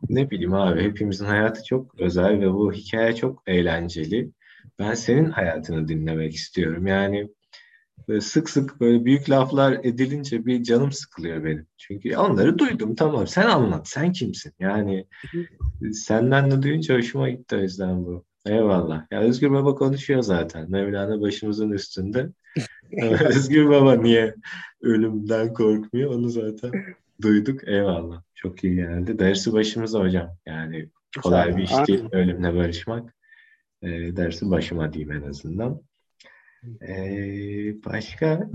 ne 0.09 0.31
bileyim 0.31 0.55
abi 0.55 0.83
hepimizin 0.83 1.25
hayatı 1.25 1.65
çok 1.65 2.01
özel 2.01 2.41
ve 2.41 2.53
bu 2.53 2.73
hikaye 2.73 3.15
çok 3.15 3.43
eğlenceli. 3.47 4.31
Ben 4.79 4.95
senin 4.95 5.31
hayatını 5.31 5.89
dinlemek 5.89 6.35
istiyorum. 6.35 6.87
Yani 6.87 7.29
böyle 8.09 8.21
sık 8.21 8.51
sık 8.51 8.81
böyle 8.81 9.05
büyük 9.05 9.31
laflar 9.31 9.73
edilince 9.83 10.47
bir 10.47 10.63
canım 10.63 10.93
sıkılıyor 10.93 11.45
benim. 11.45 11.67
Çünkü 11.77 12.17
onları 12.17 12.59
duydum 12.59 12.95
tamam 12.95 13.27
sen 13.27 13.47
anlat 13.47 13.89
sen 13.89 14.13
kimsin? 14.13 14.53
Yani 14.61 15.07
senden 15.93 16.51
de 16.51 16.63
duyunca 16.63 16.99
hoşuma 16.99 17.31
gitti 17.31 17.57
o 17.57 17.59
yüzden 17.59 18.05
bu. 18.07 18.25
Eyvallah. 18.47 19.07
Ya 19.11 19.21
Özgür 19.21 19.51
Baba 19.51 19.75
konuşuyor 19.75 20.23
zaten. 20.23 20.71
Mevlana 20.71 21.21
başımızın 21.21 21.71
üstünde. 21.71 22.29
Özgür 23.21 23.69
Baba 23.69 23.95
niye 23.95 24.35
ölümden 24.81 25.53
korkmuyor 25.53 26.15
onu 26.15 26.29
zaten 26.29 26.73
duyduk. 27.23 27.69
Eyvallah. 27.69 28.23
Çok 28.35 28.65
iyi 28.65 28.75
geldi. 28.75 29.19
Dersi 29.19 29.53
başımıza 29.53 30.01
hocam. 30.01 30.37
Yani 30.47 30.89
kolay 31.23 31.57
bir 31.57 31.63
iş 31.63 31.89
değil 31.89 32.05
ölümle 32.13 32.55
barışmak. 32.55 33.15
E, 33.83 33.89
dersi 34.17 34.51
başıma 34.51 34.93
diyeyim 34.93 35.13
en 35.13 35.29
azından. 35.29 35.81
E, 36.89 36.95
başka 37.85 38.51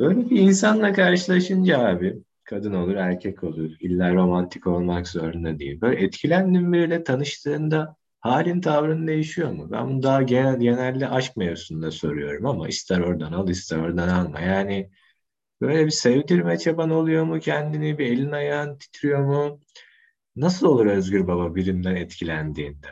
böyle 0.00 0.30
bir 0.30 0.40
insanla 0.40 0.92
karşılaşınca 0.92 1.78
abi 1.78 2.18
kadın 2.44 2.74
olur 2.74 2.94
erkek 2.94 3.44
olur 3.44 3.70
illa 3.80 4.14
romantik 4.14 4.66
olmak 4.66 5.08
zorunda 5.08 5.58
değil. 5.58 5.80
Böyle 5.80 6.04
etkilendiğin 6.04 6.72
biriyle 6.72 7.04
tanıştığında 7.04 7.96
halin 8.20 8.60
tavrın 8.60 9.06
değişiyor 9.06 9.52
mu? 9.52 9.68
Ben 9.70 9.88
bunu 9.88 10.02
daha 10.02 10.22
genel, 10.22 10.60
genelde 10.60 11.08
aşk 11.08 11.36
mevzusunda 11.36 11.90
soruyorum 11.90 12.46
ama 12.46 12.68
ister 12.68 13.00
oradan 13.00 13.32
al 13.32 13.48
ister 13.48 13.78
oradan 13.78 14.08
alma. 14.08 14.40
Yani 14.40 14.90
böyle 15.60 15.86
bir 15.86 15.90
sevdirme 15.90 16.58
çaban 16.58 16.90
oluyor 16.90 17.24
mu 17.24 17.40
kendini? 17.40 17.98
Bir 17.98 18.06
elin 18.06 18.32
ayağın 18.32 18.78
titriyor 18.78 19.24
mu? 19.24 19.60
Nasıl 20.36 20.66
olur 20.66 20.86
Özgür 20.86 21.26
Baba 21.26 21.54
birinden 21.54 21.96
etkilendiğinde? 21.96 22.86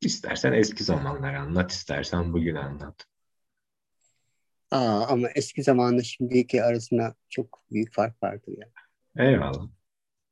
İstersen 0.00 0.52
eski 0.52 0.84
zamanlar 0.84 1.34
anlat, 1.34 1.72
istersen 1.72 2.32
bugün 2.32 2.54
anlat. 2.54 3.06
Aa, 4.74 5.06
ama 5.08 5.28
eski 5.34 5.62
zamanla 5.62 6.02
şimdiki 6.02 6.62
arasında 6.62 7.14
çok 7.28 7.62
büyük 7.70 7.92
fark 7.92 8.22
vardır 8.22 8.54
ya. 8.58 8.68
Eyvallah. 9.26 9.68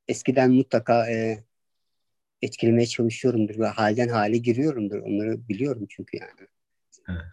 Eskiden 0.09 0.51
mutlaka 0.51 1.11
e, 1.11 1.45
etkilemeye 2.43 2.87
çalışıyorumdur 2.87 3.59
ve 3.59 3.67
halden 3.67 4.09
hale 4.09 4.37
giriyorumdur. 4.37 4.99
Onları 4.99 5.49
biliyorum 5.49 5.87
çünkü 5.89 6.17
yani. 6.17 6.49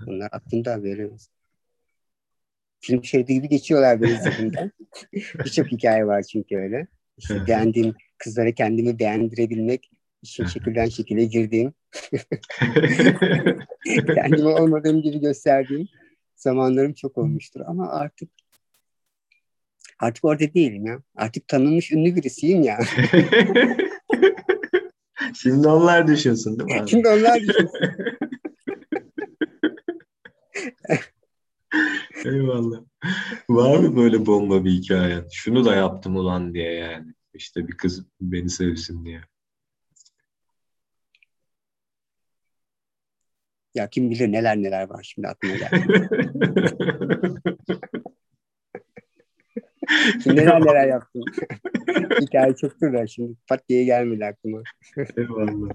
Onlar 0.08 0.30
aklımda 0.32 0.84
böyle 0.84 1.10
film 2.80 3.04
şeridi 3.04 3.34
gibi 3.34 3.50
geçiyorlar 3.50 4.02
böyle 4.02 4.16
zihnimden. 4.16 4.72
Birçok 5.14 5.68
hikaye 5.68 6.08
var 6.08 6.24
çünkü 6.24 6.58
öyle. 6.58 6.88
İşte 7.18 7.48
beğendiğim 7.48 7.96
kızlara 8.18 8.52
kendimi 8.52 9.00
beğendirebilmek 9.00 9.92
için 10.22 10.46
şekilden 10.46 10.90
şekile 10.90 11.26
girdiğim 11.26 11.74
kendimi 14.16 14.48
olmadığım 14.48 15.02
gibi 15.02 15.20
gösterdiğim 15.20 15.88
zamanlarım 16.42 16.94
çok 16.94 17.18
olmuştur. 17.18 17.62
Ama 17.68 17.90
artık 17.92 18.30
artık 20.00 20.26
orada 20.26 20.54
değilim 20.54 20.86
ya. 20.86 21.00
Artık 21.16 21.48
tanınmış 21.48 21.92
ünlü 21.92 22.16
birisiyim 22.16 22.64
ya. 22.64 22.80
Şimdi 25.34 25.68
onlar 25.68 26.08
düşünsün 26.08 26.60
değil 26.60 26.72
mi 26.72 26.82
abi? 26.82 26.90
Şimdi 26.90 27.08
onlar 27.08 27.40
düşünsün. 27.40 27.80
Eyvallah. 32.26 32.80
Var 33.50 33.78
mı 33.78 33.96
böyle 33.96 34.26
bomba 34.26 34.66
bir 34.66 34.72
hikaye? 34.72 35.24
Şunu 35.32 35.66
da 35.66 35.76
yaptım 35.76 36.16
ulan 36.16 36.54
diye 36.54 36.72
yani. 36.74 37.14
İşte 37.34 37.68
bir 37.68 37.78
kız 37.78 38.06
beni 38.22 38.50
sevsin 38.50 39.06
diye. 39.06 39.22
Ya 43.76 43.90
kim 43.90 44.10
bilir 44.10 44.32
neler 44.32 44.58
neler 44.58 44.90
var 44.90 45.14
şimdi 45.14 45.28
aklıma 45.28 45.56
geldi. 45.56 46.10
Şimdi 50.24 50.36
neler 50.36 50.62
neler 50.62 50.88
yaptım. 50.88 51.22
Hikaye 52.22 52.56
çoktur 52.56 52.94
da 52.94 53.08
şimdi 53.08 53.36
pat 53.48 53.70
diye 53.70 53.84
gelmedi 53.84 54.26
aklıma. 54.26 54.62
Eyvallah. 55.18 55.70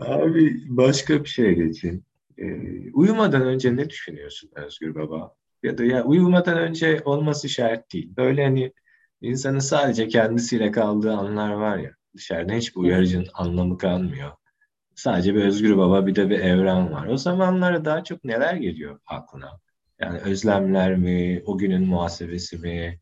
Abi 0.00 0.56
başka 0.68 1.24
bir 1.24 1.28
şeye 1.28 1.52
geçeyim. 1.52 2.04
Ee, 2.38 2.92
uyumadan 2.92 3.42
önce 3.42 3.76
ne 3.76 3.90
düşünüyorsun 3.90 4.50
Özgür 4.54 4.94
Baba? 4.94 5.34
Ya 5.62 5.78
da 5.78 5.84
ya 5.84 6.04
uyumadan 6.04 6.58
önce 6.58 7.00
olması 7.04 7.48
şart 7.48 7.92
değil. 7.92 8.16
Böyle 8.16 8.44
hani 8.44 8.72
insanın 9.20 9.58
sadece 9.58 10.08
kendisiyle 10.08 10.70
kaldığı 10.70 11.12
anlar 11.12 11.52
var 11.52 11.78
ya. 11.78 11.90
Dışarıda 12.16 12.52
hiçbir 12.52 12.80
uyarıcının 12.80 13.28
anlamı 13.34 13.78
kalmıyor. 13.78 14.30
Sadece 14.96 15.34
bir 15.34 15.44
Özgür 15.44 15.76
Baba 15.76 16.06
bir 16.06 16.14
de 16.14 16.30
bir 16.30 16.38
evren 16.38 16.92
var. 16.92 17.06
O 17.06 17.16
zamanlara 17.16 17.84
daha 17.84 18.04
çok 18.04 18.24
neler 18.24 18.54
geliyor 18.54 19.00
aklına? 19.06 19.60
Yani 20.00 20.18
özlemler 20.18 20.96
mi, 20.96 21.42
o 21.46 21.58
günün 21.58 21.86
muhasebesi 21.88 22.58
mi, 22.58 22.98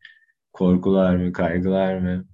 korkular 0.53 1.15
mı, 1.15 1.33
kaygılar 1.33 1.97
mı? 1.97 2.25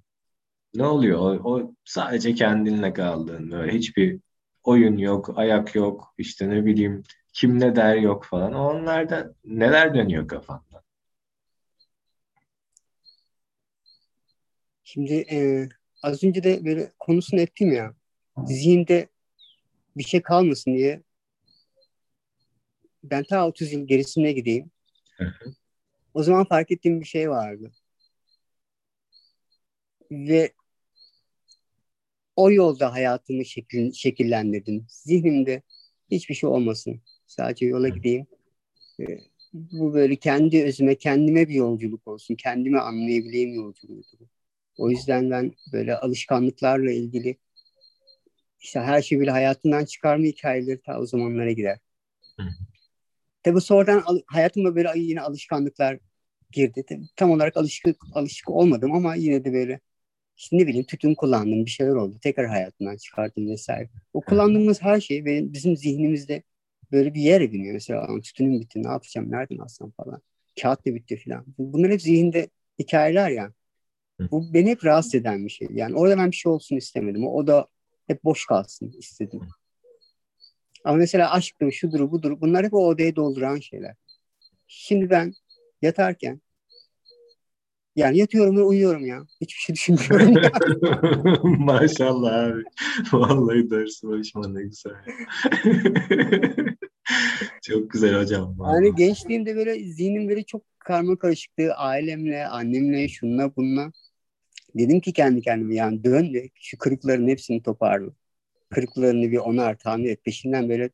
Ne 0.76 0.86
oluyor? 0.86 1.20
O, 1.20 1.52
o 1.54 1.74
sadece 1.86 2.34
kendinle 2.36 2.94
kaldığın 2.94 3.52
böyle 3.52 3.74
hiçbir 3.74 4.20
oyun 4.64 4.98
yok, 4.98 5.34
ayak 5.36 5.76
yok, 5.76 6.14
işte 6.18 6.50
ne 6.50 6.66
bileyim 6.66 7.04
kim 7.34 7.60
ne 7.60 7.76
der 7.76 7.96
yok 7.96 8.26
falan. 8.26 8.54
Onlarda 8.54 9.34
neler 9.46 9.96
dönüyor 9.96 10.28
kafanda? 10.28 10.84
Şimdi 14.84 15.14
e, 15.14 15.70
az 16.04 16.24
önce 16.24 16.44
de 16.44 16.66
böyle 16.66 16.92
konusunu 17.00 17.40
ettim 17.40 17.72
ya. 17.72 17.94
Zihinde 18.46 19.10
bir 19.98 20.04
şey 20.04 20.22
kalmasın 20.22 20.78
diye 20.78 21.02
ben 23.04 23.24
ta 23.24 23.48
30 23.48 23.72
yıl 23.74 23.88
gerisine 23.88 24.32
gideyim. 24.32 24.72
o 26.14 26.24
zaman 26.24 26.46
fark 26.46 26.72
ettiğim 26.72 27.02
bir 27.02 27.06
şey 27.06 27.30
vardı. 27.30 27.72
Ve 30.12 30.54
o 32.36 32.52
yolda 32.52 32.94
hayatımı 32.94 33.46
şekil, 33.46 33.92
şekillendirdim. 33.92 34.86
Zihnimde 34.90 35.62
hiçbir 36.12 36.36
şey 36.36 36.50
olmasın. 36.50 37.02
Sadece 37.28 37.66
yola 37.66 37.90
gideyim. 37.90 38.28
Ee, 39.00 39.20
bu 39.54 39.94
böyle 39.94 40.16
kendi 40.16 40.64
özüme, 40.64 40.96
kendime 40.96 41.50
bir 41.50 41.54
yolculuk 41.54 42.08
olsun. 42.08 42.36
Kendimi 42.36 42.80
anlayabileyim 42.80 43.54
yolculuğu. 43.54 44.04
O 44.78 44.90
yüzden 44.90 45.32
ben 45.32 45.54
böyle 45.74 45.98
alışkanlıklarla 45.98 46.92
ilgili 46.92 47.38
işte 48.62 48.80
her 48.80 49.02
şeyi 49.02 49.22
bile 49.22 49.32
hayatından 49.32 49.86
çıkarma 49.86 50.26
hikayeleri 50.26 50.82
ta 50.82 51.00
o 51.00 51.06
zamanlara 51.06 51.52
gider. 51.52 51.80
Hı. 52.40 52.44
Tabii 53.44 53.62
sonradan 53.62 54.04
hayatıma 54.28 54.76
böyle 54.76 54.92
yine 54.96 55.22
alışkanlıklar 55.22 56.00
girdi. 56.52 56.84
Tabii, 56.90 57.08
tam 57.16 57.32
olarak 57.32 57.58
alışık, 57.58 57.98
alışık 58.14 58.50
olmadım 58.50 58.94
ama 58.94 59.16
yine 59.16 59.46
de 59.46 59.54
böyle 59.54 59.80
işte 60.38 60.58
ne 60.58 60.68
bileyim 60.68 60.86
tütün 60.86 61.16
kullandım 61.16 61.66
bir 61.66 61.72
şeyler 61.72 61.92
oldu. 61.92 62.20
Tekrar 62.22 62.48
hayatından 62.48 62.98
çıkardım 62.98 63.50
vesaire. 63.50 63.90
O 64.14 64.22
kullandığımız 64.22 64.82
her 64.82 65.02
şey 65.02 65.26
benim, 65.26 65.54
bizim 65.54 65.78
zihnimizde 65.78 66.44
böyle 66.92 67.14
bir 67.14 67.22
yer 67.22 67.42
ediniyor. 67.42 67.74
Mesela 67.74 68.08
tütünüm 68.24 68.60
bitti 68.62 68.84
ne 68.84 68.88
yapacağım 68.88 69.32
nereden 69.32 69.58
alsam 69.58 69.92
falan. 69.92 70.22
Kağıt 70.62 70.86
da 70.86 70.96
bitti 70.96 71.18
falan. 71.26 71.46
Bunlar 71.58 71.92
hep 71.92 72.02
zihinde 72.02 72.50
hikayeler 72.80 73.30
ya. 73.30 73.54
Bu 74.32 74.54
beni 74.54 74.70
hep 74.70 74.86
rahatsız 74.86 75.16
eden 75.16 75.46
bir 75.46 75.50
şey. 75.50 75.68
Yani 75.72 75.96
orada 75.96 76.18
ben 76.18 76.32
bir 76.32 76.36
şey 76.36 76.52
olsun 76.52 76.76
istemedim. 76.76 77.28
O 77.28 77.48
da 77.48 77.68
hep 78.12 78.24
boş 78.24 78.46
kalsın 78.46 78.94
istedim. 79.00 79.42
Ama 80.84 80.98
mesela 80.98 81.32
aşktır, 81.32 81.72
şudur, 81.72 82.12
budur. 82.12 82.42
Bunlar 82.42 82.66
hep 82.66 82.74
o 82.74 82.88
odayı 82.88 83.16
dolduran 83.16 83.60
şeyler. 83.60 83.96
Şimdi 84.68 85.10
ben 85.10 85.34
yatarken 85.82 86.42
yani 87.96 88.18
yatıyorum 88.18 88.58
ve 88.58 88.62
uyuyorum 88.62 89.06
ya. 89.06 89.26
Hiçbir 89.42 89.60
şey 89.60 89.76
düşünmüyorum. 89.76 90.36
Maşallah 91.66 92.34
abi. 92.34 92.64
Vallahi 93.12 93.72
dersi 93.72 94.08
başıma 94.08 94.48
ne 94.48 94.64
güzel. 94.64 94.94
çok 97.62 97.92
güzel 97.92 98.22
hocam. 98.22 98.60
Vallahi. 98.60 98.76
Yani 98.76 98.96
gençliğimde 98.96 99.56
böyle 99.56 99.84
zihnim 99.84 100.30
böyle 100.30 100.44
çok 100.44 100.62
karma 100.80 101.18
karışıktı. 101.18 101.74
Ailemle, 101.74 102.48
annemle, 102.48 103.08
şunla 103.08 103.56
bununla. 103.56 103.92
Dedim 104.76 105.00
ki 105.00 105.14
kendi 105.14 105.42
kendime 105.42 105.76
yani 105.76 106.04
dön 106.04 106.34
ve 106.34 106.50
şu 106.56 106.78
kırıkların 106.78 107.28
hepsini 107.28 107.64
toparla. 107.64 108.12
Kırıklarını 108.70 109.32
bir 109.32 109.38
onar 109.38 109.78
tamir 109.78 110.10
et. 110.10 110.26
Peşinden 110.26 110.70
böyle 110.70 110.90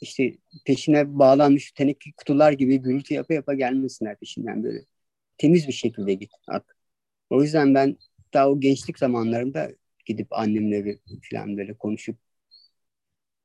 işte 0.00 0.36
peşine 0.64 1.18
bağlanmış 1.18 1.72
teneke 1.72 2.10
kutular 2.16 2.52
gibi 2.52 2.78
gürültü 2.78 3.14
yapa 3.14 3.34
yapa 3.34 3.54
gelmesinler 3.54 4.16
peşinden 4.18 4.64
böyle. 4.64 4.84
Temiz 5.38 5.68
bir 5.68 5.72
şekilde 5.72 6.14
git 6.14 6.30
at. 6.48 6.64
O 7.30 7.42
yüzden 7.42 7.74
ben 7.74 7.96
daha 8.34 8.50
o 8.50 8.60
gençlik 8.60 8.98
zamanlarında 8.98 9.70
gidip 10.06 10.32
annemle 10.32 10.84
bir, 10.84 10.98
falan 11.30 11.56
böyle 11.56 11.74
konuşup 11.74 12.16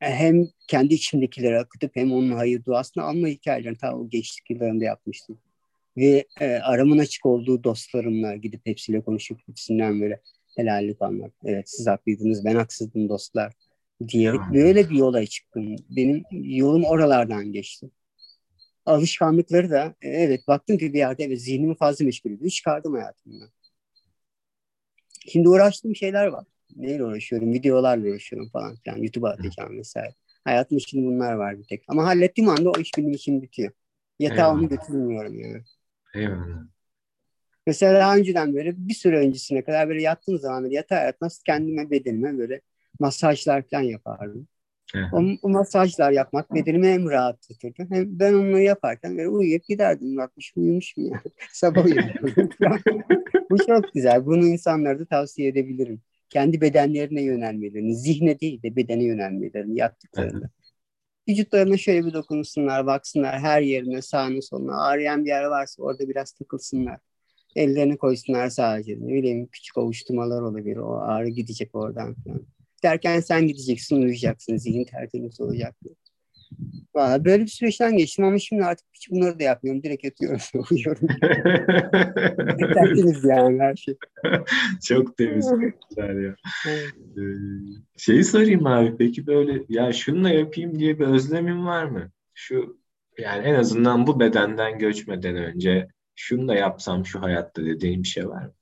e, 0.01 0.09
hem 0.09 0.47
kendi 0.67 0.93
içimdekileri 0.93 1.59
akıtıp 1.59 1.95
hem 1.95 2.11
onun 2.11 2.31
hayır 2.31 2.65
duasını 2.65 3.03
alma 3.03 3.27
hikayelerini 3.27 3.77
ta 3.77 3.95
o 3.97 4.09
gençlik 4.09 4.49
yıllarında 4.49 4.83
yapmıştım. 4.83 5.39
Ve 5.97 6.25
e, 6.41 6.45
aramın 6.45 6.97
açık 6.97 7.25
olduğu 7.25 7.63
dostlarımla 7.63 8.35
gidip 8.35 8.65
hepsiyle 8.65 9.01
konuşup 9.01 9.39
hepsinden 9.47 10.01
böyle 10.01 10.21
helallik 10.57 11.01
almak. 11.01 11.33
Evet 11.45 11.69
siz 11.69 11.87
haklıydınız 11.87 12.45
ben 12.45 12.55
haksızdım 12.55 13.09
dostlar 13.09 13.53
diyerek 14.07 14.41
böyle 14.53 14.89
bir 14.89 14.95
yola 14.95 15.25
çıktım. 15.25 15.75
Benim 15.89 16.23
yolum 16.31 16.83
oralardan 16.83 17.51
geçti. 17.51 17.89
Alışkanlıkları 18.85 19.69
da 19.69 19.95
e, 20.01 20.09
evet 20.09 20.47
baktım 20.47 20.77
ki 20.77 20.93
bir 20.93 20.97
yerde 20.97 21.23
evet 21.23 21.41
zihnimi 21.41 21.75
fazla 21.75 22.05
meşgul 22.05 22.31
ediyor. 22.31 22.51
Çıkardım 22.51 22.93
hayatımdan. 22.93 23.49
Şimdi 25.27 25.49
uğraştığım 25.49 25.95
şeyler 25.95 26.27
var. 26.27 26.45
Neyle 26.75 27.03
uğraşıyorum? 27.03 27.53
Videolarla 27.53 28.09
uğraşıyorum 28.09 28.49
falan 28.49 28.75
filan. 28.75 28.97
YouTube'a 28.97 29.29
atacağım 29.29 29.77
vesaire. 29.77 30.15
Hayatım 30.43 30.77
için 30.77 31.05
bunlar 31.05 31.33
var 31.33 31.59
bir 31.59 31.63
tek. 31.63 31.83
Ama 31.87 32.05
hallettiğim 32.05 32.49
anda 32.49 32.69
o 32.69 32.79
iş 32.79 32.91
benim 32.97 33.11
için 33.11 33.41
bitiyor. 33.41 33.71
Yatağa 34.19 34.53
onu 34.53 34.69
götürmüyorum 34.69 35.39
yani. 35.39 35.63
Eyvallah. 36.13 36.63
Mesela 37.67 37.99
daha 37.99 38.17
önceden 38.17 38.53
böyle 38.53 38.73
bir 38.77 38.93
süre 38.93 39.17
öncesine 39.19 39.63
kadar 39.63 39.89
böyle 39.89 40.01
yattığım 40.01 40.39
zaman 40.39 40.63
böyle 40.63 40.75
yatağa 40.75 41.03
yatmaz 41.03 41.43
kendime 41.43 41.91
bedenime 41.91 42.37
böyle 42.37 42.61
masajlar 42.99 43.63
falan 43.69 43.81
yapardım. 43.81 44.47
O, 45.11 45.23
o 45.41 45.49
masajlar 45.49 46.11
yapmak 46.11 46.53
bedenimi 46.53 46.87
hem 46.87 47.09
rahatlatırdı. 47.09 47.85
Hem 47.89 48.19
ben 48.19 48.33
onu 48.33 48.59
yaparken 48.59 49.17
böyle 49.17 49.27
uyuyup 49.27 49.63
giderdim. 49.67 50.17
Bakmış 50.17 50.53
uyumuşum 50.55 51.05
ya. 51.05 51.21
Sabah 51.51 51.85
uyanıyordum. 51.85 52.49
Bu 53.49 53.57
çok 53.57 53.93
güzel. 53.93 54.25
Bunu 54.25 54.47
insanlara 54.47 54.99
da 54.99 55.05
tavsiye 55.05 55.47
edebilirim. 55.47 56.01
Kendi 56.29 56.61
bedenlerine 56.61 57.21
yönelmelerini, 57.21 57.95
zihne 57.95 58.39
değil 58.39 58.63
de 58.63 58.75
bedene 58.75 59.03
yönelmelerini 59.03 59.79
yaptıklarında. 59.79 60.49
Vücutlarına 61.29 61.77
şöyle 61.77 62.05
bir 62.05 62.13
dokunsunlar, 62.13 62.85
baksınlar 62.85 63.39
her 63.39 63.61
yerine, 63.61 64.01
sağına 64.01 64.41
soluna. 64.41 64.81
Ağrıyan 64.83 65.25
bir 65.25 65.29
yer 65.29 65.43
varsa 65.43 65.83
orada 65.83 66.09
biraz 66.09 66.31
takılsınlar. 66.31 66.99
Ellerini 67.55 67.97
koysunlar 67.97 68.49
sadece. 68.49 68.97
Ne 68.99 69.13
bileyim 69.13 69.47
küçük 69.47 69.77
ovuşturmalar 69.77 70.41
olabilir. 70.41 70.77
O 70.77 70.99
ağrı 71.01 71.29
gidecek 71.29 71.75
oradan 71.75 72.15
falan 72.15 72.45
derken 72.83 73.19
sen 73.19 73.47
gideceksin, 73.47 74.01
uyuyacaksın, 74.01 74.57
zihin 74.57 74.83
tertemiz 74.83 75.41
olacak. 75.41 75.75
Valla 76.95 77.25
böyle 77.25 77.43
bir 77.43 77.49
süreçten 77.49 77.97
geçtim 77.97 78.25
ama 78.25 78.39
şimdi 78.39 78.63
artık 78.63 78.87
hiç 78.93 79.11
bunları 79.11 79.39
da 79.39 79.43
yapmıyorum. 79.43 79.83
Direkt 79.83 80.03
yatıyorum, 80.03 80.39
uyuyorum. 80.71 81.07
tertemiz 82.73 83.23
yani 83.23 83.59
her 83.59 83.75
şey. 83.75 83.95
Çok 84.83 85.17
temiz. 85.17 85.51
Güzel 85.89 86.23
ya. 86.23 86.35
Ee, 86.67 87.21
şeyi 87.97 88.23
sorayım 88.23 88.67
abi 88.67 88.97
peki 88.97 89.27
böyle 89.27 89.63
ya 89.69 89.93
şunu 89.93 90.23
da 90.23 90.29
yapayım 90.29 90.79
diye 90.79 90.99
bir 90.99 91.05
özlemin 91.05 91.65
var 91.65 91.85
mı? 91.85 92.11
Şu 92.33 92.77
yani 93.17 93.43
en 93.45 93.55
azından 93.55 94.07
bu 94.07 94.19
bedenden 94.19 94.79
göçmeden 94.79 95.35
önce 95.35 95.87
şunu 96.15 96.47
da 96.47 96.55
yapsam 96.55 97.05
şu 97.05 97.21
hayatta 97.21 97.65
dediğin 97.65 98.03
bir 98.03 98.07
şey 98.07 98.29
var 98.29 98.45
mı? 98.45 98.53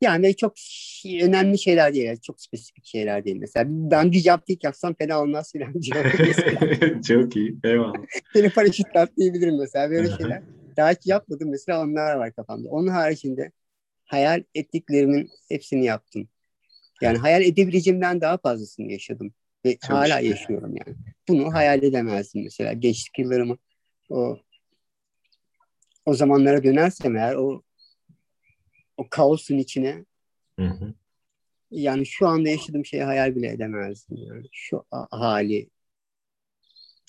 Yani 0.00 0.36
çok 0.36 0.54
önemli 1.22 1.58
şeyler 1.58 1.94
değil. 1.94 2.04
Yani 2.04 2.20
çok 2.20 2.40
spesifik 2.40 2.86
şeyler 2.86 3.24
değil. 3.24 3.36
Mesela 3.36 3.64
ben 3.68 4.12
bir 4.12 4.18
jumping 4.18 4.64
yapsam 4.64 4.94
fena 4.94 5.22
olmaz 5.22 5.52
filan 5.52 5.72
çok 7.08 7.36
iyi. 7.36 7.56
Eyvallah. 7.64 7.94
Seni 8.32 8.50
paraşüt 8.50 8.96
atlayabilirim 8.96 9.58
mesela. 9.58 9.90
Böyle 9.90 10.16
şeyler. 10.16 10.42
Daha 10.76 10.90
hiç 10.90 10.98
yapmadım. 11.04 11.50
Mesela 11.50 11.82
onlar 11.82 12.14
var 12.14 12.32
kafamda. 12.32 12.68
Onun 12.68 12.86
haricinde 12.86 13.52
hayal 14.04 14.42
ettiklerimin 14.54 15.30
hepsini 15.48 15.84
yaptım. 15.84 16.28
Yani 17.02 17.18
hayal 17.18 17.42
edebileceğimden 17.42 18.20
daha 18.20 18.38
fazlasını 18.38 18.92
yaşadım. 18.92 19.32
Ve 19.64 19.76
Çok 19.78 19.90
hala 19.90 20.16
şükür. 20.16 20.30
yaşıyorum 20.30 20.74
yani. 20.76 20.96
Bunu 21.28 21.54
hayal 21.54 21.82
edemezdim 21.82 22.42
mesela. 22.42 22.72
Geçtik 22.72 23.18
yıllarımı 23.18 23.58
o 24.10 24.38
o 26.06 26.14
zamanlara 26.14 26.64
dönersem 26.64 27.16
eğer 27.16 27.34
o 27.34 27.62
o 28.98 29.08
kaosun 29.10 29.58
içine 29.58 30.04
hı 30.58 30.66
hı. 30.66 30.94
yani 31.70 32.06
şu 32.06 32.28
anda 32.28 32.48
yaşadığım 32.48 32.84
şeyi 32.84 33.02
hayal 33.02 33.36
bile 33.36 33.48
edemezdim 33.48 34.16
yani 34.16 34.46
şu 34.52 34.84
hali. 35.10 35.68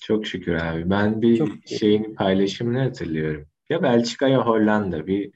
Çok 0.01 0.27
şükür 0.27 0.53
abi. 0.53 0.89
Ben 0.89 1.21
bir 1.21 1.37
Çok 1.37 1.49
şeyin 1.65 2.15
paylaşımını 2.15 2.79
hatırlıyorum. 2.79 3.47
Ya 3.69 3.83
Belçika 3.83 4.27
ya 4.27 4.45
Hollanda 4.45 5.07
bir 5.07 5.31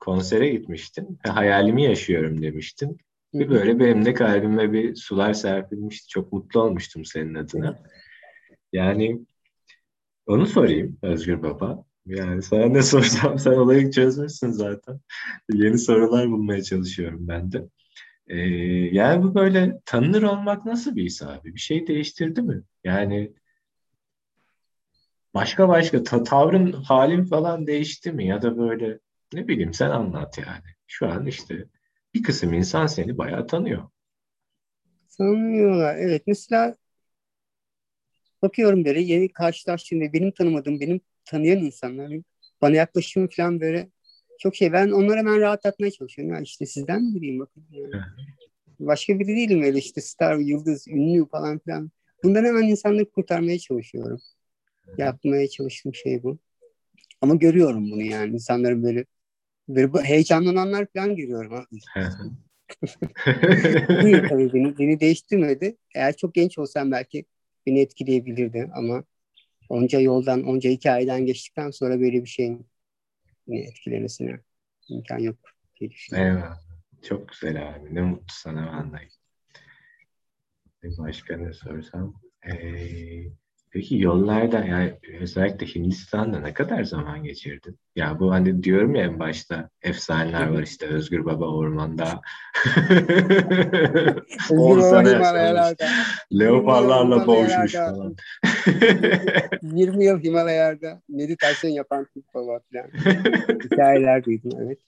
konsere 0.00 0.48
gitmiştim. 0.48 1.18
Hayalimi 1.22 1.84
yaşıyorum 1.84 2.42
demiştim. 2.42 2.96
Bir 3.34 3.50
böyle 3.50 3.78
benim 3.80 4.04
de 4.04 4.14
kalbime 4.14 4.72
bir 4.72 4.96
sular 4.96 5.32
serpilmişti. 5.32 6.08
Çok 6.08 6.32
mutlu 6.32 6.62
olmuştum 6.62 7.04
senin 7.04 7.34
adına. 7.34 7.78
Yani 8.72 9.20
onu 10.26 10.46
sorayım 10.46 10.98
Özgür 11.02 11.42
Baba. 11.42 11.84
Yani 12.06 12.42
sana 12.42 12.66
ne 12.66 12.82
soracağım? 12.82 13.38
Sen 13.38 13.52
olayı 13.52 13.90
çözmüşsün 13.90 14.50
zaten. 14.50 15.00
Yeni 15.52 15.78
sorular 15.78 16.30
bulmaya 16.30 16.62
çalışıyorum 16.62 17.28
ben 17.28 17.52
de. 17.52 17.68
Ee, 18.28 18.38
yani 18.96 19.24
bu 19.24 19.34
böyle 19.36 19.80
tanınır 19.86 20.22
olmak 20.22 20.66
nasıl 20.66 20.96
bir 20.96 21.04
his 21.04 21.22
abi? 21.22 21.54
Bir 21.54 21.60
şey 21.60 21.86
değiştirdi 21.86 22.42
mi? 22.42 22.62
Yani 22.84 23.34
başka 25.34 25.68
başka 25.68 26.02
ta- 26.02 26.22
tavrın, 26.22 26.72
halin 26.72 27.24
falan 27.24 27.66
değişti 27.66 28.12
mi? 28.12 28.26
Ya 28.26 28.42
da 28.42 28.58
böyle 28.58 28.98
ne 29.32 29.48
bileyim 29.48 29.74
sen 29.74 29.90
anlat 29.90 30.38
yani. 30.38 30.64
Şu 30.86 31.08
an 31.08 31.26
işte 31.26 31.64
bir 32.14 32.22
kısım 32.22 32.52
insan 32.52 32.86
seni 32.86 33.18
bayağı 33.18 33.46
tanıyor. 33.46 33.88
Tanıyorlar 35.18 35.96
evet. 35.96 36.22
Mesela 36.26 36.76
bakıyorum 38.42 38.84
böyle 38.84 39.00
yeni 39.00 39.28
karşılaştığım 39.32 40.00
ve 40.00 40.12
benim 40.12 40.30
tanımadığım, 40.30 40.80
benim 40.80 41.00
tanıyan 41.24 41.58
insanlar 41.58 42.12
bana 42.62 42.76
yaklaşımı 42.76 43.28
falan 43.36 43.60
böyle 43.60 43.88
çok 44.38 44.56
şey. 44.56 44.72
Ben 44.72 44.90
onları 44.90 45.18
hemen 45.18 45.40
rahatlatmaya 45.40 45.90
çalışıyorum. 45.90 46.34
Ya 46.34 46.40
işte 46.40 46.66
sizden 46.66 47.02
mi 47.02 47.14
biriyim 47.14 47.40
bakın. 47.40 47.64
Yani. 47.70 47.90
Başka 48.80 49.18
biri 49.18 49.28
değilim 49.28 49.62
öyle 49.62 49.78
işte 49.78 50.00
star, 50.00 50.36
yıldız, 50.36 50.88
ünlü 50.88 51.28
falan 51.28 51.58
filan. 51.58 51.90
Bundan 52.22 52.44
hemen 52.44 52.62
insanları 52.62 53.10
kurtarmaya 53.10 53.58
çalışıyorum. 53.58 54.20
Yapmaya 54.98 55.48
çalıştığım 55.48 55.94
şey 55.94 56.22
bu. 56.22 56.38
Ama 57.20 57.34
görüyorum 57.34 57.90
bunu 57.90 58.02
yani. 58.02 58.34
insanların 58.34 58.82
böyle 58.82 59.04
böyle 59.68 59.92
bu 59.92 60.02
heyecanlananlar 60.02 60.86
falan 60.96 61.16
görüyorum. 61.16 61.66
İyi 61.70 61.80
tabii 64.28 64.52
beni, 64.52 64.78
beni 64.78 65.00
değiştirmedi. 65.00 65.76
Eğer 65.94 66.16
çok 66.16 66.34
genç 66.34 66.58
olsam 66.58 66.90
belki 66.90 67.24
beni 67.66 67.80
etkileyebilirdi 67.80 68.70
ama 68.74 69.04
onca 69.68 70.00
yoldan, 70.00 70.42
onca 70.44 70.70
hikayeden 70.70 71.26
geçtikten 71.26 71.70
sonra 71.70 72.00
böyle 72.00 72.22
bir 72.22 72.26
şeyin 72.28 72.66
etkilemesine 73.48 74.40
imkan 74.88 75.18
yok 75.18 75.36
diye 75.80 75.90
düşünüyorum. 75.90 76.36
Eyvallah. 76.36 76.60
Çok 77.02 77.28
güzel 77.28 77.68
abi. 77.74 77.94
Ne 77.94 78.02
mutlu 78.02 78.24
sana 78.28 78.66
vallahi. 78.66 79.08
Başka 80.98 81.36
ne 81.36 81.52
sorsam? 81.52 82.14
Ee, 82.46 83.24
Peki 83.74 83.98
yollarda 83.98 84.64
yani 84.64 84.94
özellikle 85.20 85.66
Hindistan'da 85.66 86.40
ne 86.40 86.54
kadar 86.54 86.84
zaman 86.84 87.22
geçirdin? 87.22 87.78
Ya 87.96 88.20
bu 88.20 88.32
hani 88.32 88.62
diyorum 88.62 88.94
ya 88.94 89.04
en 89.04 89.18
başta 89.18 89.70
efsaneler 89.82 90.48
var 90.48 90.62
işte 90.62 90.86
Özgür 90.86 91.24
Baba 91.24 91.48
ormanda. 91.48 92.20
Özgür 94.50 94.82
Baba 94.82 95.10
Himalayalarda. 95.10 95.86
Leoparlarla 96.32 97.26
boğuşmuş 97.26 97.72
falan. 97.72 98.16
20 99.62 100.04
yıl 100.04 100.22
Himalayalarda 100.22 101.02
meditasyon 101.08 101.70
yapan 101.70 102.06
Türk 102.14 102.34
baba 102.34 102.60
falan. 102.72 102.90
Hikayeler 103.64 104.24
duydum 104.24 104.52
evet. 104.60 104.78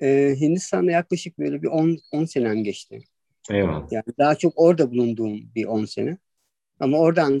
Ee, 0.00 0.34
Hindistan'da 0.40 0.90
yaklaşık 0.90 1.38
böyle 1.38 1.62
bir 1.62 1.68
10, 1.68 1.98
10 2.12 2.24
senem 2.24 2.64
geçti. 2.64 2.98
Eyvallah. 3.50 3.92
Yani 3.92 4.04
daha 4.18 4.34
çok 4.34 4.52
orada 4.56 4.90
bulunduğum 4.90 5.40
bir 5.54 5.64
10 5.64 5.84
sene. 5.84 6.18
Ama 6.80 6.98
oradan 6.98 7.40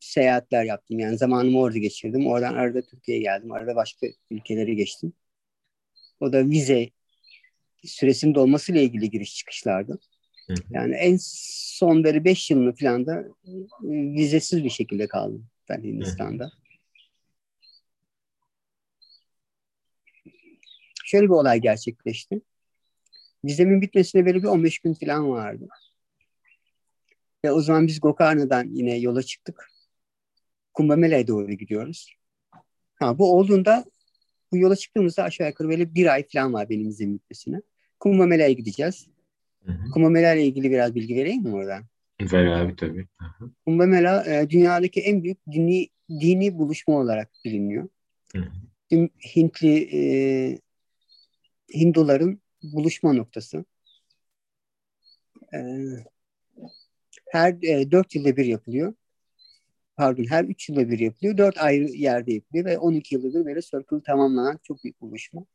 seyahatler 0.00 0.64
yaptım. 0.64 0.98
Yani 0.98 1.18
zamanımı 1.18 1.58
orada 1.58 1.78
geçirdim. 1.78 2.26
Oradan 2.26 2.54
arada 2.54 2.82
Türkiye'ye 2.82 3.22
geldim. 3.22 3.52
Arada 3.52 3.76
başka 3.76 4.06
ülkelere 4.30 4.74
geçtim. 4.74 5.12
O 6.20 6.32
da 6.32 6.50
vize 6.50 6.90
süresinin 7.84 8.34
dolmasıyla 8.34 8.80
ilgili 8.80 9.10
giriş 9.10 9.36
çıkışlardı. 9.36 9.98
Yani 10.70 10.94
en 10.94 11.16
son 11.20 12.04
böyle 12.04 12.24
beş 12.24 12.50
yılını 12.50 12.74
falan 12.74 13.06
da 13.06 13.20
e, 13.20 13.50
vizesiz 13.82 14.64
bir 14.64 14.70
şekilde 14.70 15.06
kaldım 15.08 15.46
ben 15.68 15.82
Hindistan'da. 15.82 16.52
Şöyle 21.04 21.24
bir 21.24 21.30
olay 21.30 21.60
gerçekleşti. 21.60 22.40
Vizemin 23.44 23.80
bitmesine 23.82 24.26
böyle 24.26 24.38
bir 24.38 24.48
15 24.48 24.78
gün 24.78 24.94
falan 24.94 25.30
vardı. 25.30 25.68
Ve 27.44 27.52
o 27.52 27.60
zaman 27.60 27.86
biz 27.86 28.00
Gokarna'dan 28.00 28.68
yine 28.72 28.96
yola 28.96 29.22
çıktık. 29.22 29.70
Kumbamela'ya 30.74 31.26
doğru 31.26 31.52
gidiyoruz. 31.52 32.14
Ha, 32.94 33.18
bu 33.18 33.32
olduğunda 33.32 33.84
bu 34.52 34.58
yola 34.58 34.76
çıktığımızda 34.76 35.22
aşağı 35.22 35.48
yukarı 35.48 35.68
böyle 35.68 35.94
bir 35.94 36.06
ay 36.06 36.26
falan 36.32 36.52
var 36.52 36.68
benim 36.68 36.88
izin 36.88 37.14
bitmesine. 37.14 37.62
Kumbamela'ya 38.00 38.52
gideceğiz. 38.52 39.06
Kumbamela 39.92 40.34
ile 40.34 40.46
ilgili 40.46 40.70
biraz 40.70 40.94
bilgi 40.94 41.16
vereyim 41.16 41.42
mi 41.42 41.54
oradan? 41.54 41.84
Ver 42.32 42.46
abi 42.46 42.76
tabii. 42.76 43.06
Kumbamela 43.66 44.24
e, 44.26 44.50
dünyadaki 44.50 45.00
en 45.00 45.22
büyük 45.22 45.38
dini, 45.52 45.88
dini 46.10 46.58
buluşma 46.58 46.94
olarak 46.94 47.30
biliniyor. 47.44 47.88
Tüm 48.90 49.10
Hintli 49.36 49.88
e, 49.92 50.02
Hinduların 51.74 52.40
buluşma 52.62 53.12
noktası. 53.12 53.64
E, 55.54 55.58
her 57.34 57.56
e, 57.62 57.90
4 57.90 58.14
yılda 58.14 58.36
bir 58.36 58.44
yapılıyor. 58.44 58.94
Pardon 59.96 60.24
her 60.24 60.44
3 60.44 60.68
yılda 60.68 60.90
bir 60.90 60.98
yapılıyor. 60.98 61.38
4 61.38 61.58
ayrı 61.58 61.84
yerde 61.84 62.32
yapılıyor 62.32 62.64
ve 62.64 62.78
12 62.78 63.14
yılda 63.14 63.40
bir 63.40 63.46
böyle 63.46 63.62
circle 63.62 64.02
tamamlanan 64.06 64.58
çok 64.62 64.84
büyük 64.84 65.00
buluşma. 65.00 65.46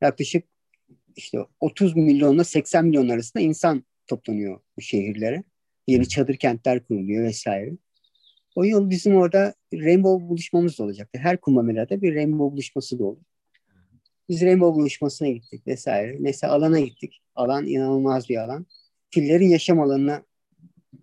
Yaklaşık 0.00 0.44
işte 1.16 1.38
30 1.60 1.96
milyonla 1.96 2.44
80 2.44 2.84
milyon 2.84 3.08
arasında 3.08 3.42
insan 3.42 3.84
toplanıyor 4.06 4.60
bu 4.76 4.80
şehirlere. 4.80 5.44
Yeni 5.86 6.08
çadır 6.08 6.36
kentler 6.36 6.84
kuruluyor 6.84 7.24
vesaire. 7.24 7.72
O 8.54 8.64
yıl 8.64 8.90
bizim 8.90 9.16
orada 9.16 9.54
Rainbow 9.74 10.28
buluşmamız 10.28 10.78
da 10.78 10.84
olacaktı. 10.84 11.18
Her 11.18 11.40
Kumbh 11.40 11.68
bir 12.02 12.14
Rainbow 12.14 12.52
buluşması 12.52 12.98
da 12.98 13.04
olur. 13.04 13.22
Biz 14.28 14.42
Rainbow 14.42 14.80
buluşmasına 14.80 15.28
gittik 15.28 15.66
vesaire. 15.66 16.16
Neyse 16.20 16.46
alana 16.46 16.80
gittik. 16.80 17.22
Alan 17.34 17.66
inanılmaz 17.66 18.28
bir 18.28 18.36
alan. 18.36 18.66
Fillerin 19.10 19.48
yaşam 19.48 19.80
alanına 19.80 20.22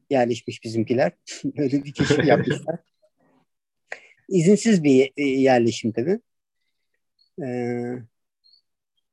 yerleşmiş 0.10 0.64
bizimkiler. 0.64 1.12
Öyle 1.58 1.84
bir 1.84 1.94
keşif 1.94 2.24
yapmışlar. 2.26 2.80
İzinsiz 4.30 4.84
bir 4.84 5.12
e, 5.18 5.24
yerleşim 5.24 5.92
tabii. 5.92 6.20
Ee, 7.44 7.96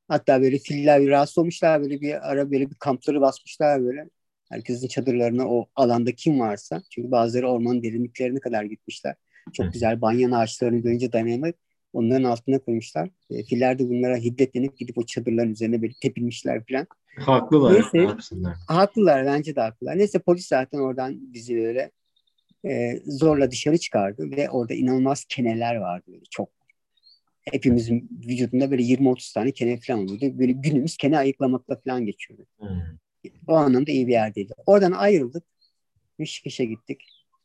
hatta 0.08 0.42
böyle 0.42 0.58
filler 0.58 1.02
bir 1.02 1.08
rahatsız 1.08 1.38
olmuşlar. 1.38 1.82
Böyle 1.82 2.00
bir 2.00 2.30
ara 2.30 2.50
böyle 2.50 2.70
bir 2.70 2.74
kampları 2.74 3.20
basmışlar 3.20 3.84
böyle. 3.84 4.08
Herkesin 4.50 4.88
çadırlarına 4.88 5.48
o 5.48 5.66
alanda 5.74 6.12
kim 6.12 6.40
varsa. 6.40 6.82
Çünkü 6.90 7.10
bazıları 7.10 7.48
ormanın 7.48 7.82
derinliklerine 7.82 8.40
kadar 8.40 8.64
gitmişler. 8.64 9.14
Çok 9.52 9.72
güzel 9.72 10.00
banyan 10.00 10.30
ağaçlarını 10.30 10.78
görünce 10.78 11.12
dayanamayıp 11.12 11.56
onların 11.92 12.24
altına 12.24 12.58
koymuşlar. 12.58 13.10
E, 13.30 13.44
filler 13.44 13.78
de 13.78 13.88
bunlara 13.88 14.16
hiddetlenip 14.16 14.78
gidip 14.78 14.98
o 14.98 15.06
çadırların 15.06 15.52
üzerine 15.52 15.82
böyle 15.82 15.92
tepinmişler 16.00 16.62
falan. 16.68 16.86
Haklılar. 17.16 17.74
Neyse, 17.74 18.16
haklılar 18.68 19.26
bence 19.26 19.56
de 19.56 19.60
haklılar. 19.60 19.98
Neyse 19.98 20.18
polis 20.18 20.46
zaten 20.46 20.78
oradan 20.78 21.32
bizi 21.32 21.56
böyle 21.56 21.90
e, 22.66 23.00
zorla 23.06 23.50
dışarı 23.50 23.78
çıkardı 23.78 24.30
ve 24.36 24.50
orada 24.50 24.74
inanılmaz 24.74 25.24
keneler 25.24 25.76
vardı 25.76 26.04
böyle 26.08 26.24
çok. 26.30 26.48
Hepimizin 27.52 28.08
vücudunda 28.28 28.70
böyle 28.70 28.82
20-30 28.82 29.34
tane 29.34 29.52
kene 29.52 29.80
falan 29.80 30.04
oluyordu. 30.04 30.38
Böyle 30.38 30.52
günümüz 30.52 30.96
kene 30.96 31.18
ayıklamakla 31.18 31.80
falan 31.80 32.06
geçiyordu. 32.06 32.46
Hmm. 32.58 32.80
O 33.48 33.54
anlamda 33.54 33.90
iyi 33.90 34.06
bir 34.06 34.12
yerdeydi. 34.12 34.52
Oradan 34.66 34.92
ayrıldık. 34.92 35.44
Rişikeş'e 36.20 36.64
gittik. 36.64 37.00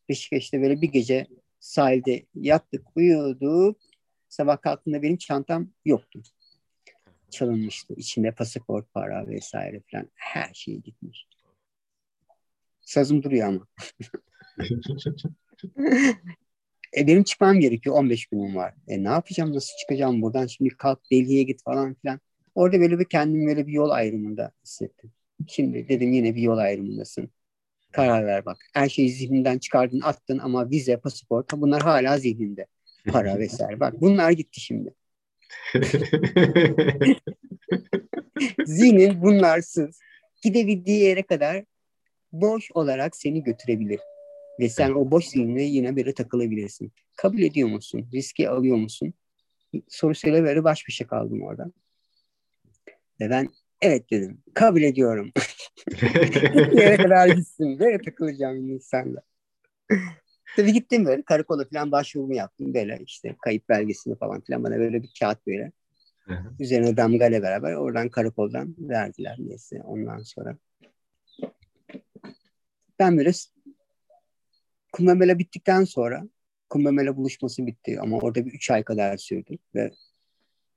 Rişikeş'te 0.09 0.61
böyle 0.61 0.81
bir 0.81 0.87
gece 0.87 1.27
sahilde 1.59 2.25
yattık, 2.35 2.85
uyuyorduk. 2.95 3.77
Sabah 4.29 4.61
kalktığımda 4.61 5.01
benim 5.01 5.17
çantam 5.17 5.69
yoktu. 5.85 6.21
Çalınmıştı. 7.31 7.93
İçinde 7.97 8.31
pasaport, 8.31 8.93
para 8.93 9.27
vesaire 9.27 9.81
falan. 9.91 10.09
Her 10.15 10.53
şey 10.53 10.77
gitmiş. 10.77 11.27
Sazım 12.81 13.23
duruyor 13.23 13.47
ama. 13.47 13.67
e 16.97 17.07
benim 17.07 17.23
çıkmam 17.23 17.59
gerekiyor. 17.59 17.95
15 17.95 18.25
günüm 18.25 18.55
var. 18.55 18.73
E 18.87 19.03
ne 19.03 19.09
yapacağım? 19.09 19.53
Nasıl 19.55 19.77
çıkacağım 19.77 20.21
buradan? 20.21 20.47
Şimdi 20.47 20.69
kalk 20.69 20.99
Delhi'ye 21.11 21.43
git 21.43 21.63
falan 21.63 21.93
filan. 21.93 22.19
Orada 22.55 22.79
böyle 22.79 22.99
bir 22.99 23.05
kendim 23.05 23.47
böyle 23.47 23.67
bir 23.67 23.73
yol 23.73 23.89
ayrımında 23.89 24.51
hissettim. 24.63 25.11
Şimdi 25.47 25.89
dedim 25.89 26.13
yine 26.13 26.35
bir 26.35 26.41
yol 26.41 26.57
ayrımındasın. 26.57 27.29
Karar 27.91 28.25
ver 28.25 28.45
bak. 28.45 28.57
Her 28.73 28.89
şeyi 28.89 29.09
zihninden 29.09 29.57
çıkardın 29.57 30.01
attın 30.01 30.37
ama 30.37 30.69
vize, 30.69 30.97
pasaport 30.97 31.51
bunlar 31.53 31.81
hala 31.81 32.17
zihninde. 32.17 32.65
Para 33.07 33.39
vesaire. 33.39 33.79
Bak 33.79 34.01
bunlar 34.01 34.31
gitti 34.31 34.61
şimdi. 34.61 34.93
Zihnin 38.65 39.21
bunlarsız 39.21 39.99
gidebildiği 40.43 40.99
yere 40.99 41.23
kadar 41.23 41.63
boş 42.31 42.71
olarak 42.71 43.15
seni 43.15 43.43
götürebilir. 43.43 43.99
Ve 44.59 44.69
sen 44.69 44.91
o 44.91 45.11
boş 45.11 45.25
zihnine 45.25 45.63
yine 45.63 45.95
böyle 45.95 46.13
takılabilirsin. 46.13 46.91
Kabul 47.15 47.39
ediyor 47.39 47.69
musun? 47.69 48.09
Riski 48.13 48.49
alıyor 48.49 48.77
musun? 48.77 49.13
Sorusuyla 49.87 50.43
böyle 50.43 50.63
baş 50.63 50.87
başa 50.87 51.07
kaldım 51.07 51.41
orada. 51.41 51.71
Ve 53.21 53.29
ben 53.29 53.49
evet 53.81 54.11
dedim. 54.11 54.43
Kabul 54.53 54.81
ediyorum. 54.81 55.31
yere 56.73 56.97
kadar 56.97 57.27
gitsin. 57.27 57.79
Böyle 57.79 58.01
takılacağım 58.01 58.69
insanla. 58.69 59.21
Tabii 60.55 60.73
gittim 60.73 61.05
böyle 61.05 61.21
karakola 61.21 61.65
falan 61.73 61.91
başvurumu 61.91 62.35
yaptım 62.35 62.73
böyle 62.73 62.99
işte 63.05 63.35
kayıp 63.41 63.69
belgesini 63.69 64.15
falan 64.15 64.41
filan 64.41 64.63
bana 64.63 64.77
böyle 64.77 65.03
bir 65.03 65.13
kağıt 65.19 65.47
böyle. 65.47 65.71
Üzerine 66.59 66.97
damgayla 66.97 67.41
beraber 67.41 67.73
oradan 67.73 68.09
karakoldan 68.09 68.75
verdiler 68.79 69.35
neyse 69.39 69.81
ondan 69.83 70.19
sonra. 70.19 70.57
Ben 72.99 73.17
böyle 73.17 73.31
Kumbemela 74.91 75.39
bittikten 75.39 75.83
sonra 75.83 76.23
Kumbemela 76.69 77.17
buluşması 77.17 77.67
bitti 77.67 77.99
ama 78.01 78.17
orada 78.17 78.45
bir 78.45 78.53
üç 78.53 78.71
ay 78.71 78.83
kadar 78.83 79.17
sürdü 79.17 79.57
ve 79.75 79.91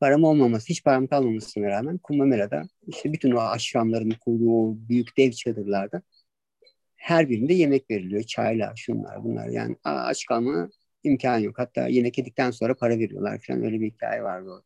param 0.00 0.24
olmaması, 0.24 0.68
hiç 0.68 0.84
param 0.84 1.06
kalmamasına 1.06 1.66
rağmen 1.66 1.98
Kumbamela'da 1.98 2.68
işte 2.86 3.12
bütün 3.12 3.30
o 3.30 3.40
aşramların 3.40 4.10
kurduğu 4.10 4.50
o 4.50 4.76
büyük 4.88 5.16
dev 5.16 5.30
çadırlarda 5.30 6.02
her 7.04 7.28
birinde 7.28 7.54
yemek 7.54 7.90
veriliyor. 7.90 8.22
Çaylar, 8.22 8.76
şunlar, 8.76 9.24
bunlar. 9.24 9.48
Yani 9.48 9.76
aç 9.84 10.26
kalma 10.26 10.68
imkan 11.02 11.38
yok. 11.38 11.58
Hatta 11.58 11.88
yemek 11.88 12.18
yedikten 12.18 12.50
sonra 12.50 12.74
para 12.74 12.98
veriyorlar 12.98 13.40
falan. 13.46 13.64
Öyle 13.64 13.80
bir 13.80 13.90
hikaye 13.90 14.22
vardı 14.22 14.50
orada. 14.50 14.64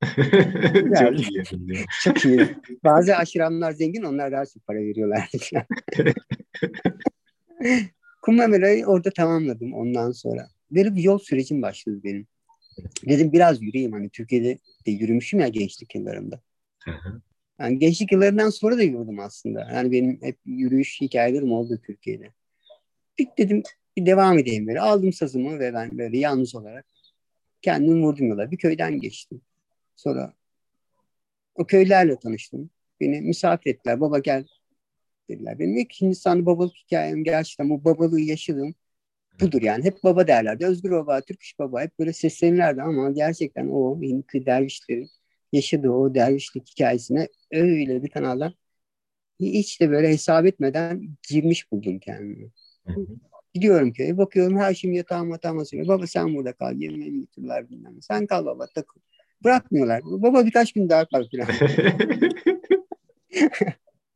çok 1.00 1.20
iyi. 1.20 1.44
çok 2.04 2.24
iyi. 2.24 2.56
Bazı 2.84 3.16
aşiramlar 3.16 3.72
zengin, 3.72 4.02
onlar 4.02 4.32
daha 4.32 4.46
çok 4.46 4.66
para 4.66 4.78
veriyorlar. 4.78 5.30
Kumbhamela'yı 8.22 8.86
orada 8.86 9.10
tamamladım 9.10 9.72
ondan 9.72 10.10
sonra. 10.10 10.48
Böyle 10.70 10.94
bir 10.94 11.02
yol 11.02 11.18
sürecim 11.18 11.62
başladı 11.62 12.00
benim. 12.04 12.26
Dedim 13.08 13.32
biraz 13.32 13.62
yürüyeyim 13.62 13.92
hani 13.92 14.10
Türkiye'de 14.10 14.58
de 14.86 14.90
yürümüşüm 14.90 15.40
ya 15.40 15.48
gençlik 15.48 15.94
yıllarımda. 15.94 16.40
Yani 17.60 17.78
gençlik 17.78 18.12
yıllarından 18.12 18.50
sonra 18.50 18.78
da 18.78 18.82
yürüdüm 18.82 19.20
aslında. 19.20 19.68
Yani 19.72 19.92
benim 19.92 20.22
hep 20.22 20.38
yürüyüş 20.46 21.00
hikayelerim 21.00 21.52
oldu 21.52 21.80
Türkiye'de. 21.86 22.32
Bir 23.18 23.28
dedim 23.38 23.62
bir 23.96 24.06
devam 24.06 24.38
edeyim 24.38 24.66
böyle. 24.66 24.80
Aldım 24.80 25.12
sazımı 25.12 25.58
ve 25.58 25.74
ben 25.74 25.98
böyle 25.98 26.18
yalnız 26.18 26.54
olarak 26.54 26.86
kendim 27.62 28.02
vurdum 28.02 28.28
yola. 28.28 28.50
Bir 28.50 28.56
köyden 28.56 29.00
geçtim. 29.00 29.40
Sonra 29.96 30.34
o 31.54 31.66
köylerle 31.66 32.16
tanıştım. 32.16 32.70
Beni 33.00 33.20
misafir 33.20 33.70
ettiler. 33.70 34.00
Baba 34.00 34.18
gel 34.18 34.46
dediler. 35.30 35.58
Benim 35.58 35.76
ilk 35.76 36.00
Hindistan'da 36.00 36.46
babalık 36.46 36.76
hikayem 36.76 37.24
gerçekten 37.24 37.70
bu 37.70 37.84
babalığı 37.84 38.20
yaşadım. 38.20 38.74
budur 39.40 39.62
yani. 39.62 39.84
Hep 39.84 40.04
baba 40.04 40.28
derlerdi. 40.28 40.66
Özgür 40.66 40.90
baba, 40.90 41.20
Türk 41.20 41.42
iş 41.42 41.58
baba 41.58 41.82
hep 41.82 41.98
böyle 41.98 42.12
seslenirlerdi 42.12 42.82
ama 42.82 43.10
gerçekten 43.10 43.68
o 43.68 44.02
Hintli 44.02 44.46
dervişlerin 44.46 45.10
yaşadığı 45.52 45.90
o 45.90 46.14
dervişlik 46.14 46.70
hikayesine 46.70 47.28
öyle 47.52 48.02
bir 48.02 48.10
kanalda 48.10 48.54
hiç 49.40 49.80
de 49.80 49.90
böyle 49.90 50.08
hesap 50.08 50.46
etmeden 50.46 51.08
girmiş 51.28 51.72
buldum 51.72 51.98
kendimi. 51.98 52.50
Gidiyorum 53.54 53.92
köye 53.92 54.18
bakıyorum 54.18 54.58
her 54.58 54.74
şeyim 54.74 54.96
yatağım 54.96 55.30
yatağıma 55.30 55.64
söylüyor. 55.64 55.88
Baba 55.88 56.06
sen 56.06 56.34
burada 56.34 56.52
kal 56.52 56.76
yemeğimi 56.76 57.20
götürürler 57.20 57.70
bilmem. 57.70 58.02
Sen 58.02 58.26
kal 58.26 58.46
baba 58.46 58.66
takıl. 58.66 59.00
Bırakmıyorlar. 59.44 60.02
Baba 60.04 60.46
birkaç 60.46 60.72
gün 60.72 60.88
daha 60.88 61.04
kal 61.08 61.24
falan. 61.30 61.48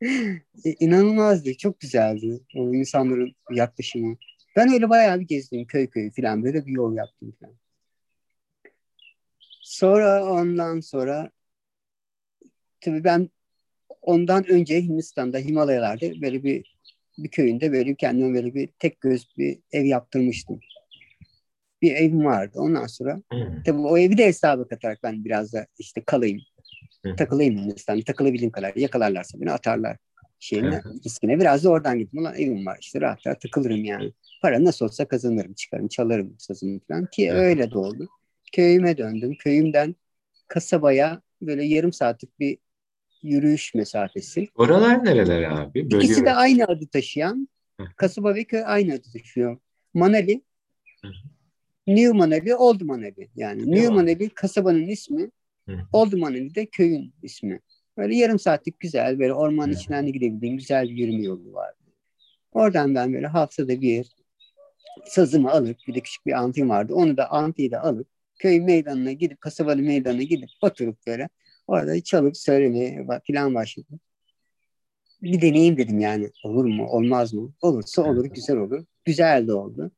e, 0.65 0.73
inanılmazdı. 0.81 1.57
Çok 1.57 1.81
güzeldi 1.81 2.41
o 2.57 2.75
insanların 2.75 3.35
yaklaşımı. 3.51 4.17
Ben 4.57 4.73
öyle 4.73 4.89
bayağı 4.89 5.21
bir 5.21 5.27
gezdim 5.27 5.65
köy 5.65 5.87
köy 5.87 6.11
falan 6.11 6.45
böyle 6.45 6.67
bir 6.67 6.73
yol 6.73 6.97
yaptım 6.97 7.33
falan. 7.41 7.55
Sonra 9.63 10.25
ondan 10.25 10.81
sonra 10.81 11.31
tabii 12.81 13.05
ben 13.05 13.31
ondan 14.03 14.51
önce 14.51 14.83
Hindistan'da 14.83 15.39
Himalayalarda 15.39 16.23
böyle 16.23 16.45
bir 16.45 16.73
bir 17.19 17.29
köyünde 17.29 17.73
böyle 17.73 17.95
kendime 17.95 18.35
böyle 18.35 18.55
bir 18.55 18.69
tek 18.79 19.01
göz 19.01 19.29
bir 19.39 19.59
ev 19.73 19.85
yaptırmıştım. 19.85 20.61
Bir 21.83 21.93
evim 21.93 22.25
vardı. 22.25 22.59
Ondan 22.61 22.87
sonra 22.87 23.23
hmm. 23.33 23.63
tabii 23.63 23.81
o 23.81 23.99
evi 23.99 24.19
de 24.19 24.27
hesaba 24.27 24.69
katarak 24.69 25.03
ben 25.03 25.25
biraz 25.25 25.53
da 25.53 25.67
işte 25.79 26.03
kalayım. 26.05 26.41
Hmm. 27.03 27.17
Takılayım 27.17 27.57
Hindistan'da. 27.57 28.05
Takılabildiğim 28.05 28.53
kadar. 28.53 28.73
Yakalarlarsa 28.77 29.41
beni 29.41 29.53
atarlar 29.53 29.97
şeyine, 30.39 30.83
riskine. 31.05 31.41
Biraz 31.41 31.65
da 31.65 31.71
oradan 31.71 31.99
gittim. 31.99 32.21
Ulan 32.21 32.35
evim 32.35 32.67
var 32.67 32.79
işte 32.81 33.01
rahat 33.01 33.27
rahat 33.27 33.41
takılırım 33.41 33.85
yani. 33.85 34.13
Para 34.43 34.65
nasıl 34.65 34.85
olsa 34.85 35.05
kazanırım, 35.05 35.55
çıkarım, 35.55 35.89
çalarım 35.89 36.35
sazımı 36.39 36.81
falan 36.89 37.07
ki 37.07 37.33
öyle 37.33 37.71
de 37.71 37.79
oldu 37.79 38.09
köyüme 38.53 38.99
döndüm. 38.99 39.35
Köyümden 39.39 39.97
kasabaya 40.49 41.23
böyle 41.43 41.65
yarım 41.65 41.93
saatlik 41.93 42.41
bir 42.41 42.59
yürüyüş 43.23 43.75
mesafesi. 43.75 44.49
Oralar 44.55 45.05
nereler 45.05 45.43
abi? 45.43 45.85
Bölüyor. 45.85 46.03
İkisi 46.03 46.25
de 46.25 46.33
aynı 46.33 46.65
adı 46.65 46.87
taşıyan. 46.87 47.49
Kasaba 47.97 48.35
ve 48.35 48.45
köy 48.45 48.63
aynı 48.67 48.95
adı 48.95 49.13
taşıyor. 49.13 49.59
Manali, 49.95 50.43
New 51.87 52.13
Manali, 52.13 52.55
Old 52.55 52.81
Manali. 52.81 53.29
Yani 53.37 53.71
New 53.71 53.89
Manali 53.89 54.29
kasabanın 54.29 54.87
ismi, 54.87 55.31
Old 55.93 56.13
Manali 56.13 56.55
de 56.55 56.67
köyün 56.67 57.15
ismi. 57.23 57.61
Böyle 57.97 58.17
yarım 58.17 58.39
saatlik 58.39 58.81
güzel, 58.81 59.19
böyle 59.19 59.33
ormanın 59.33 59.73
içinden 59.73 60.07
de 60.07 60.11
gidebildiğim 60.11 60.57
güzel 60.57 60.89
bir 60.89 60.95
yürüme 60.95 61.23
yolu 61.23 61.53
vardı. 61.53 61.77
Oradan 62.53 62.95
ben 62.95 63.13
böyle 63.13 63.27
haftada 63.27 63.81
bir 63.81 64.07
sazımı 65.05 65.51
alıp, 65.51 65.77
bir 65.89 65.95
de 65.95 66.01
küçük 66.01 66.27
bir 66.27 66.33
antim 66.33 66.69
vardı. 66.69 66.95
Onu 66.95 67.17
da 67.17 67.31
antiyi 67.31 67.71
de 67.71 67.79
alıp 67.79 68.09
köy 68.43 68.61
meydanına 68.61 69.13
gidip 69.13 69.41
kasabalı 69.41 69.83
meydanına 69.83 70.23
gidip 70.23 70.49
oturup 70.61 71.07
böyle 71.07 71.29
orada 71.67 72.01
çalıp 72.01 72.37
söylemeye 72.37 73.07
falan 73.27 73.55
başladım. 73.55 74.01
Bir 75.23 75.41
deneyim 75.41 75.77
dedim 75.77 75.99
yani 75.99 76.31
olur 76.45 76.65
mu 76.65 76.87
olmaz 76.87 77.35
mı? 77.35 77.53
Olursa 77.61 78.03
olur 78.03 78.25
güzel 78.25 78.57
olur. 78.57 78.85
Güzel 79.05 79.47
de 79.47 79.53
oldu. 79.53 79.91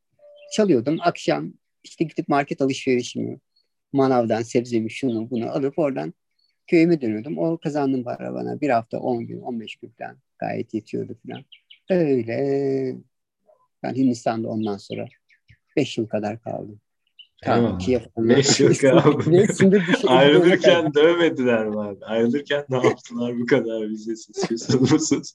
Çalıyordum 0.52 0.98
akşam 1.00 1.52
işte 1.84 2.04
gidip 2.04 2.28
market 2.28 2.60
alışverişimi 2.60 3.38
manavdan 3.92 4.42
sebzemi 4.42 4.90
şunu 4.90 5.30
bunu 5.30 5.50
alıp 5.50 5.78
oradan 5.78 6.14
köyüme 6.66 7.00
dönüyordum. 7.00 7.38
O 7.38 7.58
kazandım 7.58 8.04
para 8.04 8.34
bana 8.34 8.60
bir 8.60 8.70
hafta 8.70 8.98
10 8.98 9.26
gün 9.26 9.40
15 9.40 9.76
gün 9.76 9.94
falan 9.98 10.16
gayet 10.38 10.74
yetiyordu 10.74 11.16
falan. 11.26 11.44
Öyle 11.90 12.96
ben 13.82 13.94
Hindistan'da 13.94 14.48
ondan 14.48 14.76
sonra 14.76 15.06
5 15.76 15.98
yıl 15.98 16.06
kadar 16.06 16.42
kaldım. 16.42 16.80
Tamam. 17.44 17.78
5 18.16 18.60
yıl 18.60 18.74
kaldı. 18.74 19.46
şey 19.54 19.70
Ayrılırken 20.06 20.94
dövmediler 20.94 21.66
mi 21.66 21.80
abi? 21.80 22.04
Ayrılırken 22.04 22.64
ne 22.68 22.76
yaptılar 22.76 23.38
bu 23.38 23.46
kadar 23.46 23.88
vizesiz, 23.88 24.48
şusuz, 24.48 25.34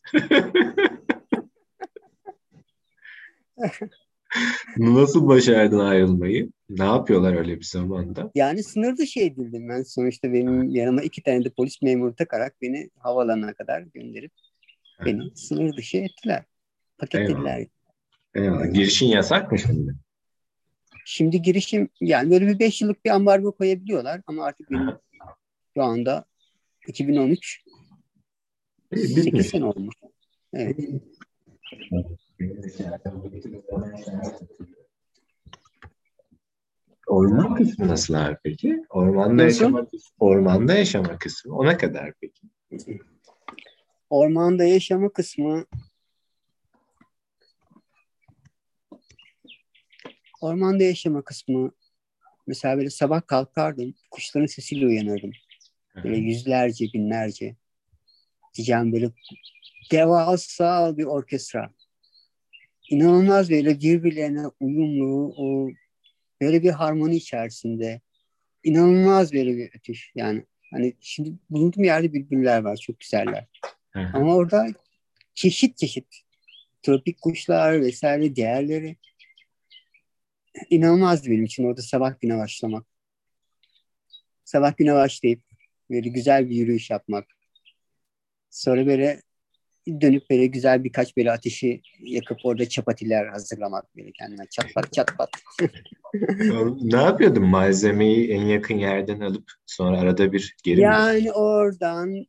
Nasıl 4.78 5.28
başardın 5.28 5.80
ayrılmayı? 5.80 6.50
Ne 6.70 6.84
yapıyorlar 6.86 7.36
öyle 7.36 7.60
bir 7.60 7.66
zamanda? 7.66 8.32
Yani 8.36 8.64
sınır 8.64 8.98
dışı 8.98 9.20
edildim 9.20 9.70
ben. 9.70 9.84
Sonuçta 9.84 10.34
benim 10.34 10.70
yanıma 10.70 11.02
iki 11.02 11.24
tane 11.24 11.46
de 11.46 11.50
polis 11.50 11.82
memuru 11.82 12.16
takarak 12.16 12.62
beni 12.62 12.90
havalanına 13.00 13.54
kadar 13.54 13.82
gönderip 13.82 14.32
beni 15.06 15.22
sınır 15.36 15.78
dışı 15.78 15.98
ettiler. 15.98 16.44
Paketlediler. 16.98 17.68
Eyvallah. 18.36 18.74
Girişin 18.74 19.08
yasak 19.08 19.52
mı 19.52 19.60
şimdi? 19.60 19.96
Şimdi 21.12 21.42
girişim 21.42 21.90
yani 22.02 22.32
böyle 22.32 22.48
bir 22.48 22.60
beş 22.60 22.82
yıllık 22.82 23.06
bir 23.06 23.10
ambargo 23.10 23.52
koyabiliyorlar 23.52 24.22
ama 24.28 24.44
artık 24.44 24.72
benim 24.72 24.90
şu 25.74 25.84
anda 25.84 26.26
2013 26.88 27.64
8 28.96 29.48
sene 29.48 29.66
olmuş. 29.66 29.96
Evet. 30.54 30.80
Orman 37.08 37.56
kısmı 37.56 37.88
nasıl 37.88 38.14
abi 38.14 38.38
peki? 38.44 38.82
Ormanda 38.90 39.44
nasıl? 39.44 39.46
yaşama 39.46 39.86
kısmı. 39.86 40.16
Ormanda 40.20 40.74
yaşama 40.74 41.18
kısmı. 41.18 41.56
Ona 41.56 41.78
kadar 41.78 42.14
peki? 42.22 42.42
Ormanda 44.10 44.64
yaşama 44.64 45.14
kısmı 45.14 45.66
Ormanda 50.42 50.84
yaşama 50.84 51.22
kısmı 51.22 51.72
mesela 52.48 52.78
böyle 52.78 52.90
sabah 52.90 53.28
kalkardım, 53.28 53.94
kuşların 54.12 54.46
sesiyle 54.46 54.86
uyanırdım. 54.86 55.32
Böyle 56.04 56.18
yüzlerce, 56.18 56.86
binlerce. 56.94 57.56
Diyeceğim 58.56 58.94
böyle 58.94 59.10
devasa 59.92 60.98
bir 60.98 61.04
orkestra. 61.04 61.74
İnanılmaz 62.90 63.50
böyle 63.50 63.80
birbirlerine 63.80 64.48
uyumlu, 64.60 65.34
o 65.38 65.70
böyle 66.42 66.64
bir 66.64 66.70
harmoni 66.70 67.16
içerisinde. 67.16 68.02
İnanılmaz 68.64 69.34
böyle 69.34 69.58
bir 69.58 69.70
ötüş 69.76 70.12
yani. 70.16 70.46
Hani 70.72 70.94
şimdi 71.00 71.34
bulunduğum 71.50 71.84
yerde 71.84 72.14
bülbüller 72.14 72.62
var, 72.62 72.78
çok 72.78 73.00
güzeller. 73.00 73.48
Ama 74.14 74.36
orada 74.36 74.68
çeşit 75.34 75.78
çeşit 75.78 76.06
tropik 76.84 77.22
kuşlar 77.22 77.82
vesaire 77.82 78.36
diğerleri 78.36 78.96
inanılmazdı 80.70 81.30
benim 81.30 81.44
için 81.44 81.64
orada 81.64 81.82
sabah 81.82 82.20
güne 82.20 82.38
başlamak. 82.38 82.86
Sabah 84.44 84.78
güne 84.78 84.94
başlayıp 84.94 85.42
böyle 85.90 86.10
güzel 86.10 86.50
bir 86.50 86.56
yürüyüş 86.56 86.90
yapmak. 86.90 87.26
Sonra 88.50 88.88
böyle 88.88 89.22
dönüp 89.88 90.30
böyle 90.30 90.46
güzel 90.46 90.84
birkaç 90.84 91.18
böyle 91.18 91.32
ateşi 91.32 91.82
yakıp 92.00 92.38
orada 92.44 92.70
çapatiler 92.70 93.28
hazırlamak 93.28 93.96
böyle 93.96 94.12
kendime 94.12 94.46
çatpat 94.50 94.94
çatpat. 94.94 95.30
ne 96.82 96.98
yapıyordun 96.98 97.46
malzemeyi 97.46 98.32
en 98.32 98.42
yakın 98.42 98.76
yerden 98.76 99.20
alıp 99.20 99.52
sonra 99.66 100.00
arada 100.00 100.32
bir 100.32 100.56
geri 100.64 100.82
Yani 100.82 101.22
mi? 101.22 101.32
oradan 101.32 102.26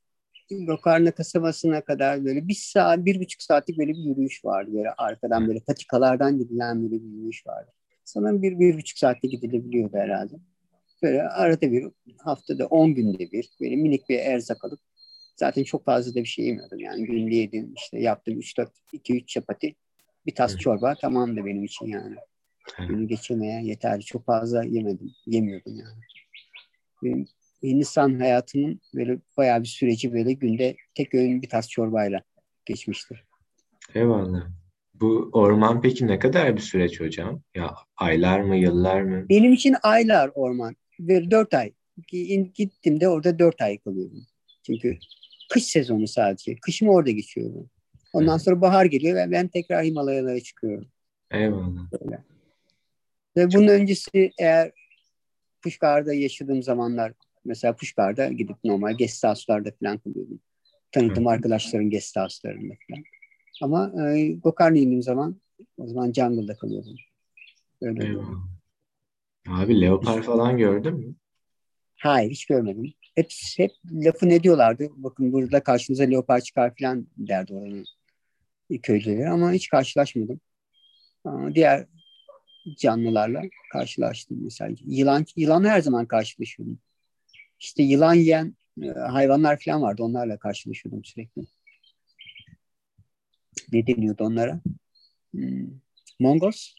Lokarna 0.52 1.10
kasabasına 1.10 1.80
kadar 1.80 2.24
böyle 2.24 2.48
bir 2.48 2.54
saat, 2.54 3.04
bir 3.04 3.20
buçuk 3.20 3.42
saatlik 3.42 3.78
böyle 3.78 3.92
bir 3.92 4.04
yürüyüş 4.04 4.44
vardı. 4.44 4.70
Böyle 4.74 4.90
arkadan 4.90 5.48
böyle 5.48 5.60
patikalardan 5.60 6.38
gidilen 6.38 6.82
böyle 6.82 7.02
bir 7.02 7.08
yürüyüş 7.08 7.46
vardı. 7.46 7.72
Sanırım 8.10 8.42
bir, 8.42 8.58
bir 8.58 8.76
buçuk 8.76 8.98
saatte 8.98 9.28
gidilebiliyordu 9.28 9.96
herhalde. 9.96 10.34
Böyle 11.02 11.22
arada 11.22 11.72
bir 11.72 11.86
haftada 12.18 12.66
on 12.66 12.94
günde 12.94 13.32
bir 13.32 13.50
böyle 13.60 13.76
minik 13.76 14.08
bir 14.08 14.18
erzak 14.18 14.64
alıp 14.64 14.80
zaten 15.36 15.64
çok 15.64 15.84
fazla 15.84 16.14
da 16.14 16.20
bir 16.20 16.28
şey 16.28 16.44
yemiyordum. 16.44 16.78
Yani 16.78 17.04
günde 17.04 17.34
yedim 17.34 17.74
işte 17.76 18.00
yaptım 18.00 18.40
3-4, 18.40 18.68
2-3 18.92 19.26
çapati 19.26 19.74
bir 20.26 20.34
tas 20.34 20.56
çorba 20.56 20.94
tamam 21.00 21.36
da 21.36 21.46
benim 21.46 21.64
için 21.64 21.86
yani. 21.86 22.16
Günü 22.88 23.08
geçirmeye 23.08 23.62
yeterli. 23.64 24.02
Çok 24.02 24.26
fazla 24.26 24.64
yemedim. 24.64 25.10
Yemiyordum 25.26 25.76
yani. 25.76 26.02
Benim 27.02 27.26
Hindistan 27.62 28.20
hayatımın 28.20 28.80
böyle 28.94 29.18
bayağı 29.36 29.62
bir 29.62 29.68
süreci 29.68 30.12
böyle 30.12 30.32
günde 30.32 30.76
tek 30.94 31.14
öğün 31.14 31.42
bir 31.42 31.48
tas 31.48 31.68
çorbayla 31.68 32.22
geçmiştir. 32.66 33.24
Eyvallah. 33.94 34.59
Bu 35.00 35.30
orman 35.32 35.80
peki 35.80 36.06
ne 36.06 36.18
kadar 36.18 36.56
bir 36.56 36.60
süreç 36.60 37.00
hocam? 37.00 37.42
Ya 37.54 37.74
aylar 37.96 38.40
mı, 38.40 38.56
yıllar 38.56 39.00
mı? 39.00 39.28
Benim 39.28 39.52
için 39.52 39.76
aylar 39.82 40.30
orman. 40.34 40.76
Ve 41.00 41.30
dört 41.30 41.54
ay. 41.54 41.72
Gittim 42.54 43.00
de 43.00 43.08
orada 43.08 43.38
dört 43.38 43.62
ay 43.62 43.78
kalıyorum. 43.78 44.26
Çünkü 44.66 44.98
kış 45.50 45.64
sezonu 45.64 46.08
sadece. 46.08 46.56
Kışımı 46.56 46.92
orada 46.92 47.10
geçiyorum. 47.10 47.70
Ondan 48.12 48.34
evet. 48.34 48.42
sonra 48.42 48.60
bahar 48.60 48.84
geliyor 48.84 49.16
ve 49.16 49.30
ben 49.30 49.48
tekrar 49.48 49.84
Himalayalara 49.84 50.40
çıkıyorum. 50.40 50.88
Eyvallah. 51.30 51.92
Böyle. 51.92 52.24
Ve 53.36 53.52
bunun 53.54 53.68
öncesi 53.68 54.32
eğer 54.38 54.72
Puşkar'da 55.62 56.14
yaşadığım 56.14 56.62
zamanlar 56.62 57.12
mesela 57.44 57.76
Puşkar'da 57.76 58.28
gidip 58.28 58.56
normal 58.64 58.96
guest 58.96 59.24
house'larda 59.24 59.70
falan 59.82 59.98
kalıyordum. 59.98 60.40
Tanıdığım 60.92 61.28
evet. 61.28 61.36
arkadaşların 61.36 61.90
guest 61.90 62.16
house'larında 62.16 62.74
falan. 62.88 63.04
Ama 63.60 63.92
e, 64.06 64.32
Gokarn'a 64.32 64.78
indiğim 64.78 65.02
zaman 65.02 65.40
o 65.78 65.86
zaman 65.86 66.12
jungle'da 66.12 66.56
kalıyordum. 66.56 66.96
Öyle. 67.80 68.14
Abi 69.48 69.80
leopar 69.80 70.22
falan 70.22 70.58
gördün 70.58 70.94
mü? 70.94 71.14
Hayır 71.96 72.30
hiç 72.30 72.46
görmedim. 72.46 72.92
Hep, 73.14 73.32
hep 73.56 73.70
lafı 73.92 74.28
ne 74.28 74.42
diyorlardı? 74.42 74.88
Bakın 74.96 75.32
burada 75.32 75.62
karşınıza 75.62 76.04
leopar 76.04 76.40
çıkar 76.40 76.74
falan 76.80 77.06
derdi 77.16 77.54
oranın 77.54 77.84
köylüleri 78.82 79.28
ama 79.28 79.52
hiç 79.52 79.68
karşılaşmadım. 79.68 80.40
Ama 81.24 81.54
diğer 81.54 81.86
canlılarla 82.78 83.42
karşılaştım 83.72 84.38
mesela. 84.42 84.74
Yılan, 84.86 85.26
yılan 85.36 85.64
her 85.64 85.80
zaman 85.80 86.06
karşılaşıyordum. 86.06 86.78
İşte 87.60 87.82
yılan 87.82 88.14
yiyen 88.14 88.54
e, 88.82 88.88
hayvanlar 88.88 89.60
falan 89.64 89.82
vardı. 89.82 90.02
Onlarla 90.02 90.38
karşılaşıyordum 90.38 91.04
sürekli 91.04 91.42
ne 93.72 93.86
deniyordu 93.86 94.24
onlara? 94.24 94.60
Hmm. 95.34 95.66
Mongos? 96.20 96.74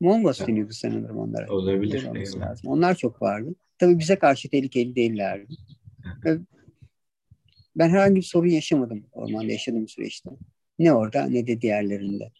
Mongos 0.00 0.40
evet. 0.40 0.48
deniyordu 0.48 0.72
sanırım 0.72 1.18
onlara. 1.18 1.52
Olabilir. 1.52 2.04
Lazım. 2.40 2.70
Onlar 2.70 2.94
çok 2.94 3.22
vardı. 3.22 3.54
Tabii 3.78 3.98
bize 3.98 4.16
karşı 4.18 4.50
tehlikeli 4.50 4.96
değillerdi. 4.96 5.54
ben 7.76 7.88
herhangi 7.88 8.16
bir 8.16 8.22
sorun 8.22 8.48
yaşamadım 8.48 9.06
ormanda 9.12 9.52
yaşadığım 9.52 9.88
süreçte. 9.88 10.30
Ne 10.78 10.92
orada 10.92 11.26
ne 11.26 11.46
de 11.46 11.60
diğerlerinde. 11.60 12.32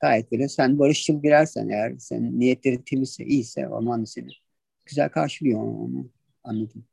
Gayet 0.00 0.32
böyle 0.32 0.48
sen 0.48 0.78
barışçıl 0.78 1.22
birersen 1.22 1.68
eğer 1.68 1.98
sen 1.98 2.40
niyetleri 2.40 2.84
temizse 2.84 3.24
iyiyse 3.24 3.68
orman 3.68 4.04
seni 4.04 4.28
güzel 4.86 5.08
karşılıyor 5.08 5.60
onu 5.60 6.10
anladım. 6.44 6.84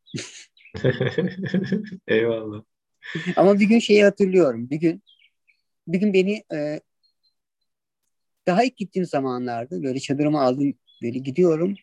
Eyvallah. 2.07 2.63
Ama 3.35 3.59
bir 3.59 3.65
gün 3.65 3.79
şeyi 3.79 4.03
hatırlıyorum. 4.03 4.69
Bir 4.69 4.75
gün 4.75 5.03
bir 5.87 5.99
gün 5.99 6.13
beni 6.13 6.43
e, 6.53 6.79
daha 8.47 8.63
ilk 8.63 8.77
gittiğim 8.77 9.05
zamanlarda 9.05 9.83
böyle 9.83 9.99
çadırımı 9.99 10.41
aldım 10.41 10.73
böyle 11.01 11.19
gidiyorum. 11.19 11.75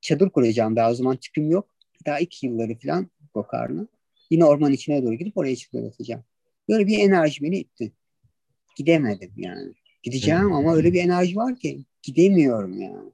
Çadır 0.00 0.30
kuracağım 0.30 0.76
daha 0.76 0.90
o 0.90 0.94
zaman 0.94 1.16
tüpüm 1.16 1.50
yok. 1.50 1.68
Daha 2.06 2.18
ilk 2.18 2.42
yılları 2.42 2.78
falan 2.78 3.10
Gokar'la. 3.34 3.86
Yine 4.30 4.44
orman 4.44 4.72
içine 4.72 5.02
doğru 5.02 5.14
gidip 5.14 5.38
oraya 5.38 5.56
çadır 5.56 5.84
atacağım. 5.84 6.24
Böyle 6.68 6.86
bir 6.86 6.98
enerji 6.98 7.42
beni 7.42 7.58
itti. 7.58 7.92
Gidemedim 8.76 9.32
yani. 9.36 9.72
Gideceğim 10.02 10.52
ama 10.52 10.74
öyle 10.74 10.92
bir 10.92 11.04
enerji 11.04 11.36
var 11.36 11.56
ki 11.56 11.84
gidemiyorum 12.02 12.80
yani. 12.80 13.10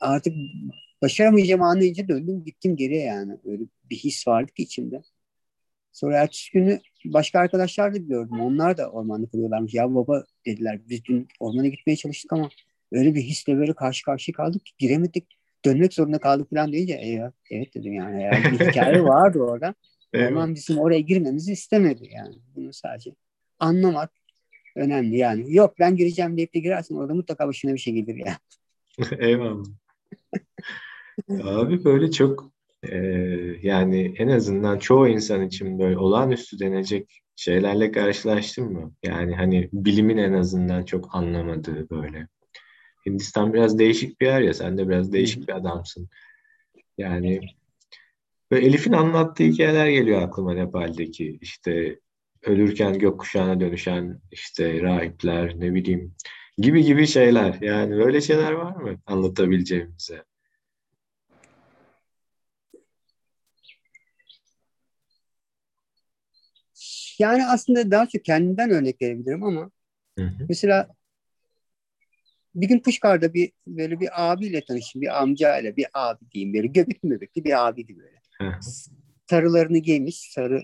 Artık 0.00 0.34
başaramayacağım 1.02 1.62
anlayınca 1.62 2.08
döndüm 2.08 2.44
gittim 2.44 2.76
geriye 2.76 3.02
yani. 3.02 3.36
Öyle 3.44 3.62
bir 3.90 3.96
his 3.96 4.28
vardı 4.28 4.52
ki 4.52 4.62
içimde. 4.62 5.02
Sonra 5.92 6.16
ertesi 6.16 6.52
günü 6.52 6.80
başka 7.04 7.38
arkadaşlar 7.38 7.94
da 7.94 7.98
gördüm. 7.98 8.40
Onlar 8.40 8.76
da 8.76 8.90
ormanda 8.90 9.26
kalıyorlarmış. 9.26 9.74
Ya 9.74 9.94
baba 9.94 10.24
dediler 10.46 10.80
biz 10.88 11.04
dün 11.04 11.28
ormana 11.40 11.66
gitmeye 11.66 11.96
çalıştık 11.96 12.32
ama 12.32 12.48
öyle 12.92 13.14
bir 13.14 13.20
hisle 13.20 13.56
böyle 13.56 13.72
karşı 13.72 14.04
karşıya 14.04 14.34
kaldık 14.34 14.66
ki 14.66 14.72
giremedik. 14.78 15.38
Dönmek 15.64 15.94
zorunda 15.94 16.18
kaldık 16.18 16.50
falan 16.50 16.72
deyince 16.72 16.94
e, 16.94 17.32
evet 17.50 17.74
dedim 17.74 17.92
yani. 17.92 18.22
yani 18.22 18.44
bir 18.44 18.66
hikaye 18.66 19.04
vardı 19.04 19.38
orada. 19.38 19.74
Orman 20.14 20.54
bizim 20.54 20.78
oraya 20.78 21.00
girmemizi 21.00 21.52
istemedi 21.52 22.08
yani. 22.12 22.34
Bunu 22.56 22.72
sadece 22.72 23.10
anlamak 23.58 24.10
önemli 24.76 25.16
yani. 25.16 25.54
Yok 25.54 25.74
ben 25.78 25.96
gireceğim 25.96 26.36
deyip 26.36 26.54
de 26.54 26.58
girersin 26.58 26.96
orada 26.96 27.14
mutlaka 27.14 27.48
başına 27.48 27.74
bir 27.74 27.78
şey 27.78 27.94
gelir 27.94 28.16
ya. 28.16 28.38
Eyvallah. 29.18 29.64
Abi 31.42 31.84
böyle 31.84 32.10
çok 32.10 32.52
e, 32.82 32.96
yani 33.62 34.14
en 34.18 34.28
azından 34.28 34.78
çoğu 34.78 35.08
insan 35.08 35.46
için 35.46 35.78
böyle 35.78 35.98
olağanüstü 35.98 36.58
denecek 36.58 37.22
şeylerle 37.36 37.92
karşılaştın 37.92 38.72
mı? 38.72 38.92
Yani 39.02 39.34
hani 39.34 39.68
bilimin 39.72 40.16
en 40.16 40.32
azından 40.32 40.84
çok 40.84 41.14
anlamadığı 41.14 41.90
böyle. 41.90 42.28
Hindistan 43.06 43.52
biraz 43.52 43.78
değişik 43.78 44.20
bir 44.20 44.26
yer 44.26 44.40
ya 44.40 44.54
sen 44.54 44.78
de 44.78 44.88
biraz 44.88 45.12
değişik 45.12 45.48
bir 45.48 45.56
adamsın. 45.56 46.08
Yani 46.98 47.40
böyle 48.50 48.66
Elif'in 48.66 48.92
anlattığı 48.92 49.44
hikayeler 49.44 49.88
geliyor 49.88 50.22
aklıma 50.22 50.54
Nepal'deki 50.54 51.38
işte 51.40 51.98
ölürken 52.42 52.98
gökkuşağına 52.98 53.60
dönüşen 53.60 54.20
işte 54.30 54.82
rahipler 54.82 55.60
ne 55.60 55.74
bileyim 55.74 56.14
gibi 56.58 56.84
gibi 56.84 57.06
şeyler. 57.06 57.58
Yani 57.60 57.96
böyle 57.96 58.20
şeyler 58.20 58.52
var 58.52 58.76
mı 58.76 58.96
anlatabileceğimize? 59.06 60.24
Yani 67.22 67.46
aslında 67.46 67.90
daha 67.90 68.06
çok 68.08 68.24
kendimden 68.24 68.70
örnek 68.70 69.02
verebilirim 69.02 69.42
ama 69.42 69.70
hı 70.18 70.24
hı. 70.24 70.46
mesela 70.48 70.88
bir 72.54 72.68
gün 72.68 72.78
Puşkar'da 72.78 73.34
bir 73.34 73.52
böyle 73.66 74.00
bir 74.00 74.08
abiyle 74.12 74.64
tanıştım. 74.64 75.02
Bir 75.02 75.22
amcayla 75.22 75.76
bir 75.76 75.86
abi 75.94 76.30
diyeyim. 76.30 76.54
Böyle 76.54 76.66
göbekli 76.66 77.08
göbekli 77.08 77.44
bir 77.44 77.68
abiydi 77.68 77.96
böyle. 77.98 78.16
Hı 78.38 78.58
Sarılarını 79.30 79.78
giymiş. 79.78 80.30
Sarı 80.30 80.62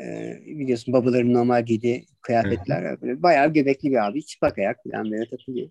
e, 0.00 0.38
biliyorsun 0.46 0.94
babaların 0.94 1.32
normal 1.32 1.64
giydiği 1.64 2.06
kıyafetler. 2.20 3.02
Böyle 3.02 3.22
bayağı 3.22 3.52
göbekli 3.52 3.90
bir 3.90 4.06
abi. 4.06 4.26
Çıplak 4.26 4.58
ayak 4.58 4.76
falan 4.84 5.10
böyle 5.10 5.30
takılıyor. 5.30 5.68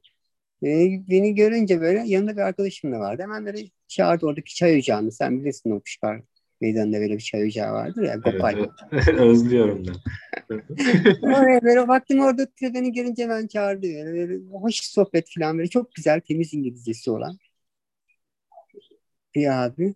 E, 0.63 0.67
beni 1.09 1.35
görünce 1.35 1.81
böyle 1.81 2.03
yanında 2.05 2.35
bir 2.35 2.41
arkadaşım 2.41 2.91
da 2.91 2.99
vardı. 2.99 3.21
Hemen 3.21 3.45
böyle 3.45 3.59
çağırdı 3.87 4.25
oradaki 4.25 4.55
çay 4.55 4.77
ocağını. 4.77 5.11
Sen 5.11 5.39
bilirsin 5.39 5.71
o 5.71 5.79
Puşkar 5.79 6.21
meydanında 6.64 6.99
böyle 6.99 7.14
bir 7.14 7.20
çay 7.20 7.45
ocağı 7.45 7.74
vardır 7.74 8.03
ya. 8.03 8.16
Gopal. 8.16 8.68
Evet, 8.91 9.07
özlüyorum 9.07 9.88
da. 9.88 9.91
Oraya 11.22 11.61
böyle 11.61 11.88
baktım 11.88 12.20
orada 12.20 12.47
beni 12.61 12.93
görünce 12.93 13.30
ben 13.30 13.47
çağırdı. 13.47 13.82
Böyle, 13.82 14.14
böyle 14.14 14.39
hoş 14.51 14.76
sohbet 14.76 15.28
falan 15.39 15.57
böyle 15.57 15.70
çok 15.70 15.95
güzel 15.95 16.20
temiz 16.20 16.53
İngilizcesi 16.53 17.11
olan 17.11 17.38
bir 19.36 19.66
abi. 19.66 19.93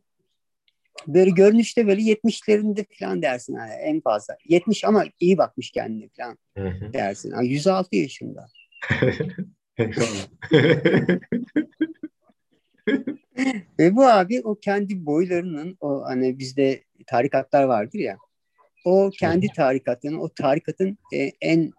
Böyle 1.08 1.30
görünüşte 1.30 1.88
böyle 1.88 2.02
70'lerinde 2.02 2.86
falan 3.00 3.22
dersin 3.22 3.56
yani 3.56 3.72
en 3.72 4.02
fazla. 4.02 4.38
70 4.46 4.86
ama 4.86 5.06
iyi 5.20 5.38
bakmış 5.38 5.72
kendine 5.72 6.10
falan 6.18 6.38
dersin. 6.94 7.32
Yani 7.32 7.48
106 7.48 7.96
yaşında. 7.96 8.48
Ve 13.80 13.96
bu 13.96 14.06
abi 14.06 14.42
o 14.44 14.56
kendi 14.56 15.06
boylarının 15.06 15.78
o 15.82 16.04
hani 16.06 16.40
bizde 16.40 16.84
tarikatlar 17.08 17.64
vardır 17.64 18.00
ya. 18.00 18.18
O 18.86 19.10
kendi 19.20 19.48
tarikatının 19.48 20.18
o 20.18 20.30
tarikatın 20.30 20.98
e, 21.14 21.32
en 21.42 21.72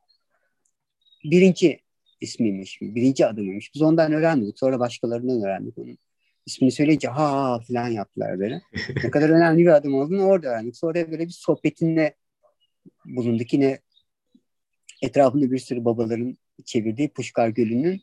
birinci 1.25 1.81
ismiymiş. 2.21 2.79
Birinci 2.81 3.27
adımıymış. 3.27 3.75
Biz 3.75 3.83
ondan 3.83 4.13
öğrendik. 4.13 4.59
Sonra 4.59 4.79
başkalarından 4.81 5.43
öğrendik 5.43 5.79
onun. 5.79 5.99
İsmini 6.47 6.73
söyleyince 6.73 7.09
ha 7.09 7.61
falan 7.69 7.89
yaptılar 7.89 8.39
böyle. 8.39 8.63
ne 9.05 9.11
kadar 9.11 9.29
önemli 9.31 9.63
bir 9.63 9.75
adım 9.77 9.95
olduğunu 9.95 10.23
orada 10.23 10.49
öğrendik. 10.49 10.77
Sonra 10.77 11.11
böyle 11.11 11.27
bir 11.27 11.33
sohbetinle 11.33 12.15
bulunduk. 13.05 13.53
Yine 13.53 13.79
etrafında 15.03 15.51
bir 15.51 15.59
sürü 15.59 15.85
babaların 15.85 16.39
çevirdiği 16.65 17.09
Puşkar 17.09 17.49
Gölü'nün 17.49 18.01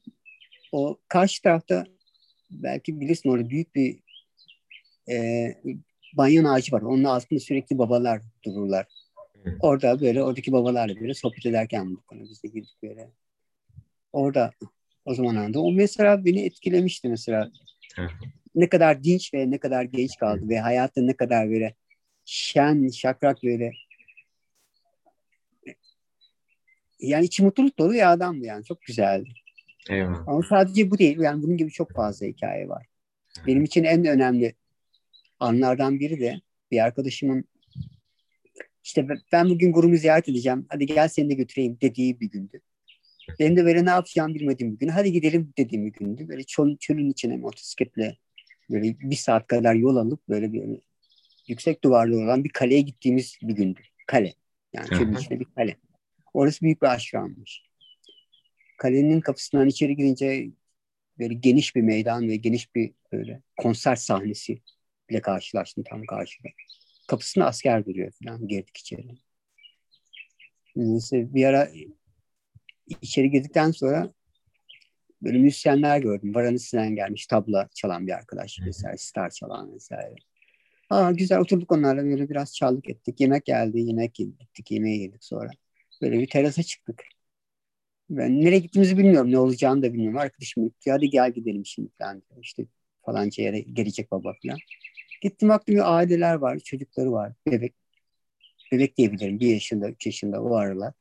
o 0.72 0.98
karşı 1.08 1.42
tarafta 1.42 1.86
belki 2.52 3.02
bilirsin 3.02 3.30
orada 3.30 3.50
büyük 3.50 3.76
bir 3.76 4.00
e, 5.10 5.48
banyan 6.14 6.44
ağacı 6.44 6.72
var. 6.72 6.82
Onun 6.82 7.04
altında 7.04 7.40
sürekli 7.40 7.78
babalar 7.78 8.22
dururlar. 8.46 8.88
Orada 9.60 10.02
böyle 10.02 10.24
oradaki 10.24 10.52
babalarla 10.52 11.00
böyle 11.00 11.14
sohbet 11.14 11.46
ederken 11.46 11.96
bu 11.96 12.02
konu 12.02 12.22
biz 12.22 12.44
de 12.44 12.48
girdik 12.48 12.78
böyle. 12.84 13.10
Orada 14.14 14.52
o 15.06 15.14
zaman 15.14 15.36
anda. 15.36 15.60
O 15.60 15.72
mesela 15.72 16.26
beni 16.26 16.46
etkilemişti 16.46 17.10
mesela. 17.10 17.52
ne 18.56 18.70
kadar 18.70 19.04
dinç 19.04 19.34
ve 19.34 19.52
ne 19.52 19.58
kadar 19.58 19.84
genç 19.84 20.18
kaldı 20.18 20.50
ve 20.50 20.60
hayatta 20.60 21.02
ne 21.02 21.14
kadar 21.14 21.50
böyle 21.50 21.76
şen, 22.26 22.90
şakrak 22.90 23.44
böyle 23.44 23.72
yani 27.00 27.26
içi 27.26 27.44
mutluluk 27.44 27.80
dolu 27.80 27.94
bir 27.94 28.12
adamdı 28.12 28.46
yani. 28.46 28.66
Çok 28.66 28.82
güzeldi. 28.82 29.30
Eyvallah. 29.90 30.28
Ama 30.28 30.44
sadece 30.50 30.92
bu 30.92 30.98
değil. 30.98 31.20
Yani 31.20 31.44
bunun 31.44 31.58
gibi 31.58 31.72
çok 31.72 31.92
fazla 31.92 32.26
hikaye 32.26 32.70
var. 32.70 32.86
Benim 33.48 33.64
için 33.64 33.84
en 33.84 34.06
önemli 34.06 34.56
anlardan 35.40 36.00
biri 36.00 36.20
de 36.20 36.42
bir 36.72 36.84
arkadaşımın 36.84 37.46
işte 38.84 39.08
ben 39.32 39.50
bugün 39.50 39.72
gurumu 39.72 39.98
ziyaret 39.98 40.30
edeceğim. 40.30 40.66
Hadi 40.70 40.86
gel 40.86 41.08
seni 41.08 41.30
de 41.30 41.34
götüreyim 41.34 41.78
dediği 41.82 42.20
bir 42.20 42.30
gündü. 42.30 42.62
Benim 43.40 43.58
de 43.58 43.66
böyle 43.66 43.86
ne 43.86 43.90
yapacağım 43.90 44.36
bilmediğim 44.36 44.74
bir 44.74 44.80
gün. 44.80 44.88
Hadi 44.88 45.12
gidelim 45.12 45.54
dediğim 45.58 45.86
bir 45.86 45.94
gündü. 45.94 46.28
Böyle 46.28 46.44
çöl, 46.44 46.78
çölün 46.78 47.10
içine 47.10 47.38
motosikletle 47.38 48.18
böyle 48.70 49.00
bir 49.00 49.16
saat 49.16 49.48
kadar 49.48 49.76
yol 49.76 49.96
alıp 49.96 50.30
böyle 50.30 50.54
bir 50.54 50.80
yüksek 51.48 51.84
duvarlı 51.84 52.18
olan 52.18 52.44
bir 52.44 52.50
kaleye 52.50 52.82
gittiğimiz 52.82 53.38
bir 53.42 53.54
gündü. 53.54 53.82
Kale. 54.08 54.34
Yani 54.74 54.88
çölün 54.88 55.16
içinde 55.16 55.40
bir 55.40 55.46
kale. 55.56 55.78
Orası 56.34 56.62
büyük 56.62 56.82
bir 56.82 56.88
aşrammış. 56.88 57.64
Kalenin 58.78 59.22
kapısından 59.22 59.68
içeri 59.68 59.96
girince 59.96 60.50
böyle 61.20 61.34
geniş 61.34 61.76
bir 61.76 61.82
meydan 61.82 62.28
ve 62.28 62.36
geniş 62.36 62.76
bir 62.76 62.94
böyle 63.12 63.42
konser 63.58 63.96
sahnesi 63.96 64.62
ile 65.10 65.22
karşılaştım 65.22 65.84
tam 65.84 66.06
karşıda. 66.06 66.48
Kapısında 67.08 67.46
asker 67.46 67.86
duruyor 67.86 68.12
falan 68.24 68.48
girdik 68.48 68.78
içeri. 68.78 69.08
Neyse 70.76 71.34
bir 71.34 71.46
ara 71.46 71.70
içeri 73.02 73.32
girdikten 73.32 73.72
sonra 73.72 74.14
böyle 75.22 75.38
müzisyenler 75.38 76.00
gördüm. 76.00 76.36
Varanisinden 76.36 76.96
gelmiş 76.96 77.28
tabla 77.28 77.70
çalan 77.76 78.08
bir 78.08 78.12
arkadaş 78.12 78.60
vesaire, 78.66 78.98
star 78.98 79.30
çalan 79.30 79.74
vesaire. 79.74 80.16
Aa, 80.90 81.12
güzel 81.12 81.40
oturduk 81.40 81.72
onlarla 81.72 82.04
böyle 82.04 82.30
biraz 82.30 82.56
çaldık 82.56 82.90
ettik. 82.90 83.20
Yemek 83.20 83.46
geldi, 83.46 83.80
yemek 83.80 84.20
yedik, 84.20 84.72
yemeği 84.72 85.02
yedik 85.02 85.24
sonra. 85.24 85.50
Böyle 86.02 86.20
bir 86.20 86.28
terasa 86.28 86.64
çıktık. 86.64 87.04
Ben 88.10 88.42
nereye 88.42 88.60
gittiğimizi 88.60 88.98
bilmiyorum. 88.98 89.32
Ne 89.32 89.40
olacağını 89.40 89.84
da 89.84 89.94
bilmiyorum. 89.94 90.18
Arkadaşım 90.18 90.64
gitti. 90.64 90.92
Hadi 90.92 91.10
gel 91.10 91.32
gidelim 91.32 91.66
şimdi 91.66 91.90
falan. 91.98 92.24
İşte 92.42 92.66
falanca 93.06 93.44
yere 93.44 93.60
gelecek 93.60 94.12
baba 94.12 94.34
falan. 94.44 94.58
Gittim 95.22 95.50
baktım 95.50 95.76
aileler 95.84 96.36
var. 96.36 96.60
Çocukları 96.60 97.12
var. 97.12 97.34
Bebek. 97.48 97.76
Bebek 98.72 98.98
diyebilirim. 98.98 99.40
Bir 99.40 99.48
yaşında, 99.48 99.90
üç 99.90 100.06
yaşında 100.06 100.44
o 100.44 100.56
aralar. 100.56 100.94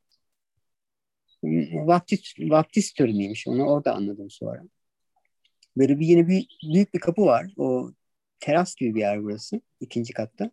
Vaptis, 1.72 2.34
vaptis 2.38 2.92
töreniymiş. 2.92 3.46
Onu 3.48 3.64
orada 3.66 3.94
anladım 3.94 4.30
sonra. 4.30 4.62
Böyle 5.76 6.00
bir 6.00 6.06
yine 6.06 6.28
bir 6.28 6.46
büyük 6.74 6.94
bir 6.94 7.00
kapı 7.00 7.22
var. 7.22 7.52
O 7.56 7.92
teras 8.40 8.74
gibi 8.74 8.94
bir 8.94 9.00
yer 9.00 9.22
burası. 9.22 9.60
ikinci 9.80 10.12
katta. 10.12 10.50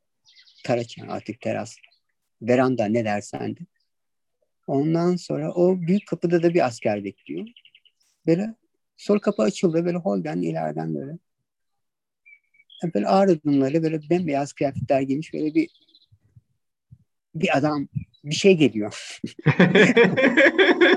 Taraç 0.66 0.98
artık 1.10 1.42
teras. 1.42 1.76
Veranda 2.42 2.86
ne 2.86 3.06
dersen 3.06 3.56
de. 3.56 3.60
Ondan 4.68 5.16
sonra 5.16 5.54
o 5.54 5.82
büyük 5.82 6.08
kapıda 6.08 6.44
da 6.44 6.54
bir 6.54 6.66
asker 6.66 7.04
bekliyor. 7.04 7.48
Böyle 8.28 8.56
sol 8.98 9.20
kapı 9.20 9.42
açıldı 9.44 9.86
böyle 9.86 9.98
holden 9.98 10.42
ileriden 10.42 10.96
böyle. 10.96 11.18
Böyle 12.94 13.08
ağır 13.08 13.28
adımlarla 13.28 13.84
böyle 13.84 14.10
bembeyaz 14.10 14.54
kıyafetler 14.54 15.02
giymiş 15.02 15.34
böyle 15.34 15.56
bir 15.56 15.70
bir 17.36 17.58
adam 17.58 17.88
bir 18.24 18.36
şey 18.36 18.58
geliyor. 18.58 19.20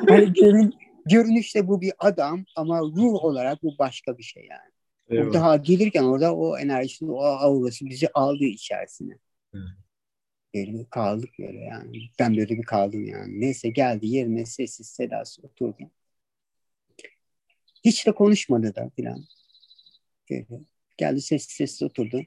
yani 0.08 0.32
görün, 0.32 0.74
görünüşte 1.06 1.68
bu 1.68 1.80
bir 1.80 1.92
adam 1.98 2.44
ama 2.56 2.80
ruh 2.80 3.24
olarak 3.24 3.62
bu 3.62 3.78
başka 3.78 4.18
bir 4.18 4.22
şey 4.22 4.46
yani. 4.50 4.70
Evet. 5.08 5.34
Daha 5.34 5.56
gelirken 5.56 6.02
orada 6.02 6.36
o 6.36 6.58
enerjisi, 6.58 7.04
o 7.04 7.24
aurası 7.24 7.86
bizi 7.86 8.08
aldı 8.14 8.44
içerisine. 8.44 9.18
Evet 9.54 9.83
böyle 10.54 10.86
kaldık 10.90 11.30
böyle 11.38 11.58
yani. 11.58 11.98
Ben 12.18 12.36
böyle 12.36 12.58
bir 12.58 12.62
kaldım 12.62 13.04
yani. 13.06 13.40
Neyse 13.40 13.68
geldi 13.68 14.06
yerine 14.06 14.46
sessiz 14.46 14.86
sedasız 14.86 15.44
oturdu. 15.44 15.90
Hiç 17.84 18.06
de 18.06 18.12
konuşmadı 18.12 18.74
da 18.74 18.90
filan. 18.96 19.24
Geldi 20.96 21.20
sessiz 21.20 21.56
sessiz 21.56 21.82
oturdu. 21.82 22.22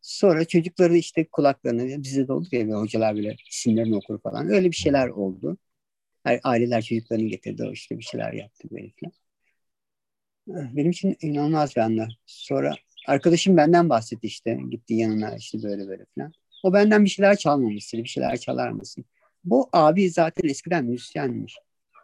Sonra 0.00 0.44
çocukları 0.44 0.96
işte 0.96 1.28
kulaklarını 1.28 2.02
bize 2.02 2.28
de 2.28 2.32
olur 2.32 2.46
ya 2.52 2.80
hocalar 2.80 3.16
bile 3.16 3.36
isimlerini 3.50 3.96
okur 3.96 4.20
falan. 4.20 4.48
Öyle 4.48 4.70
bir 4.70 4.76
şeyler 4.76 5.08
oldu. 5.08 5.58
Aileler 6.44 6.82
çocuklarını 6.82 7.24
getirdi 7.28 7.64
o 7.64 7.72
işte 7.72 7.98
bir 7.98 8.04
şeyler 8.04 8.32
yaptı 8.32 8.68
böyle 8.70 8.92
falan. 9.00 9.12
Benim 10.76 10.90
için 10.90 11.16
inanılmaz 11.22 11.76
bir 11.76 11.80
anlar. 11.80 12.18
Sonra 12.26 12.74
arkadaşım 13.06 13.56
benden 13.56 13.88
bahsetti 13.88 14.26
işte. 14.26 14.58
Gitti 14.70 14.94
yanına 14.94 15.36
işte 15.36 15.62
böyle 15.62 15.88
böyle 15.88 16.06
falan. 16.14 16.32
O 16.62 16.72
benden 16.72 17.04
bir 17.04 17.10
şeyler 17.10 17.36
çalmamışsın, 17.36 18.04
bir 18.04 18.08
şeyler 18.08 18.36
çalar 18.36 18.70
mısın? 18.70 19.04
Bu 19.44 19.68
abi 19.72 20.10
zaten 20.10 20.48
eskiden 20.48 20.84
müzisyenmiş. 20.84 21.56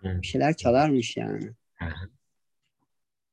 Bir 0.04 0.26
şeyler 0.26 0.56
çalarmış 0.56 1.16
yani. 1.16 1.50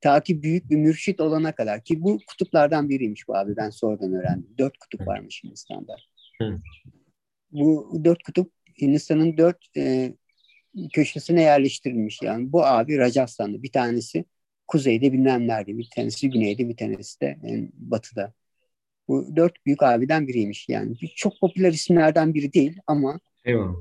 Ta 0.01 0.23
ki 0.23 0.43
büyük 0.43 0.69
bir 0.69 0.75
mürşit 0.75 1.21
olana 1.21 1.51
kadar 1.51 1.83
ki 1.83 2.01
bu 2.01 2.19
kutuplardan 2.27 2.89
biriymiş 2.89 3.27
bu 3.27 3.37
abi 3.37 3.55
ben 3.55 3.69
sonradan 3.69 4.13
öğrendim. 4.13 4.49
Dört 4.57 4.77
kutup 4.77 5.07
varmış 5.07 5.43
Hindistan'da. 5.43 5.95
Hı. 6.41 6.59
Bu 7.51 8.01
dört 8.03 8.23
kutup 8.23 8.51
Hindistan'ın 8.81 9.37
dört 9.37 9.77
e, 9.77 10.13
köşesine 10.93 11.41
yerleştirilmiş. 11.41 12.21
Yani 12.21 12.51
bu 12.51 12.65
abi 12.65 12.97
Rajasthan'da 12.97 13.63
bir 13.63 13.71
tanesi 13.71 14.25
kuzeyde 14.67 15.13
bilmem 15.13 15.47
nerede, 15.47 15.77
bir 15.77 15.89
tanesi 15.95 16.29
güneyde, 16.29 16.69
bir 16.69 16.77
tanesi 16.77 17.21
de 17.21 17.39
yani 17.43 17.69
batıda. 17.73 18.33
Bu 19.11 19.35
dört 19.35 19.65
büyük 19.65 19.83
abiden 19.83 20.27
biriymiş 20.27 20.69
yani. 20.69 20.95
Çok 21.15 21.39
popüler 21.39 21.73
isimlerden 21.73 22.33
biri 22.33 22.53
değil 22.53 22.77
ama 22.87 23.19
Eyvallah. 23.45 23.75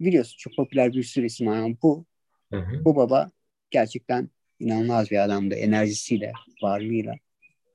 biliyorsun 0.00 0.36
çok 0.38 0.56
popüler 0.56 0.92
bir 0.92 1.02
sürü 1.02 1.26
isim 1.26 1.46
var 1.46 1.56
ama 1.56 1.74
bu 1.82 2.06
hı 2.52 2.58
hı. 2.58 2.84
bu 2.84 2.96
baba 2.96 3.30
gerçekten 3.70 4.30
inanılmaz 4.60 5.10
bir 5.10 5.24
adamdı 5.24 5.54
enerjisiyle, 5.54 6.32
varlığıyla. 6.62 7.14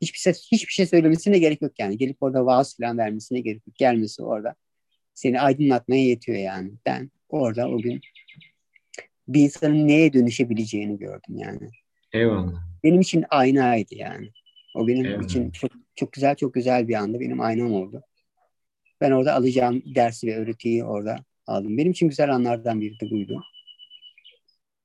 Hiçbir 0.02 0.20
şey, 0.20 0.34
hiçbir 0.34 0.74
şey 0.74 0.86
söylemesine 0.86 1.40
gerek 1.40 1.62
yok 1.62 1.80
yani. 1.80 1.98
Gelip 1.98 2.24
orada 2.24 2.46
vaaz 2.46 2.78
falan 2.78 2.98
vermesine 2.98 3.40
gerek 3.40 3.68
yok. 3.68 3.76
Gelmesi 3.76 4.24
orada 4.24 4.56
seni 5.14 5.42
aydınlatmaya 5.42 6.04
yetiyor 6.04 6.38
yani. 6.38 6.72
Ben 6.86 7.12
orada 7.30 7.70
o 7.70 7.78
gün 7.78 8.02
bir 9.28 9.42
insanın 9.42 9.88
neye 9.88 10.14
dönüşebileceğini 10.14 11.00
gördüm 11.00 11.38
yani. 11.38 11.70
Eyvallah. 12.14 12.64
Benim 12.84 13.02
için 13.02 13.26
aynaydı 13.30 13.96
yani. 13.96 14.32
O 14.76 14.88
benim 14.88 15.06
Eyvallah. 15.06 15.24
için 15.24 15.52
çok 15.52 15.72
çok 16.02 16.14
güzel 16.14 16.36
çok 16.36 16.54
güzel 16.54 16.88
bir 16.88 16.94
anda 16.94 17.20
benim 17.20 17.42
aynam 17.42 17.74
oldu. 17.74 18.04
Ben 19.02 19.12
orada 19.12 19.34
alacağım 19.34 19.84
dersi 19.96 20.28
ve 20.28 20.38
öğretiyi 20.38 20.84
orada 20.84 21.18
aldım. 21.48 21.78
Benim 21.78 21.92
için 21.92 22.10
güzel 22.10 22.34
anlardan 22.36 22.82
biri 22.82 23.00
de 23.00 23.10
buydu. 23.10 23.44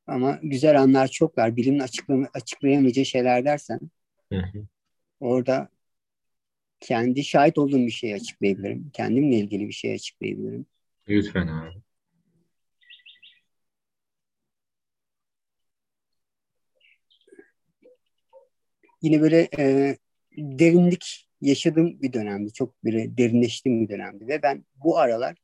Ama 0.06 0.38
güzel 0.42 0.80
anlar 0.80 1.08
çok 1.08 1.38
var. 1.38 1.56
Bilimin 1.56 2.26
açıklayamayacağı 2.34 3.04
şeyler 3.04 3.44
dersen 3.44 3.80
hı 4.32 4.38
hı. 4.38 4.66
orada 5.20 5.68
kendi 6.80 7.24
şahit 7.24 7.58
olduğum 7.58 7.86
bir 7.86 7.90
şey 7.90 8.14
açıklayabilirim. 8.14 8.90
Kendimle 8.92 9.36
ilgili 9.36 9.68
bir 9.68 9.72
şey 9.72 9.92
açıklayabilirim. 9.92 10.66
Lütfen 11.08 11.46
abi. 11.46 11.82
Yine 19.02 19.20
böyle 19.20 19.48
e, 19.58 19.96
derinlik 20.36 21.28
yaşadığım 21.40 22.02
bir 22.02 22.12
dönemdi. 22.12 22.52
Çok 22.52 22.84
böyle 22.84 23.18
derinleştiğim 23.18 23.84
bir 23.84 23.88
dönemdi. 23.88 24.28
Ve 24.28 24.42
ben 24.42 24.64
bu 24.74 24.98
aralar 24.98 25.36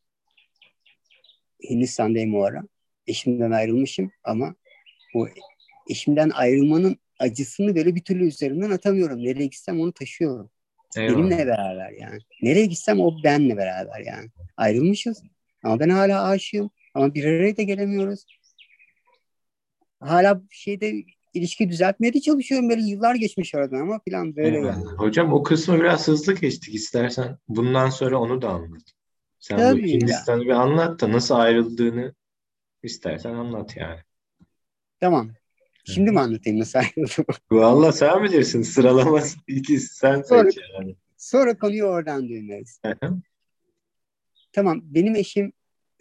Hindistan'dayım 1.70 2.34
o 2.34 2.42
ara. 2.42 2.62
Eşimden 3.06 3.50
ayrılmışım 3.50 4.12
ama 4.24 4.54
bu 5.14 5.28
eşimden 5.90 6.30
ayrılmanın 6.30 6.96
acısını 7.18 7.76
böyle 7.76 7.94
bir 7.94 8.04
türlü 8.04 8.26
üzerinden 8.26 8.70
atamıyorum. 8.70 9.24
Nereye 9.24 9.46
gitsem 9.46 9.80
onu 9.80 9.92
taşıyorum. 9.92 10.50
Eyvallah. 10.96 11.18
Benimle 11.18 11.46
beraber 11.46 11.90
yani. 11.90 12.18
Nereye 12.42 12.66
gitsem 12.66 13.00
o 13.00 13.22
benle 13.24 13.56
beraber 13.56 14.00
yani. 14.00 14.30
Ayrılmışız 14.56 15.22
ama 15.62 15.80
ben 15.80 15.88
hala 15.88 16.24
aşığım. 16.28 16.70
Ama 16.94 17.14
bir 17.14 17.24
araya 17.24 17.56
da 17.56 17.62
gelemiyoruz. 17.62 18.24
Hala 20.00 20.42
şeyde 20.50 21.04
ilişki 21.34 21.68
düzeltmeye 21.68 22.14
de 22.14 22.20
çalışıyorum. 22.20 22.68
Böyle 22.68 22.82
yıllar 22.82 23.14
geçmiş 23.14 23.54
aradan 23.54 23.80
ama 23.80 24.00
falan 24.10 24.36
böyle 24.36 24.58
evet. 24.58 24.74
yani. 24.74 24.84
Hocam 24.84 25.32
o 25.32 25.42
kısmı 25.42 25.80
biraz 25.80 26.08
hızlı 26.08 26.34
geçtik 26.34 26.74
istersen. 26.74 27.38
Bundan 27.48 27.90
sonra 27.90 28.18
onu 28.18 28.42
da 28.42 28.48
anlat. 28.48 28.82
Sen 29.38 29.56
Tabii 29.56 29.82
bu 29.82 29.86
Hindistan'ı 29.86 30.42
bir 30.42 30.50
anlat 30.50 31.00
da 31.00 31.12
nasıl 31.12 31.34
ayrıldığını 31.34 32.14
istersen 32.82 33.34
anlat 33.34 33.76
yani. 33.76 34.00
Tamam. 35.00 35.30
Şimdi 35.84 36.10
mi 36.10 36.20
anlatayım 36.20 36.60
nasıl 36.60 36.78
ayrıldım? 36.78 37.24
Valla 37.50 37.92
sen 37.92 38.22
bilirsin. 38.22 38.62
Sıralama 38.62 39.20
iki 39.46 39.80
sen 39.80 40.22
sonra, 40.22 40.50
seç 40.50 40.60
yani. 40.78 40.96
Sonra 41.16 41.58
konuyu 41.58 41.84
oradan 41.84 42.28
döneriz. 42.28 42.80
tamam. 44.52 44.80
Benim 44.84 45.16
eşim 45.16 45.52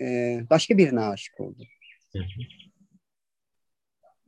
e, 0.02 0.38
başka 0.50 0.78
birine 0.78 1.00
aşık 1.00 1.40
oldu. 1.40 1.64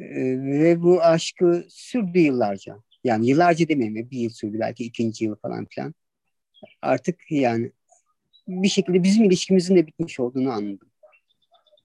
E, 0.04 0.22
ve 0.43 0.82
bu 0.82 1.01
aşkı 1.01 1.66
sürdü 1.70 2.20
yıllarca. 2.20 2.78
Yani 3.04 3.28
yıllarca 3.28 3.68
demeyeyim 3.68 4.12
bir 4.12 4.20
yıl 4.20 4.30
sürdü 4.30 4.60
belki 4.60 4.84
ikinci 4.86 5.26
yıl 5.26 5.36
falan 5.36 5.66
filan. 5.66 5.93
Artık 6.82 7.20
yani 7.30 7.72
bir 8.47 8.70
şekilde 8.70 9.04
bizim 9.04 9.24
ilişkimizin 9.24 9.76
de 9.76 9.88
bitmiş 9.88 10.20
olduğunu 10.20 10.51
anladım. 10.51 10.91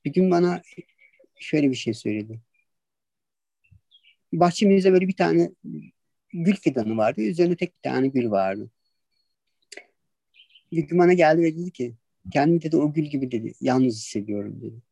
Bir 0.05 0.13
gün 0.13 0.31
bana 0.31 0.63
şöyle 1.41 1.71
bir 1.71 1.77
şey 1.77 1.95
söyledi 1.95 2.41
bahçemizde 4.33 4.93
böyle 4.93 5.09
bir 5.09 5.17
tane 5.17 5.51
gül 6.33 6.57
fidanı 6.57 6.97
vardı. 6.97 7.21
Üzerinde 7.21 7.57
tek 7.57 7.77
bir 7.77 7.91
tane 7.91 8.09
gül 8.09 8.31
vardı. 8.31 8.71
Bir 10.73 10.83
gün 10.83 10.99
bana 10.99 11.13
geldi 11.13 11.43
ve 11.43 11.57
dedi 11.57 11.71
ki 11.71 11.95
kendimi 12.33 12.63
dedi 12.63 12.77
o 12.77 12.93
gül 12.93 13.05
gibi 13.05 13.31
dedi 13.31 13.53
yalnız 13.61 13.97
hissediyorum 13.97 14.61
dedi. 14.63 14.83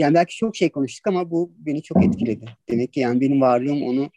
Yani 0.00 0.14
belki 0.14 0.36
çok 0.36 0.56
şey 0.56 0.70
konuştuk 0.70 1.06
ama 1.06 1.30
bu 1.30 1.52
beni 1.58 1.82
çok 1.82 2.04
etkiledi. 2.04 2.44
Demek 2.70 2.92
ki 2.92 3.00
yani 3.00 3.20
benim 3.20 3.40
varlığım 3.40 3.82
onu 3.82 4.10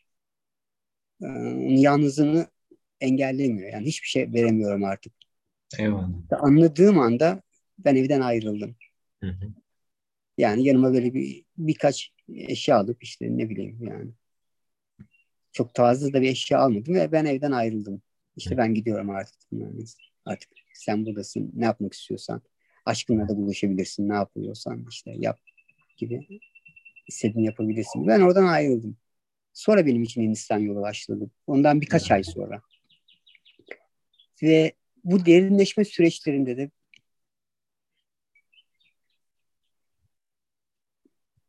e, 1.22 1.26
onun 1.26 1.78
yalnızlığını 1.78 2.48
engellemiyor. 3.02 3.74
Yani 3.74 3.86
hiçbir 3.86 4.08
şey 4.08 4.34
veremiyorum 4.34 4.84
artık. 4.84 5.14
Eyvallah. 5.80 6.10
Anladığım 6.32 7.00
anda 7.00 7.42
ben 7.78 7.96
evden 7.96 8.22
ayrıldım. 8.22 8.76
Hı 9.24 9.30
hı. 9.30 9.54
Yani 10.38 10.64
yanıma 10.64 10.94
böyle 10.94 11.14
bir 11.14 11.44
birkaç 11.58 12.12
eşya 12.34 12.78
alıp 12.78 13.04
işte 13.04 13.38
ne 13.38 13.50
bileyim 13.50 13.80
yani. 13.82 14.12
Çok 15.52 15.76
fazla 15.76 16.14
da 16.14 16.22
bir 16.22 16.30
eşya 16.30 16.60
almadım 16.60 16.94
ve 16.94 17.12
ben 17.12 17.26
evden 17.26 17.52
ayrıldım. 17.52 18.02
İşte 18.36 18.58
ben 18.58 18.74
gidiyorum 18.74 19.10
artık. 19.10 19.42
Yani 19.52 19.84
artık 20.26 20.50
sen 20.74 21.06
buradasın. 21.06 21.52
Ne 21.54 21.66
yapmak 21.66 21.94
istiyorsan. 21.94 22.42
Aşkınla 22.86 23.30
da 23.30 23.38
buluşabilirsin. 23.38 24.10
Ne 24.10 24.14
yapıyorsan 24.14 24.86
işte 24.90 25.12
yap 25.18 25.40
gibi 25.98 26.42
istediğini 27.08 27.46
yapabilirsin. 27.46 28.08
Ben 28.08 28.22
oradan 28.22 28.46
ayrıldım. 28.46 28.98
Sonra 29.54 29.86
benim 29.86 30.04
için 30.04 30.22
Hindistan 30.22 30.60
yolu 30.60 30.82
başladı. 30.82 31.32
Ondan 31.48 31.82
birkaç 31.82 32.12
ay 32.12 32.24
sonra. 32.24 32.62
Ve 34.44 34.74
bu 35.04 35.26
derinleşme 35.26 35.86
süreçlerinde 35.86 36.58
de 36.58 36.72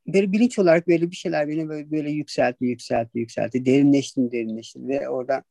böyle 0.06 0.32
bilinç 0.32 0.58
olarak 0.58 0.88
böyle 0.88 1.10
bir 1.10 1.16
şeyler 1.16 1.48
beni 1.48 1.68
böyle, 1.68 1.90
böyle 1.90 2.10
yükseltti, 2.10 2.64
yükseltti, 2.64 3.18
yükseltti. 3.18 3.66
Derinleştim, 3.66 4.32
derinleştim 4.32 4.88
ve 4.88 5.08
orada 5.08 5.44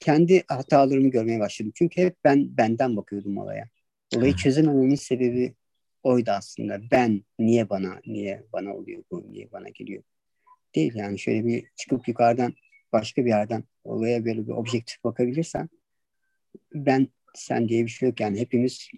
kendi 0.00 0.44
hatalarımı 0.48 1.08
görmeye 1.08 1.40
başladım. 1.40 1.72
Çünkü 1.74 2.02
hep 2.02 2.16
ben 2.24 2.56
benden 2.56 2.96
bakıyordum 2.96 3.38
olaya. 3.38 3.68
Olayı 4.16 4.36
çözemememin 4.36 4.94
sebebi 4.94 5.54
oydu 6.04 6.30
aslında. 6.30 6.90
Ben 6.90 7.24
niye 7.38 7.70
bana, 7.70 8.00
niye 8.06 8.44
bana 8.52 8.74
oluyor 8.74 9.04
bu, 9.10 9.32
niye 9.32 9.52
bana 9.52 9.68
geliyor? 9.68 10.02
Değil 10.74 10.94
yani 10.94 11.18
şöyle 11.18 11.46
bir 11.46 11.64
çıkıp 11.76 12.08
yukarıdan 12.08 12.54
başka 12.92 13.24
bir 13.24 13.30
yerden 13.30 13.64
olaya 13.84 14.24
böyle 14.24 14.46
bir 14.46 14.52
objektif 14.52 15.04
bakabilirsen 15.04 15.68
ben 16.74 17.08
sen 17.34 17.68
diye 17.68 17.84
bir 17.84 17.90
şey 17.90 18.08
yok 18.08 18.20
yani 18.20 18.40
hepimiz 18.40 18.88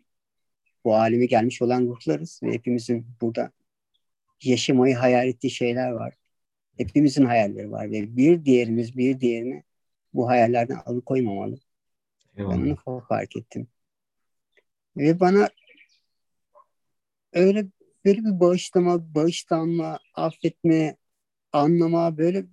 bu 0.85 0.97
aleme 0.97 1.27
gelmiş 1.27 1.62
olan 1.62 1.87
ruhlarız 1.87 2.41
ve 2.43 2.53
hepimizin 2.53 3.07
burada 3.20 3.53
yaşamayı 4.43 4.95
hayal 4.95 5.28
ettiği 5.28 5.51
şeyler 5.51 5.91
var. 5.91 6.15
Hepimizin 6.77 7.24
hayalleri 7.24 7.70
var 7.70 7.91
ve 7.91 8.16
bir 8.16 8.45
diğerimiz 8.45 8.97
bir 8.97 9.20
diğerini 9.20 9.62
bu 10.15 10.28
hayallerden 10.28 10.78
alıkoymamalı. 10.87 11.59
Eyvallah. 12.37 12.55
Ben 12.57 12.77
onu 12.87 13.03
fark 13.09 13.37
ettim. 13.37 13.69
Ve 14.97 15.20
bana 15.20 15.49
öyle 17.37 17.67
böyle 18.05 18.19
bir 18.25 18.41
bağışlama, 18.41 19.15
bağışlanma, 19.15 19.99
affetme, 20.15 20.97
anlama 21.53 22.19
böyle 22.19 22.47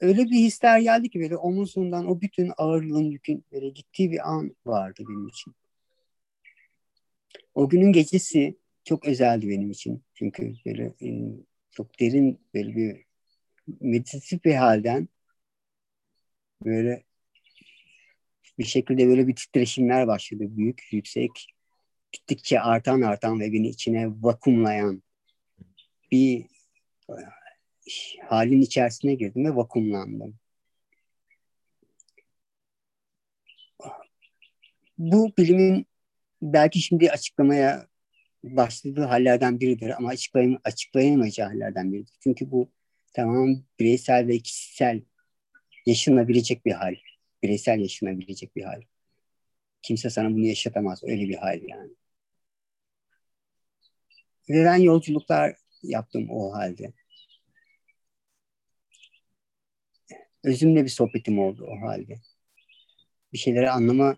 öyle 0.00 0.24
bir 0.24 0.38
hisler 0.38 0.80
geldi 0.80 1.10
ki 1.10 1.20
böyle 1.20 1.36
omuzundan 1.36 2.06
o 2.06 2.20
bütün 2.20 2.52
ağırlığın 2.56 3.10
yükün 3.10 3.44
böyle 3.52 3.68
gittiği 3.68 4.12
bir 4.12 4.30
an 4.30 4.56
vardı 4.66 5.04
benim 5.08 5.28
için. 5.28 5.54
O 7.54 7.68
günün 7.68 7.92
gecesi 7.92 8.56
çok 8.84 9.06
özeldi 9.06 9.48
benim 9.48 9.70
için. 9.70 10.04
Çünkü 10.14 10.54
böyle 10.66 10.84
e, 11.02 11.08
çok 11.70 12.00
derin 12.00 12.40
böyle 12.54 12.76
bir 12.76 13.04
meditatif 13.80 14.44
bir 14.44 14.54
halden 14.54 15.08
böyle 16.64 17.04
bir 18.58 18.64
şekilde 18.64 19.08
böyle 19.08 19.26
bir 19.28 19.36
titreşimler 19.36 20.06
başladı. 20.06 20.44
Büyük, 20.56 20.88
yüksek, 20.92 21.30
gittikçe 22.12 22.60
artan 22.60 23.02
artan 23.02 23.40
ve 23.40 23.52
beni 23.52 23.68
içine 23.68 24.08
vakumlayan 24.08 25.02
bir 26.12 26.46
e, 27.10 27.14
halin 28.28 28.60
içerisine 28.60 29.14
girdim 29.14 29.44
ve 29.44 29.56
vakumlandım. 29.56 30.38
Bu 34.98 35.32
bilimin 35.38 35.86
belki 36.42 36.80
şimdi 36.80 37.10
açıklamaya 37.10 37.86
başladığı 38.44 39.04
hallerden 39.04 39.60
biridir 39.60 39.96
ama 39.96 40.08
açıklayam 40.08 40.58
açıklayamayacağı 40.64 41.48
hallerden 41.48 41.92
biridir. 41.92 42.14
Çünkü 42.20 42.50
bu 42.50 42.70
tamam 43.12 43.62
bireysel 43.80 44.28
ve 44.28 44.38
kişisel 44.38 45.02
yaşanabilecek 45.86 46.66
bir 46.66 46.72
hal. 46.72 46.94
Bireysel 47.42 47.80
yaşanabilecek 47.80 48.56
bir 48.56 48.62
hal. 48.62 48.82
Kimse 49.82 50.10
sana 50.10 50.30
bunu 50.30 50.46
yaşatamaz. 50.46 51.04
Öyle 51.04 51.28
bir 51.28 51.34
hal 51.34 51.60
yani. 51.68 51.90
Ve 54.48 54.64
ben 54.64 54.76
yolculuklar 54.76 55.56
yaptım 55.82 56.26
o 56.30 56.52
halde. 56.52 56.92
Özümle 60.44 60.84
bir 60.84 60.88
sohbetim 60.88 61.38
oldu 61.38 61.66
o 61.66 61.86
halde. 61.86 62.20
Bir 63.32 63.38
şeyleri 63.38 63.70
anlama 63.70 64.16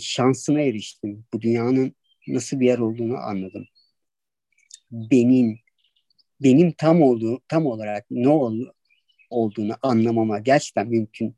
şansına 0.00 0.60
eriştim. 0.60 1.24
Bu 1.32 1.40
dünyanın 1.40 1.94
nasıl 2.28 2.60
bir 2.60 2.66
yer 2.66 2.78
olduğunu 2.78 3.16
anladım. 3.16 3.66
Benim 4.90 5.58
benim 6.40 6.72
tam 6.72 7.02
olduğu 7.02 7.40
tam 7.48 7.66
olarak 7.66 8.06
ne 8.10 8.28
ol, 8.28 8.66
olduğunu 9.30 9.76
anlamama 9.82 10.38
gerçekten 10.38 10.88
mümkün 10.88 11.36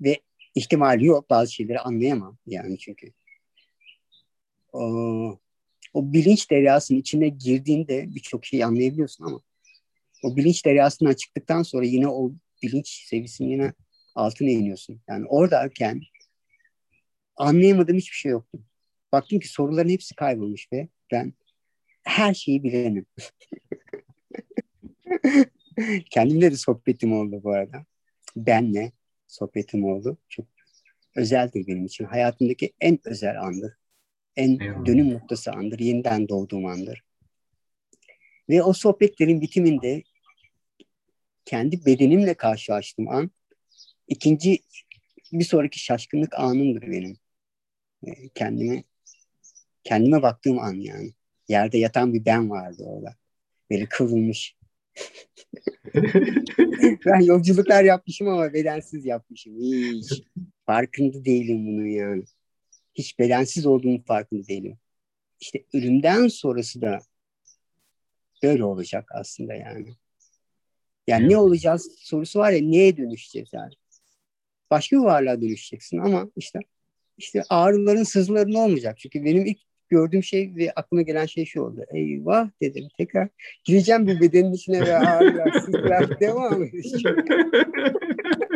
ve 0.00 0.20
ihtimali 0.54 1.06
yok 1.06 1.30
bazı 1.30 1.52
şeyleri 1.52 1.80
anlayamam 1.80 2.38
yani 2.46 2.78
çünkü 2.78 3.12
o, 4.72 5.38
o 5.92 6.12
bilinç 6.12 6.50
deryasının 6.50 6.98
içine 6.98 7.28
girdiğinde 7.28 8.14
birçok 8.14 8.44
şeyi 8.44 8.66
anlayabiliyorsun 8.66 9.24
ama 9.24 9.40
o 10.22 10.36
bilinç 10.36 10.66
deryasından 10.66 11.12
çıktıktan 11.12 11.62
sonra 11.62 11.84
yine 11.84 12.08
o 12.08 12.32
bilinç 12.62 12.88
seviyesinin 12.88 13.48
yine 13.48 13.72
altına 14.14 14.50
iniyorsun. 14.50 15.00
Yani 15.08 15.26
oradayken 15.26 16.00
anlayamadığım 17.36 17.96
hiçbir 17.96 18.16
şey 18.16 18.32
yoktu. 18.32 18.58
Baktım 19.12 19.40
ki 19.40 19.48
soruların 19.48 19.88
hepsi 19.88 20.14
kaybolmuş 20.14 20.72
ve 20.72 20.88
ben 21.12 21.32
her 22.02 22.34
şeyi 22.34 22.62
bilenim. 22.62 23.06
Kendimle 26.10 26.52
de 26.52 26.56
sohbetim 26.56 27.12
oldu 27.12 27.40
bu 27.44 27.52
arada. 27.52 27.86
Benle 28.36 28.92
sohbetim 29.26 29.84
oldu. 29.84 30.18
Çok 30.28 30.46
özeldir 31.16 31.66
benim 31.66 31.86
için. 31.86 32.04
Hayatımdaki 32.04 32.72
en 32.80 32.98
özel 33.04 33.42
andır. 33.42 33.72
En 34.36 34.60
Eyvallah. 34.60 34.86
dönüm 34.86 35.10
noktası 35.10 35.52
andır. 35.52 35.78
Yeniden 35.78 36.28
doğduğum 36.28 36.66
andır. 36.66 37.02
Ve 38.48 38.62
o 38.62 38.72
sohbetlerin 38.72 39.40
bitiminde 39.40 40.02
kendi 41.44 41.86
bedenimle 41.86 42.34
karşılaştığım 42.34 43.08
an 43.08 43.30
ikinci 44.08 44.58
bir 45.32 45.44
sonraki 45.44 45.78
şaşkınlık 45.78 46.38
anımdır 46.38 46.82
benim. 46.82 47.16
Ee, 48.06 48.28
kendime 48.34 48.84
kendime 49.84 50.22
baktığım 50.22 50.58
an 50.58 50.74
yani. 50.74 51.12
Yerde 51.48 51.78
yatan 51.78 52.14
bir 52.14 52.24
ben 52.24 52.50
vardı 52.50 52.82
orada. 52.86 53.16
Böyle 53.70 53.86
kıvrılmış. 53.86 54.56
ben 57.06 57.20
yolculuklar 57.20 57.84
yapmışım 57.84 58.28
ama 58.28 58.52
bedensiz 58.52 59.06
yapmışım. 59.06 59.56
Hiç 59.56 60.22
farkında 60.66 61.24
değilim 61.24 61.66
bunun 61.66 61.86
yani. 61.86 62.24
Hiç 62.94 63.18
bedensiz 63.18 63.66
olduğumu 63.66 64.04
farkında 64.04 64.48
değilim. 64.48 64.78
İşte 65.40 65.64
ölümden 65.72 66.28
sonrası 66.28 66.82
da 66.82 67.00
böyle 68.42 68.64
olacak 68.64 69.08
aslında 69.14 69.54
yani. 69.54 69.96
Yani 71.06 71.28
ne 71.28 71.36
olacağız 71.36 71.92
sorusu 71.98 72.38
var 72.38 72.52
ya 72.52 72.60
neye 72.62 72.96
dönüşeceğiz 72.96 73.48
yani. 73.52 73.72
Başka 74.70 74.96
bir 74.96 75.02
varlığa 75.02 75.40
dönüşeceksin 75.40 75.98
ama 75.98 76.30
işte 76.36 76.58
işte 77.18 77.42
ağrıların 77.48 78.02
sızıların 78.02 78.52
olmayacak. 78.52 78.98
Çünkü 78.98 79.24
benim 79.24 79.46
ilk 79.46 79.58
gördüğüm 79.88 80.22
şey 80.22 80.54
ve 80.56 80.72
aklıma 80.76 81.02
gelen 81.02 81.26
şey 81.26 81.44
şu 81.44 81.62
oldu. 81.62 81.84
Eyvah 81.94 82.50
dedim 82.62 82.88
tekrar 82.98 83.28
gireceğim 83.64 84.06
bu 84.06 84.20
bedenin 84.20 84.52
içine 84.52 84.80
ve 84.80 84.96
ağrılar 84.96 85.60
sızılar 85.60 86.20
devam 86.20 86.62
edeceğim. 86.62 87.16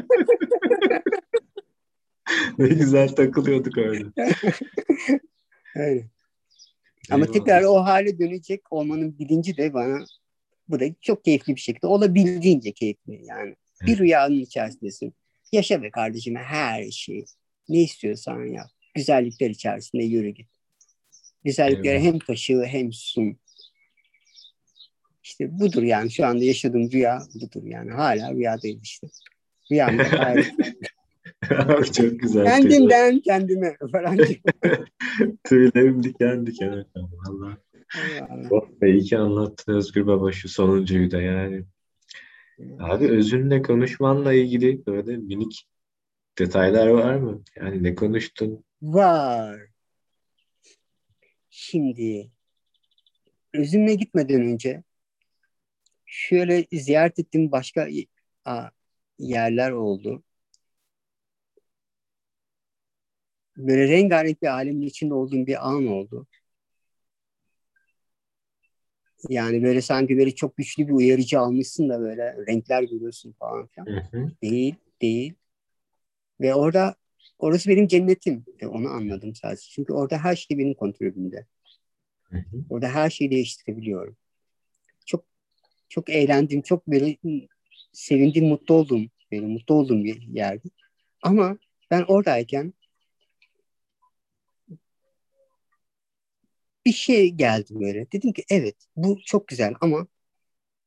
ne 2.58 2.68
güzel 2.68 3.08
takılıyorduk 3.08 3.78
öyle. 3.78 4.04
Öyle. 5.76 6.06
Ama 7.10 7.24
Eyvallah. 7.24 7.32
tekrar 7.32 7.62
o 7.62 7.84
hale 7.84 8.18
dönecek 8.18 8.72
olmanın 8.72 9.18
bilinci 9.18 9.56
de 9.56 9.74
bana 9.74 10.04
bu 10.68 10.80
da 10.80 10.84
çok 11.00 11.24
keyifli 11.24 11.54
bir 11.56 11.60
şekilde 11.60 11.86
olabildiğince 11.86 12.72
keyifli 12.72 13.24
yani. 13.24 13.56
Bir 13.86 13.98
rüyanın 13.98 14.40
içerisindesin. 14.40 15.14
Yaşa 15.52 15.82
be 15.82 15.90
kardeşim 15.90 16.36
her 16.36 16.90
şeyi. 16.90 17.24
Ne 17.68 17.82
istiyorsan 17.82 18.44
yap. 18.44 18.70
Güzellikler 18.94 19.50
içerisinde 19.50 20.04
yürü 20.04 20.28
git. 20.28 20.48
Güzellikleri 21.44 22.00
hem 22.00 22.18
taşı 22.18 22.62
hem 22.62 22.92
sun. 22.92 23.38
İşte 25.22 25.60
budur 25.60 25.82
yani 25.82 26.10
şu 26.10 26.26
anda 26.26 26.44
yaşadığım 26.44 26.92
rüya 26.92 27.22
budur 27.34 27.62
yani. 27.64 27.90
Hala 27.90 28.34
rüyadayım 28.34 28.80
işte. 28.82 29.06
Rüyamda 29.70 30.02
gayet 30.02 30.52
çok 31.92 32.20
güzel. 32.20 32.44
Kendimden 32.44 33.10
şey. 33.10 33.22
kendime 33.22 33.76
falan. 33.92 34.18
Tüylerim 35.44 36.02
diken 36.02 36.46
diken. 36.46 36.84
Valla. 36.96 37.58
Oh 38.50 38.68
be 38.80 38.90
iyi 38.90 39.02
ki 39.02 39.18
anlattın 39.18 39.74
Özgür 39.74 40.06
Baba 40.06 40.32
şu 40.32 40.48
sonuncuyu 40.48 41.10
da 41.10 41.22
yani. 41.22 41.64
Abi 42.78 43.08
özünle 43.08 43.62
konuşmanla 43.62 44.32
ilgili 44.32 44.86
böyle 44.86 45.16
minik 45.16 45.68
detaylar 46.38 46.88
var 46.88 47.14
mı? 47.16 47.42
Yani 47.56 47.82
ne 47.82 47.94
konuştun? 47.94 48.64
Var. 48.82 49.60
Şimdi 51.50 52.30
özümle 53.54 53.94
gitmeden 53.94 54.40
önce 54.40 54.82
şöyle 56.06 56.66
ziyaret 56.72 57.18
ettiğim 57.18 57.52
başka 57.52 57.88
yerler 59.18 59.70
oldu. 59.70 60.22
Böyle 63.56 63.88
rengarenk 63.88 64.42
bir 64.42 64.46
alemin 64.46 64.86
içinde 64.86 65.14
olduğum 65.14 65.46
bir 65.46 65.68
an 65.68 65.86
oldu. 65.86 66.26
Yani 69.28 69.62
böyle 69.62 69.80
sanki 69.80 70.18
böyle 70.18 70.34
çok 70.34 70.56
güçlü 70.56 70.88
bir 70.88 70.92
uyarıcı 70.92 71.40
almışsın 71.40 71.88
da 71.88 72.00
böyle 72.00 72.36
renkler 72.46 72.82
görüyorsun 72.82 73.32
falan 73.32 73.66
filan. 73.66 73.86
Hı 73.86 74.00
hı. 74.10 74.30
Değil, 74.42 74.74
değil. 75.02 75.34
Ve 76.40 76.54
orada 76.54 76.94
orası 77.38 77.70
benim 77.70 77.86
cennetim. 77.86 78.44
Ve 78.62 78.66
onu 78.66 78.88
anladım 78.88 79.34
sadece. 79.34 79.62
Çünkü 79.70 79.92
orada 79.92 80.18
her 80.18 80.36
şey 80.36 80.58
benim 80.58 80.74
kontrolümde. 80.74 81.46
Hı 82.22 82.36
hı. 82.36 82.64
Orada 82.70 82.88
her 82.88 83.10
şeyi 83.10 83.30
değiştirebiliyorum. 83.30 84.16
Çok 85.06 85.24
çok 85.88 86.10
eğlendim, 86.10 86.62
çok 86.62 86.86
böyle 86.86 87.16
sevindim, 87.92 88.44
mutlu 88.44 88.74
oldum. 88.74 89.10
Böyle 89.32 89.46
mutlu 89.46 89.74
olduğum 89.74 90.04
bir 90.04 90.22
yerdi. 90.22 90.68
Ama 91.22 91.58
ben 91.90 92.02
oradayken 92.08 92.74
bir 96.86 96.92
şey 96.92 97.30
geldi 97.30 97.68
böyle. 97.70 98.12
Dedim 98.12 98.32
ki 98.32 98.44
evet 98.50 98.76
bu 98.96 99.18
çok 99.26 99.48
güzel 99.48 99.74
ama 99.80 100.06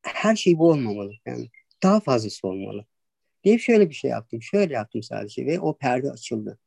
her 0.03 0.35
şey 0.35 0.59
bu 0.59 0.69
olmamalı. 0.69 1.13
Yani 1.25 1.49
daha 1.83 1.99
fazlası 1.99 2.47
olmalı. 2.47 2.85
Diye 3.43 3.59
şöyle 3.59 3.89
bir 3.89 3.95
şey 3.95 4.11
yaptım. 4.11 4.41
Şöyle 4.43 4.73
yaptım 4.73 5.03
sadece 5.03 5.45
ve 5.45 5.59
o 5.59 5.77
perde 5.77 6.11
açıldı. 6.11 6.59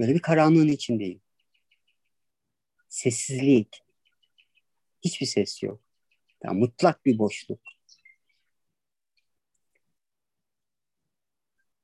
Böyle 0.00 0.14
bir 0.14 0.20
karanlığın 0.20 0.68
içindeyim. 0.68 1.20
Sessizlik. 2.88 3.82
Hiçbir 5.04 5.26
ses 5.26 5.62
yok. 5.62 5.80
Yani 6.44 6.58
mutlak 6.58 7.06
bir 7.06 7.18
boşluk. 7.18 7.60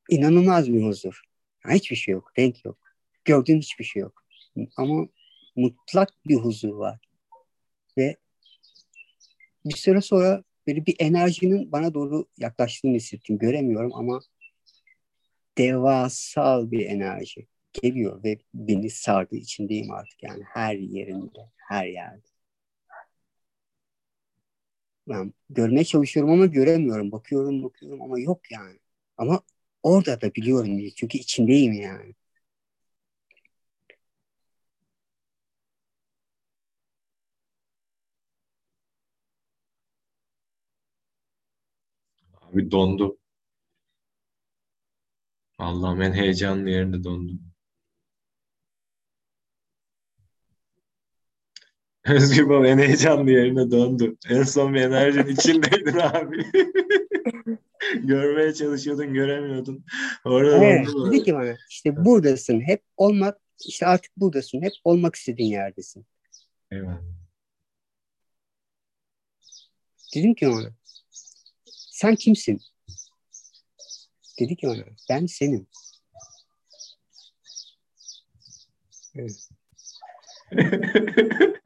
İnanılmaz 0.09 0.72
bir 0.72 0.82
huzur. 0.82 1.22
Yani 1.64 1.76
hiçbir 1.76 1.96
şey 1.96 2.12
yok. 2.12 2.32
Renk 2.38 2.64
yok. 2.64 2.78
Gördüğün 3.24 3.59
hiçbir 3.59 3.84
şey 3.84 4.02
yok. 4.02 4.24
Ama 4.76 5.09
mutlak 5.56 6.08
bir 6.28 6.36
huzur 6.36 6.74
var. 6.74 7.00
Ve 7.98 8.16
bir 9.64 9.76
süre 9.76 10.00
sonra 10.00 10.44
böyle 10.66 10.86
bir 10.86 10.96
enerjinin 10.98 11.72
bana 11.72 11.94
doğru 11.94 12.26
yaklaştığını 12.38 12.96
hissettim. 12.96 13.38
Göremiyorum 13.38 13.94
ama 13.94 14.20
devasal 15.58 16.70
bir 16.70 16.86
enerji 16.86 17.46
geliyor 17.72 18.24
ve 18.24 18.38
beni 18.54 18.90
sardı. 18.90 19.36
içindeyim 19.36 19.90
artık 19.90 20.22
yani 20.22 20.42
her 20.46 20.74
yerinde, 20.74 21.50
her 21.56 21.86
yerde. 21.86 22.26
Ben 25.08 25.32
görmeye 25.50 25.84
çalışıyorum 25.84 26.32
ama 26.32 26.46
göremiyorum. 26.46 27.12
Bakıyorum, 27.12 27.62
bakıyorum 27.62 28.02
ama 28.02 28.20
yok 28.20 28.50
yani. 28.50 28.78
Ama 29.16 29.42
orada 29.82 30.20
da 30.20 30.34
biliyorum 30.34 30.78
çünkü 30.96 31.18
içindeyim 31.18 31.72
yani. 31.72 32.14
Abi 42.52 42.70
dondu. 42.70 43.18
Allah'ım 45.58 46.02
en 46.02 46.12
heyecanlı 46.12 46.70
yerinde 46.70 47.04
dondum. 47.04 47.40
Özgür 52.06 52.48
Baba 52.48 52.66
en 52.66 52.78
heyecanlı 52.78 53.30
yerine 53.30 53.70
döndü. 53.70 54.16
En 54.28 54.42
son 54.42 54.74
bir 54.74 54.80
enerjinin 54.80 55.26
içindeydin 55.26 55.98
abi. 56.02 56.44
Görmeye 58.02 58.54
çalışıyordun, 58.54 59.14
göremiyordun. 59.14 59.84
Orada 60.24 60.64
evet, 60.64 60.88
dedi 61.06 61.22
ki 61.22 61.34
bana 61.34 61.56
işte 61.70 62.04
buradasın, 62.04 62.60
hep 62.60 62.82
olmak, 62.96 63.40
işte 63.66 63.86
artık 63.86 64.16
buradasın, 64.16 64.62
hep 64.62 64.72
olmak 64.84 65.14
istediğin 65.14 65.50
yerdesin. 65.50 66.06
Eyvallah. 66.70 67.02
Dedim 70.14 70.34
ki 70.34 70.48
ona, 70.48 70.72
sen 72.02 72.14
kimsin? 72.14 72.60
Dedi 74.40 74.56
ki 74.56 74.68
ona, 74.68 74.84
ben 75.10 75.26
senim. 75.26 75.66
Evet. 79.14 79.48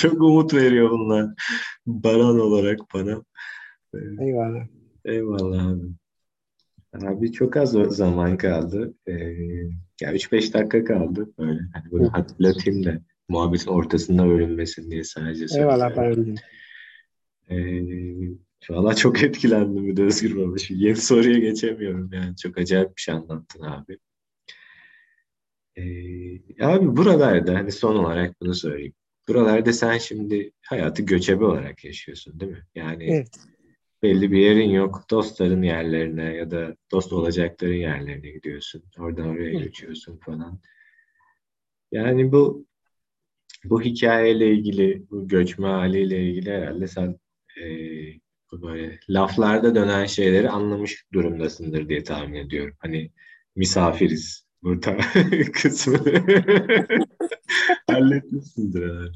Çok 0.00 0.22
umut 0.22 0.54
veriyor 0.54 0.90
bunlar. 0.90 1.30
Baran 1.86 2.40
olarak 2.40 2.78
bana. 2.94 3.24
Eyvallah. 3.94 4.66
Eyvallah 5.04 5.66
abi. 5.66 5.86
Abi 7.06 7.32
çok 7.32 7.56
az 7.56 7.70
zaman 7.72 8.36
kaldı. 8.36 8.94
Ee, 9.06 9.12
ya 10.00 10.14
3-5 10.14 10.54
dakika 10.54 10.84
kaldı. 10.84 11.32
Böyle 11.38 11.60
hani 11.72 11.90
bunu 11.90 12.12
hatırlatayım 12.12 12.84
da 12.84 13.00
muhabbetin 13.28 13.70
ortasında 13.70 14.28
bölünmesin 14.28 14.90
diye 14.90 15.04
sadece. 15.04 15.46
Eyvallah 15.58 15.96
Baran'cığım. 15.96 16.34
Ee, 17.50 17.56
valla 18.70 18.94
çok 18.94 19.22
etkilendim 19.22 19.88
bir 19.88 19.96
de 19.96 20.02
Özgür 20.02 20.36
Baba. 20.36 20.58
Şimdi 20.58 20.84
yeni 20.84 20.96
soruya 20.96 21.38
geçemiyorum 21.38 22.10
yani. 22.12 22.36
Çok 22.36 22.58
acayip 22.58 22.96
bir 22.96 23.02
şey 23.02 23.14
anlattın 23.14 23.62
abi. 23.62 23.98
Ee, 25.76 26.64
abi 26.64 26.96
buralarda 26.96 27.54
hani 27.54 27.72
son 27.72 27.96
olarak 27.96 28.40
bunu 28.40 28.54
söyleyeyim. 28.54 28.94
Buralarda 29.28 29.72
sen 29.72 29.98
şimdi 29.98 30.52
hayatı 30.62 31.02
göçebe 31.02 31.44
olarak 31.44 31.84
yaşıyorsun 31.84 32.40
değil 32.40 32.52
mi? 32.52 32.66
Yani 32.74 33.04
evet. 33.04 33.38
belli 34.02 34.32
bir 34.32 34.38
yerin 34.38 34.70
yok. 34.70 35.04
Dostların 35.10 35.62
yerlerine 35.62 36.34
ya 36.34 36.50
da 36.50 36.76
dost 36.92 37.12
olacakların 37.12 37.74
yerlerine 37.74 38.30
gidiyorsun. 38.30 38.84
Oradan 38.98 39.28
oraya 39.28 39.50
evet. 39.50 39.64
göçüyorsun 39.64 40.18
falan. 40.18 40.60
Yani 41.92 42.32
bu 42.32 42.66
bu 43.64 43.82
hikayeyle 43.82 44.50
ilgili, 44.52 45.10
bu 45.10 45.28
göçme 45.28 45.66
haliyle 45.66 46.22
ilgili 46.22 46.50
herhalde 46.50 46.86
sen 46.86 47.18
e, 47.56 47.66
böyle 48.52 48.98
laflarda 49.08 49.74
dönen 49.74 50.06
şeyleri 50.06 50.50
anlamış 50.50 51.04
durumdasındır 51.12 51.88
diye 51.88 52.04
tahmin 52.04 52.34
ediyorum. 52.34 52.76
Hani 52.78 53.12
misafiriz 53.56 54.46
burada 54.62 54.96
kısmı 55.52 55.98
halletmişsindir 57.90 58.82
herhalde. 58.82 59.12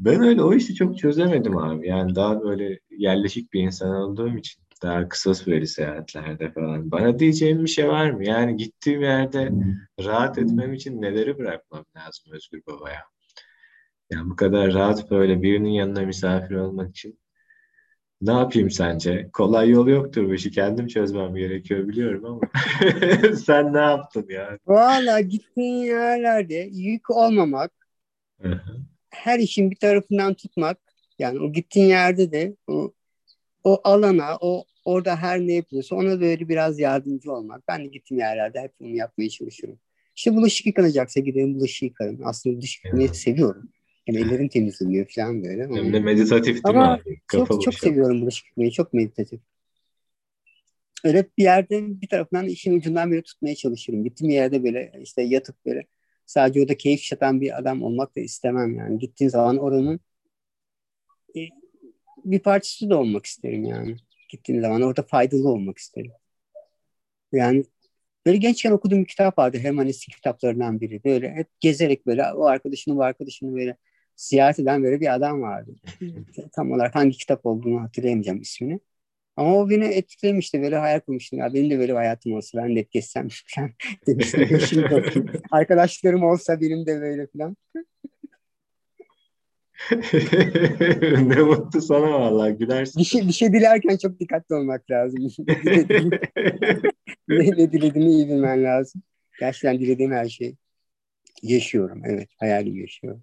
Ben 0.00 0.22
öyle 0.22 0.42
o 0.42 0.54
işi 0.54 0.74
çok 0.74 0.98
çözemedim 0.98 1.56
abi. 1.56 1.88
Yani 1.88 2.14
daha 2.14 2.42
böyle 2.42 2.78
yerleşik 2.90 3.52
bir 3.52 3.60
insan 3.60 3.90
olduğum 3.90 4.36
için 4.36 4.62
daha 4.82 5.08
kısa 5.08 5.34
süreli 5.34 5.66
seyahatlerde 5.66 6.50
falan. 6.52 6.90
Bana 6.90 7.18
diyeceğim 7.18 7.62
bir 7.62 7.68
şey 7.68 7.88
var 7.88 8.10
mı? 8.10 8.24
Yani 8.24 8.56
gittiğim 8.56 9.02
yerde 9.02 9.52
rahat 10.04 10.38
etmem 10.38 10.72
için 10.72 11.02
neleri 11.02 11.38
bırakmam 11.38 11.84
lazım 11.96 12.32
Özgür 12.32 12.62
Baba'ya? 12.66 13.02
Yani 14.10 14.30
bu 14.30 14.36
kadar 14.36 14.74
rahat 14.74 15.10
böyle 15.10 15.42
birinin 15.42 15.70
yanına 15.70 16.00
misafir 16.00 16.54
olmak 16.54 16.90
için 16.90 17.18
ne 18.20 18.32
yapayım 18.32 18.70
sence? 18.70 19.30
Kolay 19.32 19.70
yol 19.70 19.88
yoktur 19.88 20.28
bu 20.28 20.34
işi. 20.34 20.50
Kendim 20.50 20.86
çözmem 20.86 21.34
gerekiyor 21.34 21.88
biliyorum 21.88 22.24
ama. 22.24 22.40
Sen 23.36 23.74
ne 23.74 23.78
yaptın 23.78 24.26
yani? 24.28 24.58
Valla 24.66 25.20
gittiğin 25.20 25.84
yerlerde 25.84 26.68
yük 26.72 27.10
olmamak, 27.10 27.72
her 29.10 29.38
işin 29.38 29.70
bir 29.70 29.76
tarafından 29.76 30.34
tutmak, 30.34 30.78
yani 31.18 31.40
o 31.40 31.52
gittiğin 31.52 31.86
yerde 31.86 32.32
de 32.32 32.56
o, 32.66 32.92
o 33.64 33.80
alana, 33.84 34.36
o 34.40 34.64
orada 34.84 35.16
her 35.16 35.40
ne 35.40 35.52
yapıyorsa 35.52 35.96
ona 35.96 36.20
böyle 36.20 36.48
biraz 36.48 36.78
yardımcı 36.78 37.32
olmak. 37.32 37.68
Ben 37.68 37.84
de 37.84 37.86
gittiğim 37.86 38.20
yerlerde 38.20 38.60
hep 38.60 38.72
bunu 38.80 38.96
yapmaya 38.96 39.28
çalışıyorum. 39.30 39.80
İşte 40.16 40.34
bulaşık 40.34 40.66
yıkanacaksa 40.66 41.20
gidelim 41.20 41.54
bulaşık 41.54 41.82
yıkarım. 41.82 42.20
Aslında 42.24 42.56
bulaşık 42.56 42.84
yıkamayı 42.84 43.14
seviyorum. 43.14 43.68
Hem 44.06 44.16
ellerim 44.16 44.48
temizleniyor 44.48 45.06
falan 45.14 45.44
böyle. 45.44 45.62
Hem 45.62 45.92
de 45.92 46.00
meditatif 46.00 46.54
değil 46.54 46.62
Ama 46.64 46.96
mi 46.96 47.02
abi? 47.02 47.20
Kafa 47.26 47.46
çok, 47.46 47.62
çok 47.62 47.74
seviyorum 47.74 48.22
bulaşık 48.22 48.46
yıkamayı. 48.46 48.70
Çok 48.70 48.92
meditatif. 48.92 49.40
Öyle 51.04 51.26
bir 51.38 51.42
yerde 51.42 52.00
bir 52.00 52.08
tarafından 52.08 52.46
işin 52.46 52.78
ucundan 52.78 53.12
biri 53.12 53.22
tutmaya 53.22 53.54
çalışırım. 53.54 54.04
Gittiğim 54.04 54.30
yerde 54.30 54.64
böyle 54.64 54.92
işte 55.02 55.22
yatıp 55.22 55.66
böyle 55.66 55.86
sadece 56.26 56.60
orada 56.60 56.76
keyif 56.76 57.00
yaşatan 57.00 57.40
bir 57.40 57.58
adam 57.58 57.82
olmak 57.82 58.16
da 58.16 58.20
istemem 58.20 58.78
yani. 58.78 58.98
Gittiğin 58.98 59.30
zaman 59.30 59.56
oranın 59.56 60.00
e, 61.36 61.40
bir 62.24 62.38
parçası 62.38 62.90
da 62.90 62.98
olmak 62.98 63.26
isterim 63.26 63.64
yani. 63.64 63.96
Gittiğim 64.28 64.60
zaman 64.60 64.82
orada 64.82 65.02
faydalı 65.02 65.48
olmak 65.48 65.78
isterim. 65.78 66.12
Yani 67.32 67.64
Böyle 68.26 68.38
gençken 68.38 68.70
okuduğum 68.72 69.00
bir 69.00 69.06
kitap 69.06 69.38
vardı. 69.38 69.58
Humanist 69.64 70.06
kitaplarından 70.06 70.80
biri. 70.80 71.04
Böyle 71.04 71.32
hep 71.34 71.48
gezerek 71.60 72.06
böyle 72.06 72.32
o 72.32 72.44
arkadaşını 72.44 72.96
bu 72.96 73.02
arkadaşını 73.02 73.54
böyle 73.54 73.76
ziyaret 74.16 74.58
eden 74.58 74.82
böyle 74.82 75.00
bir 75.00 75.14
adam 75.14 75.42
vardı. 75.42 75.74
Tam 76.52 76.72
olarak 76.72 76.94
hangi 76.94 77.18
kitap 77.18 77.46
olduğunu 77.46 77.82
hatırlayamayacağım 77.82 78.40
ismini. 78.40 78.80
Ama 79.36 79.56
o 79.56 79.70
beni 79.70 79.84
etkilemişti. 79.84 80.62
Böyle 80.62 80.76
hayal 80.76 81.00
kurmuştum. 81.00 81.38
Ya 81.38 81.54
benim 81.54 81.70
de 81.70 81.78
böyle 81.78 81.92
bir 81.92 81.96
hayatım 81.96 82.32
olsa 82.32 82.58
ben 82.62 82.76
de 82.76 82.80
hep 82.80 82.92
gezsem 82.92 83.28
falan 83.54 83.70
demiştim. 84.06 85.26
Arkadaşlarım 85.50 86.22
olsa 86.22 86.60
benim 86.60 86.86
de 86.86 87.00
böyle 87.00 87.26
falan. 87.26 87.56
ne 91.28 91.42
mutlu 91.42 91.80
sana 91.80 92.12
vallahi 92.12 92.52
gülersin. 92.52 93.00
Bir 93.00 93.04
şey, 93.04 93.28
bir 93.28 93.32
şey 93.32 93.52
dilerken 93.52 93.96
çok 93.96 94.20
dikkatli 94.20 94.54
olmak 94.54 94.90
lazım. 94.90 95.32
ne, 97.28 97.38
ne 97.38 97.72
dilediğini 97.72 98.10
iyi 98.10 98.28
bilmen 98.28 98.64
lazım. 98.64 99.02
Gerçekten 99.40 99.80
dilediğim 99.80 100.12
her 100.12 100.28
şey 100.28 100.56
yaşıyorum. 101.42 102.02
Evet 102.04 102.28
hayali 102.38 102.78
yaşıyorum. 102.80 103.22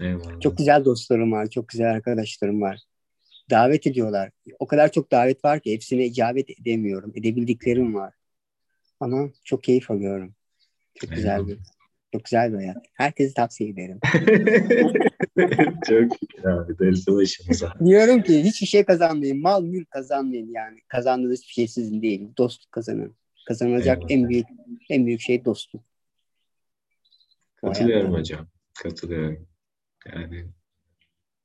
Eyvallah. 0.00 0.40
Çok 0.40 0.58
güzel 0.58 0.84
dostlarım 0.84 1.32
var. 1.32 1.50
Çok 1.50 1.68
güzel 1.68 1.90
arkadaşlarım 1.90 2.60
var. 2.60 2.80
Davet 3.50 3.86
ediyorlar. 3.86 4.30
O 4.58 4.66
kadar 4.66 4.92
çok 4.92 5.10
davet 5.10 5.44
var 5.44 5.60
ki 5.60 5.72
hepsine 5.72 6.06
icabet 6.06 6.60
edemiyorum. 6.60 7.12
Edebildiklerim 7.14 7.94
var. 7.94 8.14
Ama 9.00 9.30
çok 9.44 9.64
keyif 9.64 9.90
alıyorum. 9.90 10.34
Çok 10.94 11.10
Eyvallah. 11.12 11.16
güzel 11.16 11.46
bir 11.46 11.58
çok 12.12 12.24
güzel 12.24 12.52
bir 12.52 12.56
hayat. 12.56 12.76
Herkese 12.94 13.34
tavsiye 13.34 13.70
ederim. 13.70 14.00
Çok 15.88 16.18
şükür 16.20 16.44
abi. 16.44 16.78
Darısı 16.78 17.16
başımıza. 17.16 17.72
Diyorum 17.84 18.22
ki 18.22 18.44
hiçbir 18.44 18.66
şey 18.66 18.84
kazanmayın. 18.84 19.40
Mal 19.40 19.62
mülk 19.62 19.90
kazanmayın 19.90 20.52
yani. 20.54 20.78
Kazandığınız 20.88 21.40
bir 21.42 21.52
şey 21.52 21.68
sizin 21.68 22.02
değil. 22.02 22.28
Dostluk 22.38 22.72
kazanın. 22.72 23.16
Kazanılacak 23.48 23.96
Eyvallah. 23.96 24.10
en 24.10 24.28
büyük 24.28 24.46
en 24.90 25.06
büyük 25.06 25.20
şey 25.20 25.44
dostluk. 25.44 25.82
Katılıyorum 27.56 28.12
hocam. 28.12 28.46
Katılıyorum. 28.82 29.46
Yani 30.06 30.46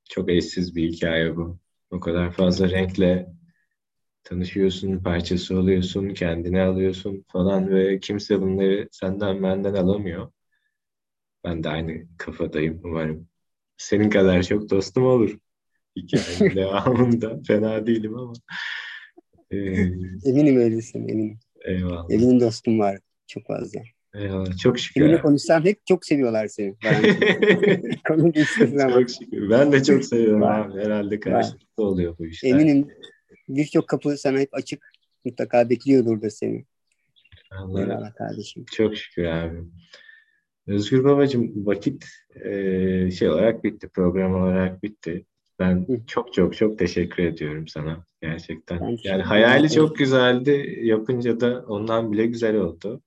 çok 0.10 0.30
eşsiz 0.32 0.76
bir 0.76 0.92
hikaye 0.92 1.36
bu. 1.36 1.60
O 1.92 2.00
kadar 2.00 2.32
fazla 2.32 2.70
renkle 2.70 3.28
tanışıyorsun, 4.24 4.98
parçası 5.00 5.58
oluyorsun, 5.60 6.10
kendini 6.10 6.62
alıyorsun 6.62 7.26
falan 7.28 7.70
ve 7.70 8.00
kimse 8.00 8.42
bunları 8.42 8.88
senden 8.92 9.44
benden 9.44 9.74
alamıyor. 9.74 10.32
Ben 11.44 11.64
de 11.64 11.70
aynı 11.70 12.08
kafadayım 12.18 12.82
umarım. 12.84 13.28
Senin 13.78 14.10
kadar 14.10 14.44
çok 14.44 14.70
dostum 14.70 15.06
olur. 15.06 15.38
Hikayenin 15.96 16.56
devamında. 16.56 17.40
Fena 17.48 17.88
değilim 17.88 18.18
ama. 18.18 18.34
Ee, 19.52 19.58
eminim 20.26 20.58
öylesin 20.58 21.08
eminim. 21.08 21.40
Eyvallah. 21.66 22.12
Eminim 22.12 22.40
dostum 22.40 22.80
var 22.80 23.00
çok 23.28 23.48
fazla. 23.48 23.80
Eyvallah. 24.18 24.58
Çok 24.58 24.80
şükür. 24.80 25.02
Seninle 25.02 25.22
konuşsam 25.22 25.66
hep 25.66 25.86
çok 25.86 26.06
seviyorlar 26.06 26.48
seni. 26.48 26.76
Çok 28.08 29.10
şükür. 29.10 29.50
Ben 29.50 29.72
de 29.72 29.84
çok 29.84 30.06
seviyorum 30.06 30.44
abi. 30.44 30.80
Herhalde 30.80 31.20
karşılıklı 31.20 31.84
oluyor 31.84 32.18
bu 32.20 32.26
işler. 32.26 32.50
Eminim 32.50 32.88
birçok 33.50 33.88
kapı 33.88 34.18
sana 34.18 34.40
hep 34.40 34.50
açık. 34.52 34.92
Mutlaka 35.26 35.70
bekliyordur 35.70 36.22
da 36.22 36.30
seni. 36.30 36.66
Allah. 37.52 37.82
Eyvallah 37.82 38.16
kardeşim. 38.16 38.66
Çok 38.72 38.98
şükür 38.98 39.24
abi. 39.24 39.58
Özgür 40.68 41.04
Babacığım 41.04 41.66
vakit 41.66 42.06
e, 42.46 43.12
şey 43.12 43.30
olarak 43.30 43.64
bitti, 43.64 43.90
program 43.90 44.36
olarak 44.36 44.84
bitti. 44.84 45.26
Ben 45.60 45.88
çok 46.08 46.34
çok 46.34 46.56
çok 46.56 46.80
teşekkür 46.80 47.24
ediyorum 47.24 47.68
sana 47.68 48.06
gerçekten. 48.22 48.98
Yani 49.04 49.24
hayali 49.24 49.72
çok 49.72 49.98
güzeldi, 49.98 50.80
yapınca 50.82 51.40
da 51.40 51.66
ondan 51.68 52.12
bile 52.12 52.26
güzel 52.26 52.56
oldu. 52.56 53.02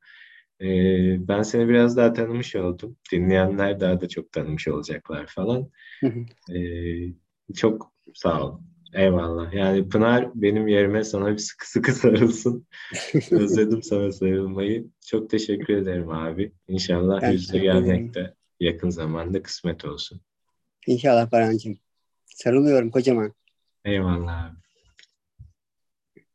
Ee, 0.61 1.29
ben 1.29 1.43
seni 1.43 1.69
biraz 1.69 1.97
daha 1.97 2.13
tanımış 2.13 2.57
oldum. 2.57 2.97
Dinleyenler 3.13 3.81
daha 3.81 4.01
da 4.01 4.09
çok 4.09 4.33
tanımış 4.33 4.69
olacaklar 4.69 5.27
falan. 5.27 5.71
Ee, 6.55 7.15
çok 7.55 7.93
sağ 8.15 8.47
ol. 8.47 8.61
Eyvallah. 8.95 9.53
Yani 9.53 9.89
Pınar 9.89 10.31
benim 10.35 10.69
yerime 10.69 11.05
sana 11.05 11.33
bir 11.33 11.39
sıkı 11.39 11.71
sıkı 11.71 11.93
sarılsın. 11.93 12.67
Özledim 13.31 13.83
sana 13.83 14.13
sarılmayı. 14.13 14.87
Çok 15.07 15.31
teşekkür 15.31 15.77
ederim 15.77 16.11
abi. 16.11 16.53
İnşallah 16.69 17.33
yüzde 17.33 17.59
gelmekte. 17.59 18.35
yakın 18.61 18.91
zamanda 18.91 19.43
kısmet 19.43 19.85
olsun. 19.85 20.21
İnşallah 20.87 21.33
Baran'cığım. 21.33 21.79
Sarılıyorum 22.27 22.91
kocaman. 22.91 23.35
Eyvallah 23.85 24.45
abi. 24.45 24.57